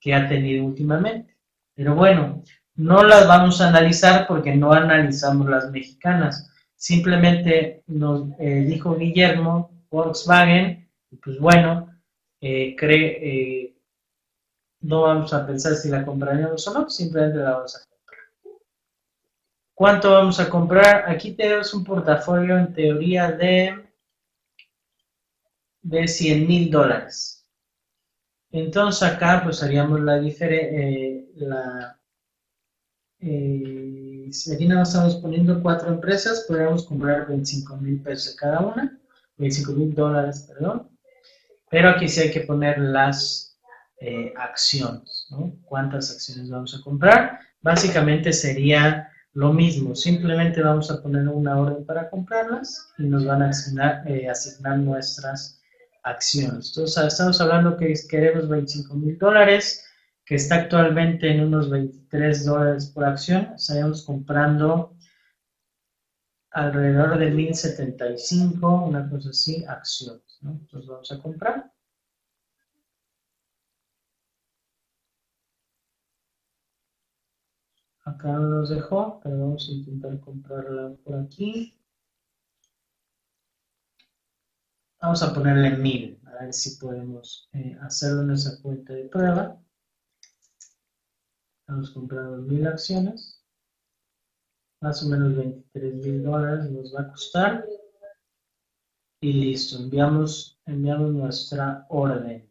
que 0.00 0.14
ha 0.14 0.28
tenido 0.28 0.64
últimamente. 0.64 1.36
Pero 1.74 1.94
bueno, 1.94 2.42
no 2.74 3.02
las 3.02 3.26
vamos 3.26 3.60
a 3.60 3.68
analizar 3.68 4.26
porque 4.26 4.54
no 4.54 4.72
analizamos 4.72 5.48
las 5.48 5.70
mexicanas. 5.70 6.50
Simplemente 6.74 7.82
nos 7.86 8.28
eh, 8.38 8.64
dijo 8.66 8.96
Guillermo, 8.96 9.70
Volkswagen, 9.90 10.88
pues 11.22 11.38
bueno, 11.38 11.88
eh, 12.40 12.76
cree, 12.76 13.18
eh, 13.22 13.75
no 14.86 15.02
vamos 15.02 15.32
a 15.32 15.44
pensar 15.46 15.74
si 15.74 15.88
la 15.88 16.04
compraríamos 16.04 16.66
o 16.68 16.74
no, 16.74 16.88
simplemente 16.88 17.38
la 17.38 17.54
vamos 17.54 17.76
a 17.76 17.80
comprar. 17.80 18.20
¿Cuánto 19.74 20.12
vamos 20.12 20.40
a 20.40 20.48
comprar? 20.48 21.10
Aquí 21.10 21.32
tenemos 21.32 21.74
un 21.74 21.84
portafolio 21.84 22.56
en 22.56 22.72
teoría 22.72 23.32
de, 23.32 23.84
de 25.82 26.08
100 26.08 26.46
mil 26.46 26.70
dólares. 26.70 27.44
Entonces 28.52 29.02
acá 29.02 29.42
pues 29.42 29.62
haríamos 29.62 30.00
la 30.00 30.18
diferencia, 30.18 31.98
eh, 33.18 34.28
si 34.30 34.52
aquí 34.52 34.68
nada 34.68 34.82
estamos 34.82 35.16
poniendo 35.16 35.60
cuatro 35.62 35.88
empresas, 35.88 36.44
podríamos 36.46 36.86
comprar 36.86 37.26
25 37.26 37.76
mil 37.78 38.00
pesos 38.02 38.36
cada 38.36 38.60
una, 38.60 38.98
25 39.36 39.72
mil 39.72 39.94
dólares, 39.94 40.46
perdón. 40.48 40.88
Pero 41.70 41.90
aquí 41.90 42.08
sí 42.08 42.20
hay 42.20 42.30
que 42.30 42.42
poner 42.42 42.78
las 42.78 43.55
eh, 44.00 44.32
acciones, 44.36 45.26
¿no? 45.30 45.56
¿Cuántas 45.64 46.10
acciones 46.10 46.50
vamos 46.50 46.74
a 46.74 46.82
comprar? 46.82 47.40
Básicamente 47.62 48.32
sería 48.32 49.10
lo 49.32 49.52
mismo, 49.52 49.94
simplemente 49.94 50.62
vamos 50.62 50.90
a 50.90 51.02
poner 51.02 51.28
una 51.28 51.58
orden 51.58 51.84
para 51.84 52.08
comprarlas 52.08 52.92
y 52.98 53.04
nos 53.04 53.26
van 53.26 53.42
a 53.42 53.50
asignar, 53.50 54.02
eh, 54.06 54.28
asignar 54.28 54.78
nuestras 54.78 55.60
acciones. 56.02 56.68
Entonces, 56.68 57.04
estamos 57.04 57.40
hablando 57.40 57.76
que 57.76 57.94
queremos 58.08 58.48
25 58.48 58.94
mil 58.94 59.18
dólares, 59.18 59.84
que 60.24 60.36
está 60.36 60.56
actualmente 60.56 61.30
en 61.30 61.44
unos 61.44 61.70
23 61.70 62.44
dólares 62.44 62.86
por 62.86 63.04
acción, 63.04 63.52
estaríamos 63.56 64.04
comprando 64.04 64.96
alrededor 66.50 67.18
de 67.18 67.30
1075, 67.30 68.86
una 68.86 69.08
cosa 69.10 69.30
así, 69.30 69.64
acciones. 69.66 70.38
¿no? 70.40 70.52
Entonces 70.52 70.88
vamos 70.88 71.12
a 71.12 71.18
comprar. 71.18 71.72
Acá 78.06 78.28
no 78.28 78.60
nos 78.60 78.70
dejó, 78.70 79.20
pero 79.20 79.36
vamos 79.36 79.68
a 79.68 79.72
intentar 79.72 80.20
comprarla 80.20 80.94
por 81.04 81.16
aquí. 81.16 81.76
Vamos 85.00 85.24
a 85.24 85.34
ponerle 85.34 85.76
1000, 85.76 86.20
a 86.24 86.44
ver 86.44 86.54
si 86.54 86.76
podemos 86.76 87.48
eh, 87.52 87.76
hacerlo 87.82 88.22
en 88.22 88.30
esa 88.30 88.62
cuenta 88.62 88.92
de 88.92 89.08
prueba. 89.08 89.60
Estamos 91.60 91.90
comprando 91.90 92.42
mil 92.42 92.64
acciones. 92.68 93.42
Más 94.80 95.02
o 95.02 95.08
menos 95.08 95.34
23 95.34 95.94
mil 95.94 96.22
dólares 96.22 96.70
nos 96.70 96.94
va 96.94 97.00
a 97.00 97.08
costar. 97.08 97.66
Y 99.20 99.32
listo, 99.32 99.78
enviamos, 99.78 100.60
enviamos 100.64 101.10
nuestra 101.10 101.84
orden. 101.88 102.48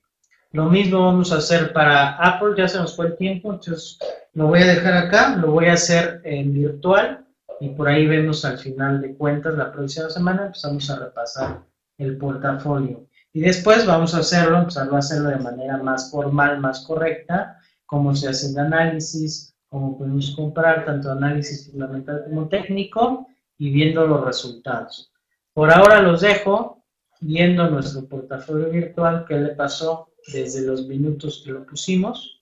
Lo 0.51 0.65
mismo 0.65 0.99
vamos 0.99 1.31
a 1.31 1.37
hacer 1.37 1.71
para 1.71 2.17
Apple, 2.17 2.55
ya 2.57 2.67
se 2.67 2.77
nos 2.77 2.93
fue 2.93 3.07
el 3.07 3.17
tiempo, 3.17 3.53
entonces 3.53 3.97
lo 4.35 4.47
voy 4.47 4.61
a 4.61 4.67
dejar 4.67 4.93
acá, 4.97 5.35
lo 5.37 5.51
voy 5.51 5.67
a 5.67 5.73
hacer 5.73 6.21
en 6.23 6.53
virtual 6.53 7.25
y 7.59 7.69
por 7.69 7.87
ahí 7.87 8.05
vemos 8.05 8.45
al 8.45 8.57
final 8.57 9.01
de 9.01 9.15
cuentas 9.15 9.55
la 9.55 9.71
próxima 9.71 10.09
semana, 10.09 10.47
empezamos 10.47 10.89
a 10.89 10.99
repasar 10.99 11.63
el 11.97 12.17
portafolio. 12.17 13.07
Y 13.33 13.41
después 13.41 13.85
vamos 13.85 14.13
a 14.13 14.19
hacerlo, 14.19 14.59
empezarlo 14.59 14.95
a 14.95 14.99
hacerlo 14.99 15.29
de 15.29 15.37
manera 15.39 15.77
más 15.77 16.11
formal, 16.11 16.59
más 16.59 16.85
correcta, 16.85 17.57
cómo 17.85 18.13
se 18.13 18.29
hace 18.29 18.49
el 18.49 18.59
análisis, 18.59 19.55
cómo 19.69 19.97
podemos 19.97 20.35
comprar, 20.35 20.85
tanto 20.85 21.11
análisis 21.11 21.71
fundamental 21.71 22.23
como 22.27 22.47
técnico, 22.47 23.27
y 23.57 23.71
viendo 23.71 24.05
los 24.05 24.25
resultados. 24.25 25.11
Por 25.53 25.71
ahora 25.71 26.01
los 26.01 26.21
dejo 26.21 26.83
viendo 27.21 27.69
nuestro 27.69 28.07
portafolio 28.07 28.69
virtual, 28.69 29.25
qué 29.27 29.35
le 29.35 29.49
pasó 29.49 30.09
desde 30.33 30.61
los 30.61 30.87
minutos 30.87 31.41
que 31.43 31.51
lo 31.51 31.65
pusimos. 31.65 32.34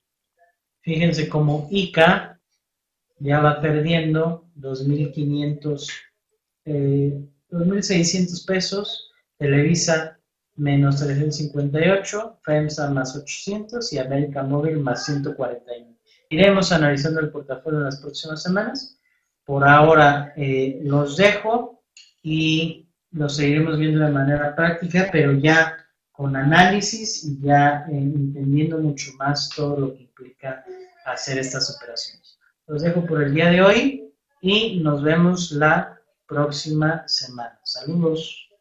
Fíjense 0.83 1.29
cómo 1.29 1.67
ICA 1.71 2.39
ya 3.19 3.39
va 3.39 3.61
perdiendo 3.61 4.49
2.500, 4.57 5.89
2.600 6.65 6.65
eh, 6.65 8.43
pesos, 8.45 9.11
Televisa 9.37 10.19
menos 10.55 10.97
358, 10.97 12.39
FEMSA 12.43 12.89
más 12.91 13.15
800 13.15 13.93
y 13.93 13.97
América 13.97 14.43
Móvil 14.43 14.77
más 14.79 15.05
141. 15.05 15.95
Iremos 16.29 16.71
analizando 16.71 17.21
el 17.21 17.31
portafolio 17.31 17.79
en 17.79 17.85
las 17.85 18.01
próximas 18.01 18.43
semanas. 18.43 18.99
Por 19.45 19.67
ahora 19.67 20.33
eh, 20.35 20.79
los 20.83 21.15
dejo 21.17 21.81
y 22.21 22.89
los 23.11 23.37
seguiremos 23.37 23.77
viendo 23.77 24.03
de 24.03 24.11
manera 24.11 24.55
práctica, 24.55 25.09
pero 25.11 25.33
ya 25.33 25.82
con 26.13 26.35
análisis 26.35 27.25
y 27.25 27.41
ya 27.41 27.85
eh, 27.89 27.97
entendiendo 27.97 28.77
mucho 28.77 29.11
más 29.17 29.49
todo 29.49 29.77
lo 29.77 29.93
que 29.93 30.03
implica 30.03 30.63
hacer 31.05 31.39
estas 31.39 31.75
operaciones. 31.75 32.39
Los 32.67 32.83
dejo 32.83 33.05
por 33.05 33.21
el 33.21 33.33
día 33.33 33.49
de 33.49 33.61
hoy 33.61 34.13
y 34.39 34.79
nos 34.79 35.03
vemos 35.03 35.51
la 35.51 35.99
próxima 36.27 37.03
semana. 37.07 37.59
Saludos. 37.63 38.52